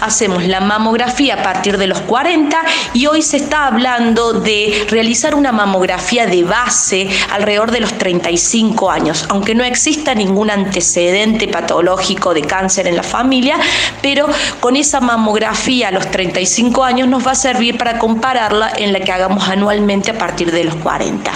Hacemos 0.00 0.44
la 0.44 0.60
mamografía 0.60 1.34
a 1.34 1.42
partir 1.42 1.78
de 1.78 1.86
los 1.86 2.00
40 2.00 2.60
y 2.92 3.06
hoy 3.06 3.22
se 3.22 3.36
está 3.36 3.66
hablando 3.66 4.32
de 4.32 4.86
realizar 4.90 5.34
una 5.34 5.52
mamografía 5.52 6.26
de 6.26 6.44
base 6.44 7.08
alrededor 7.30 7.70
de 7.70 7.80
los 7.80 7.96
35 7.98 8.90
años, 8.90 9.26
aunque 9.28 9.54
no 9.54 9.64
exista 9.64 10.14
ningún 10.14 10.50
antecedente 10.50 11.48
patológico 11.48 12.34
de 12.34 12.42
cáncer 12.42 12.86
en 12.86 12.96
la 12.96 13.02
familia, 13.02 13.56
pero 14.02 14.26
con 14.60 14.76
esa 14.76 15.00
mamografía 15.00 15.88
a 15.88 15.92
los 15.92 16.10
35 16.10 16.84
años 16.84 17.08
nos 17.08 17.26
va 17.26 17.32
a 17.32 17.36
servir 17.36 17.78
para 17.78 17.98
compararla 17.98 18.72
en 18.76 18.92
la 18.92 19.00
que 19.00 19.12
hagamos 19.12 19.48
anualmente 19.48 20.10
a 20.10 20.18
partir 20.18 20.50
de 20.52 20.64
los 20.64 20.74
40. 20.76 21.30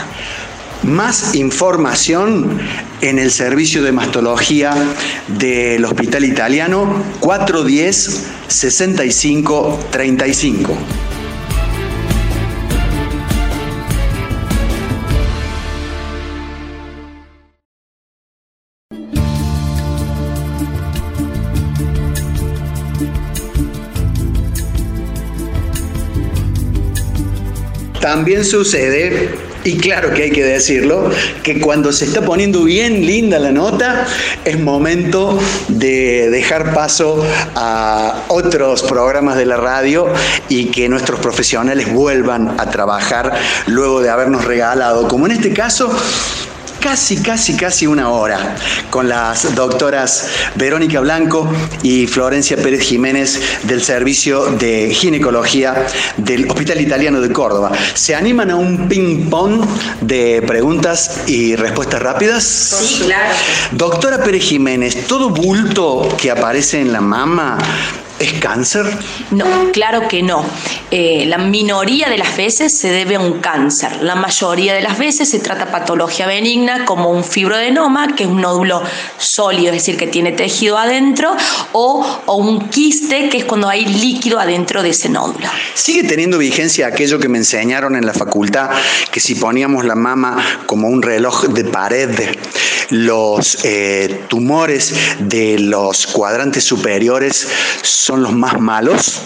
Más 0.82 1.34
información 1.34 2.60
en 3.00 3.18
el 3.18 3.30
servicio 3.30 3.82
de 3.82 3.92
mastología 3.92 4.74
del 5.26 5.84
Hospital 5.84 6.24
Italiano 6.24 7.02
410 7.20 8.26
65 8.48 9.78
35. 9.90 10.76
también 28.06 28.44
sucede, 28.44 29.30
y 29.66 29.76
claro 29.78 30.14
que 30.14 30.24
hay 30.24 30.30
que 30.30 30.44
decirlo, 30.44 31.10
que 31.42 31.60
cuando 31.60 31.92
se 31.92 32.04
está 32.04 32.22
poniendo 32.22 32.62
bien 32.62 33.04
linda 33.04 33.38
la 33.40 33.50
nota, 33.50 34.06
es 34.44 34.60
momento 34.60 35.38
de 35.66 36.30
dejar 36.30 36.72
paso 36.72 37.26
a 37.56 38.24
otros 38.28 38.84
programas 38.84 39.36
de 39.36 39.46
la 39.46 39.56
radio 39.56 40.06
y 40.48 40.66
que 40.66 40.88
nuestros 40.88 41.18
profesionales 41.18 41.92
vuelvan 41.92 42.54
a 42.60 42.70
trabajar 42.70 43.32
luego 43.66 44.00
de 44.00 44.10
habernos 44.10 44.44
regalado, 44.44 45.08
como 45.08 45.26
en 45.26 45.32
este 45.32 45.52
caso, 45.52 45.90
casi, 46.80 47.16
casi, 47.16 47.56
casi 47.56 47.86
una 47.86 48.10
hora 48.10 48.56
con 48.90 49.08
las 49.08 49.54
doctoras 49.54 50.28
Verónica 50.54 51.00
Blanco 51.00 51.50
y 51.82 52.06
Florencia 52.06 52.56
Pérez 52.56 52.80
Jiménez 52.80 53.40
del 53.64 53.82
Servicio 53.82 54.46
de 54.46 54.92
Ginecología 54.92 55.86
del 56.16 56.48
Hospital 56.48 56.80
Italiano 56.80 57.20
de 57.20 57.32
Córdoba. 57.32 57.72
¿Se 57.94 58.14
animan 58.14 58.50
a 58.50 58.56
un 58.56 58.88
ping-pong 58.88 59.64
de 60.00 60.42
preguntas 60.46 61.22
y 61.26 61.56
respuestas 61.56 62.00
rápidas? 62.02 62.44
Sí, 62.44 63.04
claro. 63.04 63.34
Doctora 63.72 64.22
Pérez 64.22 64.42
Jiménez, 64.42 65.06
¿todo 65.06 65.30
bulto 65.30 66.08
que 66.20 66.30
aparece 66.30 66.80
en 66.80 66.92
la 66.92 67.00
mama 67.00 67.58
¿Es 68.18 68.32
cáncer? 68.34 68.86
No, 69.30 69.70
claro 69.72 70.08
que 70.08 70.22
no. 70.22 70.42
Eh, 70.90 71.24
la 71.26 71.36
minoría 71.36 72.08
de 72.08 72.16
las 72.16 72.34
veces 72.34 72.72
se 72.76 72.88
debe 72.88 73.16
a 73.16 73.20
un 73.20 73.40
cáncer. 73.40 74.02
La 74.02 74.14
mayoría 74.14 74.72
de 74.72 74.80
las 74.80 74.96
veces 74.96 75.28
se 75.28 75.38
trata 75.38 75.70
patología 75.70 76.26
benigna 76.26 76.86
como 76.86 77.10
un 77.10 77.22
fibroadenoma, 77.22 78.14
que 78.14 78.22
es 78.22 78.28
un 78.30 78.40
nódulo 78.40 78.82
sólido, 79.18 79.66
es 79.66 79.82
decir, 79.82 79.98
que 79.98 80.06
tiene 80.06 80.32
tejido 80.32 80.78
adentro, 80.78 81.36
o, 81.72 82.22
o 82.24 82.36
un 82.36 82.70
quiste, 82.70 83.28
que 83.28 83.38
es 83.38 83.44
cuando 83.44 83.68
hay 83.68 83.84
líquido 83.84 84.40
adentro 84.40 84.82
de 84.82 84.90
ese 84.90 85.10
nódulo. 85.10 85.48
¿Sigue 85.74 86.04
teniendo 86.04 86.38
vigencia 86.38 86.86
aquello 86.86 87.18
que 87.18 87.28
me 87.28 87.36
enseñaron 87.36 87.96
en 87.96 88.06
la 88.06 88.14
facultad, 88.14 88.70
que 89.10 89.20
si 89.20 89.34
poníamos 89.34 89.84
la 89.84 89.94
mama 89.94 90.62
como 90.64 90.88
un 90.88 91.02
reloj 91.02 91.48
de 91.48 91.64
pared, 91.64 92.10
los 92.90 93.64
eh, 93.64 94.22
tumores 94.28 94.94
de 95.18 95.58
los 95.58 96.06
cuadrantes 96.06 96.64
superiores 96.64 97.48
son 97.82 98.05
los 98.14 98.32
más 98.32 98.60
malos? 98.60 99.22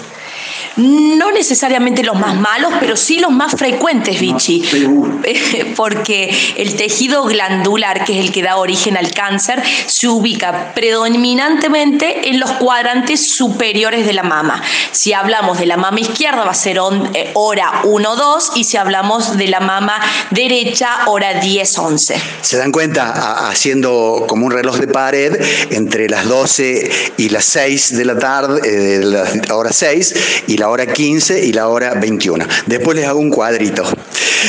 No 0.76 1.32
necesariamente 1.32 2.02
los 2.02 2.18
más 2.18 2.36
malos, 2.36 2.72
pero 2.80 2.96
sí 2.96 3.18
los 3.18 3.32
más 3.32 3.52
frecuentes, 3.52 4.20
Vichy. 4.20 4.62
Porque 5.76 6.34
el 6.56 6.76
tejido 6.76 7.24
glandular, 7.24 8.04
que 8.04 8.18
es 8.18 8.24
el 8.24 8.32
que 8.32 8.42
da 8.42 8.56
origen 8.56 8.96
al 8.96 9.10
cáncer, 9.12 9.62
se 9.86 10.08
ubica 10.08 10.72
predominantemente 10.74 12.28
en 12.28 12.40
los 12.40 12.52
cuadrantes 12.52 13.32
superiores 13.32 14.06
de 14.06 14.12
la 14.12 14.22
mama. 14.22 14.62
Si 14.92 15.12
hablamos 15.12 15.58
de 15.58 15.66
la 15.66 15.76
mama 15.76 16.00
izquierda, 16.00 16.44
va 16.44 16.52
a 16.52 16.54
ser 16.54 16.78
eh, 17.14 17.30
hora 17.34 17.82
1-2, 17.82 18.52
y 18.54 18.64
si 18.64 18.76
hablamos 18.76 19.36
de 19.36 19.48
la 19.48 19.60
mama 19.60 20.00
derecha, 20.30 21.06
hora 21.06 21.40
10-11. 21.40 22.16
¿Se 22.42 22.56
dan 22.56 22.72
cuenta? 22.72 23.48
Haciendo 23.48 24.24
como 24.28 24.46
un 24.46 24.52
reloj 24.52 24.78
de 24.78 24.86
pared 24.86 25.36
entre 25.70 26.08
las 26.08 26.26
12 26.26 26.90
y 27.16 27.28
las 27.28 27.44
6 27.46 27.96
de 27.96 28.04
la 28.04 28.18
tarde, 28.18 28.60
eh, 28.64 29.00
la 29.02 29.56
hora 29.56 29.72
6, 29.72 30.14
y 30.46 30.59
la 30.60 30.68
hora 30.68 30.86
15 30.86 31.46
y 31.46 31.52
la 31.52 31.68
hora 31.68 31.94
21. 31.94 32.44
Después 32.66 32.96
les 32.96 33.06
hago 33.06 33.18
un 33.18 33.30
cuadrito. 33.30 33.82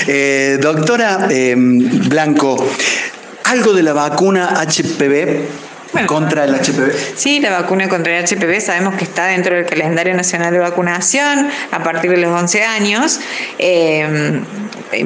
Eh, 0.08 0.58
doctora 0.62 1.28
eh, 1.30 1.56
Blanco, 1.58 2.58
¿algo 3.46 3.72
de 3.74 3.82
la 3.82 3.94
vacuna 3.94 4.62
HPV? 4.62 5.72
contra 6.08 6.46
el 6.46 6.56
HPV. 6.56 6.92
Sí, 7.16 7.40
la 7.40 7.52
vacuna 7.52 7.90
contra 7.90 8.18
el 8.18 8.26
HPV 8.26 8.62
sabemos 8.62 8.96
que 8.96 9.04
está 9.04 9.28
dentro 9.28 9.56
del 9.56 9.66
calendario 9.66 10.14
nacional 10.14 10.54
de 10.54 10.60
vacunación 10.60 11.50
a 11.72 11.84
partir 11.84 12.12
de 12.12 12.18
los 12.18 12.32
11 12.32 12.64
años. 12.64 13.20
Eh, 13.60 14.42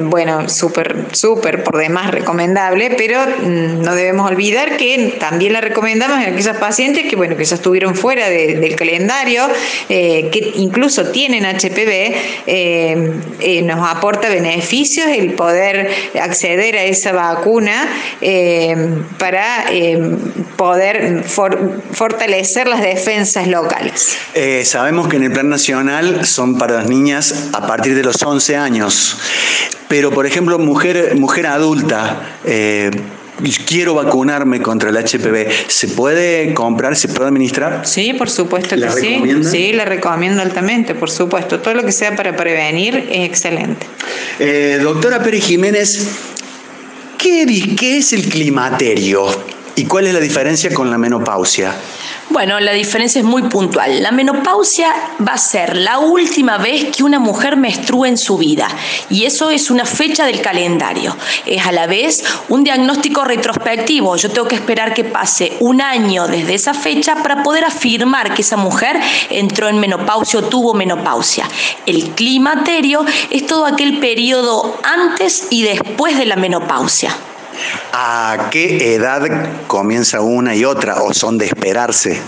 bueno, 0.00 0.48
súper, 0.48 1.06
súper 1.12 1.64
por 1.64 1.76
demás 1.76 2.10
recomendable, 2.10 2.94
pero 2.96 3.20
mm, 3.20 3.82
no 3.82 3.94
debemos 3.94 4.30
olvidar 4.30 4.76
que 4.76 5.16
también 5.18 5.52
la 5.52 5.60
recomendamos 5.60 6.18
en 6.18 6.32
aquellas 6.32 6.56
pacientes 6.58 7.06
que, 7.08 7.16
bueno, 7.16 7.36
que 7.36 7.44
ya 7.44 7.56
estuvieron 7.56 7.94
fuera 7.94 8.28
del 8.28 8.76
calendario, 8.76 9.46
eh, 9.88 10.28
que 10.32 10.52
incluso 10.56 11.10
tienen 11.10 11.44
HPV, 11.44 12.14
eh, 12.46 13.62
nos 13.64 13.88
aporta 13.88 14.28
beneficios 14.28 15.08
el 15.08 15.34
poder 15.34 15.90
acceder 16.20 16.76
a 16.76 16.84
esa 16.84 17.12
vacuna 17.12 17.88
para 19.18 19.66
poder 20.56 21.24
fortalecer 21.92 22.68
las 22.68 22.82
defensas 22.82 23.46
locales. 23.46 24.16
Eh, 24.34 24.64
sabemos 24.64 25.08
que 25.08 25.16
en 25.16 25.24
el 25.24 25.32
plan 25.32 25.48
nacional 25.48 26.24
son 26.26 26.58
para 26.58 26.76
las 26.76 26.88
niñas 26.88 27.50
a 27.52 27.66
partir 27.66 27.94
de 27.94 28.02
los 28.02 28.22
11 28.22 28.56
años, 28.56 29.18
pero 29.88 30.10
por 30.10 30.26
ejemplo, 30.26 30.58
mujer, 30.58 31.16
mujer 31.16 31.46
adulta, 31.46 32.38
eh, 32.44 32.90
quiero 33.66 33.94
vacunarme 33.94 34.60
contra 34.62 34.90
el 34.90 34.96
HPV, 34.96 35.48
¿se 35.68 35.88
puede 35.88 36.54
comprar, 36.54 36.96
se 36.96 37.08
puede 37.08 37.28
administrar? 37.28 37.86
Sí, 37.86 38.12
por 38.14 38.30
supuesto 38.30 38.76
que 38.76 38.90
sí. 38.90 39.22
Sí, 39.42 39.72
le 39.72 39.84
recomiendo 39.84 40.42
altamente, 40.42 40.94
por 40.94 41.10
supuesto. 41.10 41.60
Todo 41.60 41.74
lo 41.74 41.84
que 41.84 41.92
sea 41.92 42.16
para 42.16 42.36
prevenir 42.36 43.08
es 43.10 43.28
excelente. 43.28 43.86
Eh, 44.38 44.78
doctora 44.82 45.22
Pérez 45.22 45.44
Jiménez, 45.44 46.08
¿qué, 47.18 47.74
¿qué 47.78 47.98
es 47.98 48.12
el 48.12 48.22
climaterio? 48.28 49.55
¿Y 49.78 49.84
cuál 49.84 50.06
es 50.06 50.14
la 50.14 50.20
diferencia 50.20 50.72
con 50.72 50.90
la 50.90 50.96
menopausia? 50.96 51.74
Bueno, 52.30 52.58
la 52.60 52.72
diferencia 52.72 53.18
es 53.18 53.26
muy 53.26 53.42
puntual. 53.42 54.02
La 54.02 54.10
menopausia 54.10 54.90
va 55.20 55.34
a 55.34 55.38
ser 55.38 55.76
la 55.76 55.98
última 55.98 56.56
vez 56.56 56.96
que 56.96 57.02
una 57.02 57.18
mujer 57.18 57.58
menstrua 57.58 58.08
en 58.08 58.16
su 58.16 58.38
vida 58.38 58.68
y 59.10 59.26
eso 59.26 59.50
es 59.50 59.70
una 59.70 59.84
fecha 59.84 60.24
del 60.24 60.40
calendario. 60.40 61.14
Es 61.44 61.66
a 61.66 61.72
la 61.72 61.86
vez 61.86 62.24
un 62.48 62.64
diagnóstico 62.64 63.22
retrospectivo. 63.24 64.16
Yo 64.16 64.30
tengo 64.30 64.48
que 64.48 64.54
esperar 64.54 64.94
que 64.94 65.04
pase 65.04 65.52
un 65.60 65.82
año 65.82 66.26
desde 66.26 66.54
esa 66.54 66.72
fecha 66.72 67.16
para 67.16 67.42
poder 67.42 67.66
afirmar 67.66 68.32
que 68.32 68.40
esa 68.40 68.56
mujer 68.56 68.98
entró 69.28 69.68
en 69.68 69.78
menopausia 69.78 70.40
o 70.40 70.44
tuvo 70.44 70.72
menopausia. 70.72 71.46
El 71.84 72.12
climaterio 72.12 73.04
es 73.28 73.46
todo 73.46 73.66
aquel 73.66 73.98
periodo 73.98 74.78
antes 74.82 75.48
y 75.50 75.64
después 75.64 76.16
de 76.16 76.24
la 76.24 76.36
menopausia. 76.36 77.14
¿A 77.92 78.48
qué 78.50 78.94
edad 78.94 79.22
comienza 79.66 80.20
una 80.20 80.54
y 80.54 80.64
otra 80.64 81.02
o 81.02 81.12
son 81.14 81.38
de 81.38 81.46
esperarse? 81.46 82.20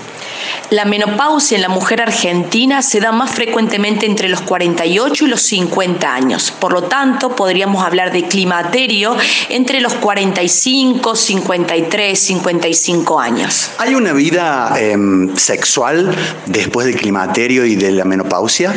La 0.71 0.85
menopausia 0.85 1.57
en 1.57 1.63
la 1.63 1.69
mujer 1.71 2.03
argentina 2.03 2.83
se 2.83 3.01
da 3.01 3.11
más 3.11 3.31
frecuentemente 3.31 4.05
entre 4.05 4.29
los 4.29 4.43
48 4.43 5.25
y 5.25 5.29
los 5.29 5.41
50 5.43 6.15
años. 6.15 6.51
Por 6.51 6.73
lo 6.73 6.83
tanto, 6.85 7.35
podríamos 7.35 7.83
hablar 7.83 8.13
de 8.13 8.29
climaterio 8.29 9.17
entre 9.49 9.81
los 9.81 9.95
45, 9.95 11.17
53, 11.17 12.19
55 12.19 13.21
años. 13.21 13.71
¿Hay 13.79 13.95
una 13.95 14.13
vida 14.13 14.75
em, 14.79 15.35
sexual 15.37 16.15
después 16.47 16.87
del 16.87 16.97
climaterio 16.97 17.65
y 17.65 17.75
de 17.75 17.93
la 17.93 18.05
menopausia? 18.05 18.75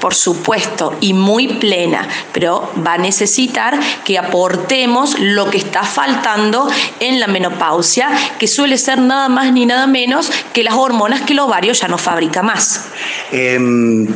Por 0.00 0.14
supuesto, 0.14 0.96
y 1.00 1.12
muy 1.12 1.48
plena, 1.54 2.06
pero 2.32 2.70
va 2.86 2.94
a 2.94 2.98
necesitar 2.98 3.78
que 4.04 4.18
aportemos 4.18 5.18
lo 5.18 5.50
que 5.50 5.58
está 5.58 5.82
faltando 5.82 6.68
en 7.00 7.20
la 7.20 7.26
menopausia, 7.26 8.10
que 8.38 8.46
suele 8.46 8.78
ser 8.78 8.98
nada 8.98 9.28
más 9.28 9.52
ni 9.52 9.66
nada 9.66 9.86
menos 9.86 10.30
que 10.52 10.62
las 10.62 10.74
hormonas 10.74 11.22
que 11.22 11.32
el 11.32 11.40
ovario 11.40 11.72
ya 11.72 11.88
no 11.88 11.98
fabrica 11.98 12.42
más. 12.42 12.86
Em, 13.32 14.06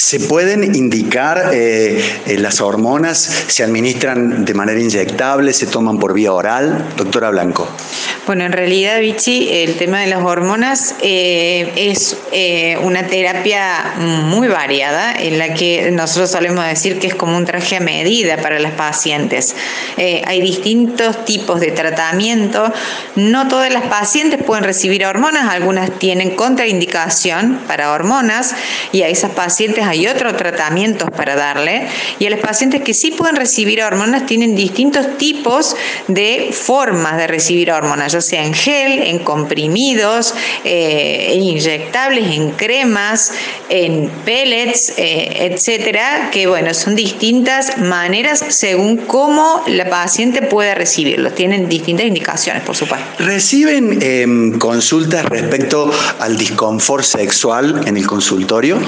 ¿Se 0.00 0.18
pueden 0.18 0.74
indicar 0.74 1.50
eh, 1.52 2.02
eh, 2.26 2.38
las 2.38 2.62
hormonas? 2.62 3.18
¿Se 3.48 3.62
administran 3.62 4.46
de 4.46 4.54
manera 4.54 4.80
inyectable? 4.80 5.52
¿Se 5.52 5.66
toman 5.66 5.98
por 5.98 6.14
vía 6.14 6.32
oral? 6.32 6.86
Doctora 6.96 7.28
Blanco. 7.28 7.68
Bueno, 8.26 8.44
en 8.44 8.52
realidad, 8.52 8.98
Vichy, 9.00 9.50
el 9.50 9.74
tema 9.74 10.00
de 10.00 10.06
las 10.06 10.22
hormonas 10.22 10.94
eh, 11.02 11.70
es 11.76 12.16
una 12.82 13.08
terapia 13.08 13.96
muy 13.98 14.48
variada 14.48 15.12
en 15.12 15.38
la 15.38 15.52
que 15.52 15.90
nosotros 15.90 16.30
solemos 16.30 16.64
decir 16.64 16.98
que 16.98 17.08
es 17.08 17.14
como 17.14 17.36
un 17.36 17.44
traje 17.44 17.76
a 17.76 17.80
medida 17.80 18.38
para 18.38 18.58
las 18.58 18.72
pacientes. 18.72 19.54
hay 19.98 20.40
distintos 20.40 21.24
tipos 21.24 21.60
de 21.60 21.72
tratamiento. 21.72 22.72
No 23.16 23.48
todas 23.48 23.72
las 23.72 23.84
pacientes 23.84 24.42
pueden 24.42 24.64
recibir 24.64 25.04
hormonas, 25.04 25.50
algunas 25.50 25.98
tienen 25.98 26.36
contraindicación 26.36 27.60
para 27.66 27.92
hormonas 27.92 28.54
y 28.92 29.02
a 29.02 29.08
esas 29.08 29.32
pacientes 29.32 29.84
hay 29.90 30.06
otros 30.06 30.36
tratamientos 30.36 31.10
para 31.10 31.34
darle. 31.34 31.86
Y 32.18 32.26
a 32.26 32.30
los 32.30 32.40
pacientes 32.40 32.82
que 32.82 32.94
sí 32.94 33.10
pueden 33.10 33.36
recibir 33.36 33.82
hormonas 33.82 34.26
tienen 34.26 34.54
distintos 34.54 35.18
tipos 35.18 35.76
de 36.08 36.50
formas 36.52 37.16
de 37.16 37.26
recibir 37.26 37.72
hormonas, 37.72 38.12
ya 38.12 38.20
sea 38.20 38.44
en 38.44 38.54
gel, 38.54 39.02
en 39.02 39.18
comprimidos, 39.18 40.34
eh, 40.64 41.32
en 41.32 41.42
inyectables, 41.42 42.36
en 42.36 42.50
cremas, 42.52 43.32
en 43.68 44.08
pellets, 44.24 44.94
eh, 44.96 45.50
etcétera, 45.52 46.30
que 46.32 46.46
bueno, 46.46 46.72
son 46.74 46.94
distintas 46.94 47.78
maneras 47.78 48.44
según 48.48 48.96
cómo 48.98 49.62
la 49.66 49.88
paciente 49.90 50.42
puede 50.42 50.74
recibirlos. 50.74 51.34
Tienen 51.34 51.68
distintas 51.68 52.06
indicaciones, 52.06 52.62
por 52.62 52.76
supuesto. 52.76 53.06
¿Reciben 53.18 53.98
em, 54.00 54.58
consultas 54.58 55.24
respecto 55.24 55.90
al 56.18 56.36
disconfort 56.36 57.04
sexual 57.04 57.82
en 57.86 57.96
el 57.96 58.06
consultorio? 58.06 58.78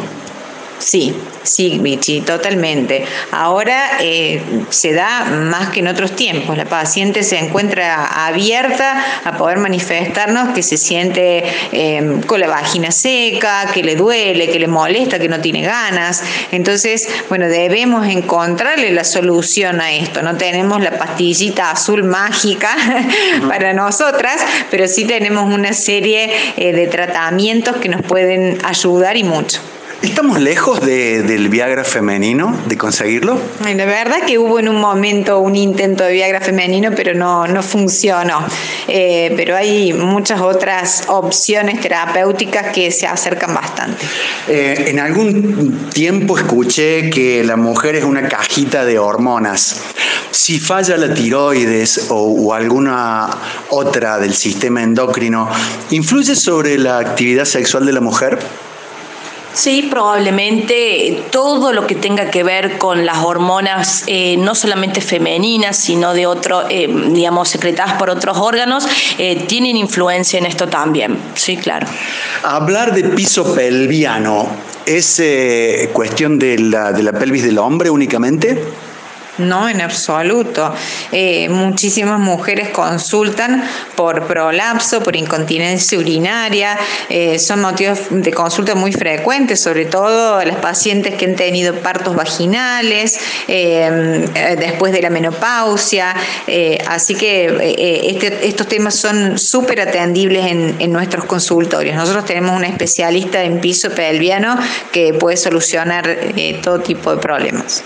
Sí, 0.83 1.15
sí, 1.45 1.79
Vichy, 1.81 2.23
totalmente. 2.23 3.05
Ahora 3.31 3.99
eh, 4.01 4.43
se 4.71 4.93
da 4.93 5.25
más 5.27 5.69
que 5.69 5.79
en 5.79 5.87
otros 5.87 6.17
tiempos. 6.17 6.57
La 6.57 6.65
paciente 6.65 7.23
se 7.23 7.39
encuentra 7.39 8.27
abierta 8.27 9.01
a 9.25 9.37
poder 9.39 9.59
manifestarnos 9.59 10.53
que 10.55 10.63
se 10.65 10.77
siente 10.77 11.45
em, 11.71 12.21
con 12.23 12.41
la 12.41 12.49
vagina 12.49 12.91
seca, 12.91 13.71
que 13.73 13.85
le 13.85 13.95
duele, 13.95 14.51
que 14.51 14.59
le 14.59 14.67
molesta, 14.67 15.21
que 15.21 15.29
no 15.29 15.41
tiene 15.41 15.63
ganas. 15.63 16.25
Entonces, 16.51 17.09
bueno, 17.29 17.47
debemos 17.47 18.09
encontrarle 18.09 18.91
la 18.91 19.05
solución 19.05 19.81
a 19.81 19.93
esto. 19.93 20.21
No 20.23 20.37
tenemos 20.37 20.83
la 20.83 20.99
pastillita 20.99 21.71
azul 21.71 22.03
mágica 22.03 22.77
para 23.49 23.73
nosotras, 23.73 24.45
pero 24.69 24.89
sí 24.89 25.05
tenemos 25.05 25.45
una 25.45 25.73
serie 25.75 26.33
eh, 26.57 26.73
de 26.73 26.89
tratamientos 26.89 27.77
que 27.77 27.89
nos 27.89 28.03
pueden 28.03 28.59
ayudar 28.65 29.17
y 29.17 29.23
mucho. 29.23 29.61
¿Estamos 30.03 30.41
lejos 30.41 30.81
del 30.81 31.49
Viagra 31.49 31.85
femenino, 31.85 32.59
de 32.67 32.77
conseguirlo? 32.77 33.39
La 33.61 33.85
verdad 33.85 34.17
que 34.27 34.37
hubo 34.37 34.59
en 34.59 34.69
un 34.69 34.81
momento 34.81 35.39
un 35.39 35.55
intento 35.55 36.03
de 36.03 36.13
Viagra 36.13 36.41
femenino, 36.41 36.91
pero 36.97 37.15
no, 37.15 37.47
no 37.47 37.63
funcionó. 37.63 38.45
Eh, 38.89 39.33
pero 39.37 39.57
hay 39.57 39.93
muchas 39.93 40.41
otras 40.41 41.05
opciones 41.07 41.81
terapéuticas 41.81 42.73
que 42.75 42.91
se 42.91 43.07
acercan 43.07 43.55
bastante. 43.55 44.05
Eh, 44.49 44.87
en 44.89 44.99
algún 44.99 45.89
tiempo 45.95 46.37
escuché 46.37 47.09
que 47.09 47.45
la 47.45 47.55
mujer 47.55 47.95
es 47.95 48.03
una 48.03 48.29
cajita 48.29 48.85
de 48.85 48.99
hormonas. 48.99 49.83
Si 50.33 50.59
falla 50.59 50.97
la 50.97 51.15
tiroides 51.15 52.07
o, 52.11 52.17
o 52.17 52.55
alguna 52.55 53.31
otra 53.71 54.19
del 54.19 54.35
sistema 54.35 54.83
endocrino, 54.83 55.49
¿influye 55.91 56.35
sobre 56.35 56.77
la 56.77 56.99
actividad 56.99 57.45
sexual 57.45 57.87
de 57.87 57.93
la 57.93 58.01
mujer? 58.01 58.41
Sí, 59.55 59.87
probablemente 59.91 61.25
todo 61.31 61.73
lo 61.73 61.87
que 61.87 61.95
tenga 61.95 62.31
que 62.31 62.43
ver 62.43 62.79
con 62.79 63.05
las 63.05 63.19
hormonas, 63.19 64.05
eh, 64.07 64.37
no 64.39 64.55
solamente 64.55 65.01
femeninas, 65.01 65.77
sino 65.77 66.15
de 66.15 66.27
otro, 66.27 66.65
eh, 66.71 66.89
digamos, 67.11 67.51
secretadas 67.51 67.95
por 67.95 68.09
otros 68.09 68.39
órganos, 68.39 68.87
eh, 69.19 69.45
tienen 69.47 69.77
influencia 69.77 70.39
en 70.39 70.47
esto 70.47 70.69
también. 70.69 71.19
Sí, 71.35 71.57
claro. 71.59 71.87
Hablar 72.43 72.95
de 72.95 73.05
piso 73.05 73.55
pelviano, 73.55 74.49
¿es 74.87 75.23
cuestión 75.93 76.39
de 76.39 76.59
la, 76.59 76.93
de 76.93 77.03
la 77.03 77.13
pelvis 77.13 77.43
del 77.43 77.59
hombre 77.59 77.91
únicamente? 77.91 78.63
No, 79.39 79.67
en 79.67 79.81
absoluto. 79.81 80.75
Eh, 81.11 81.49
muchísimas 81.49 82.21
mujeres 82.21 82.69
consultan 82.69 83.65
por 83.97 84.27
prolapso, 84.27 85.03
por 85.03 85.17
incontinencia 85.17 85.99
urinaria. 85.99 86.79
Eh, 87.09 87.39
son 87.39 87.63
motivos 87.63 87.99
de 88.11 88.31
consulta 88.31 88.75
muy 88.75 88.93
frecuentes, 88.93 89.59
sobre 89.61 89.87
todo 89.87 90.45
las 90.45 90.57
pacientes 90.57 91.15
que 91.15 91.25
han 91.25 91.37
tenido 91.37 91.77
partos 91.77 92.15
vaginales 92.15 93.19
eh, 93.49 94.29
después 94.59 94.93
de 94.93 95.01
la 95.01 95.09
menopausia. 95.09 96.15
así 96.87 97.15
que 97.15 98.09
este, 98.11 98.47
estos 98.47 98.69
temas 98.69 98.97
son 98.97 99.39
súper 99.39 99.81
atendibles 99.81 100.47
en, 100.47 100.93
nuestros 100.93 101.25
consultorios. 101.25 101.97
Nosotros 101.97 102.27
tenemos 102.27 102.55
una 102.55 102.67
especialista 102.67 103.43
en 103.43 103.61
piso 103.61 103.91
pelviano 103.91 104.59
que 104.93 105.15
puede 105.15 105.39
solucionar 105.39 106.19
todo 106.63 106.81
tipo 106.81 107.15
de 107.15 107.23
problemas. 107.23 107.83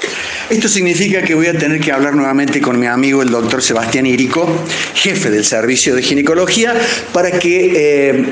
Esto 0.50 0.68
significa 0.68 1.22
que 1.22 1.36
a 1.48 1.58
tener 1.58 1.80
que 1.80 1.92
hablar 1.92 2.14
nuevamente 2.14 2.60
con 2.60 2.78
mi 2.78 2.86
amigo 2.86 3.22
el 3.22 3.30
doctor 3.30 3.62
Sebastián 3.62 4.06
Irico, 4.06 4.48
jefe 4.94 5.30
del 5.30 5.44
servicio 5.44 5.94
de 5.94 6.02
ginecología, 6.02 6.74
para 7.12 7.30
que 7.38 8.10
eh, 8.10 8.24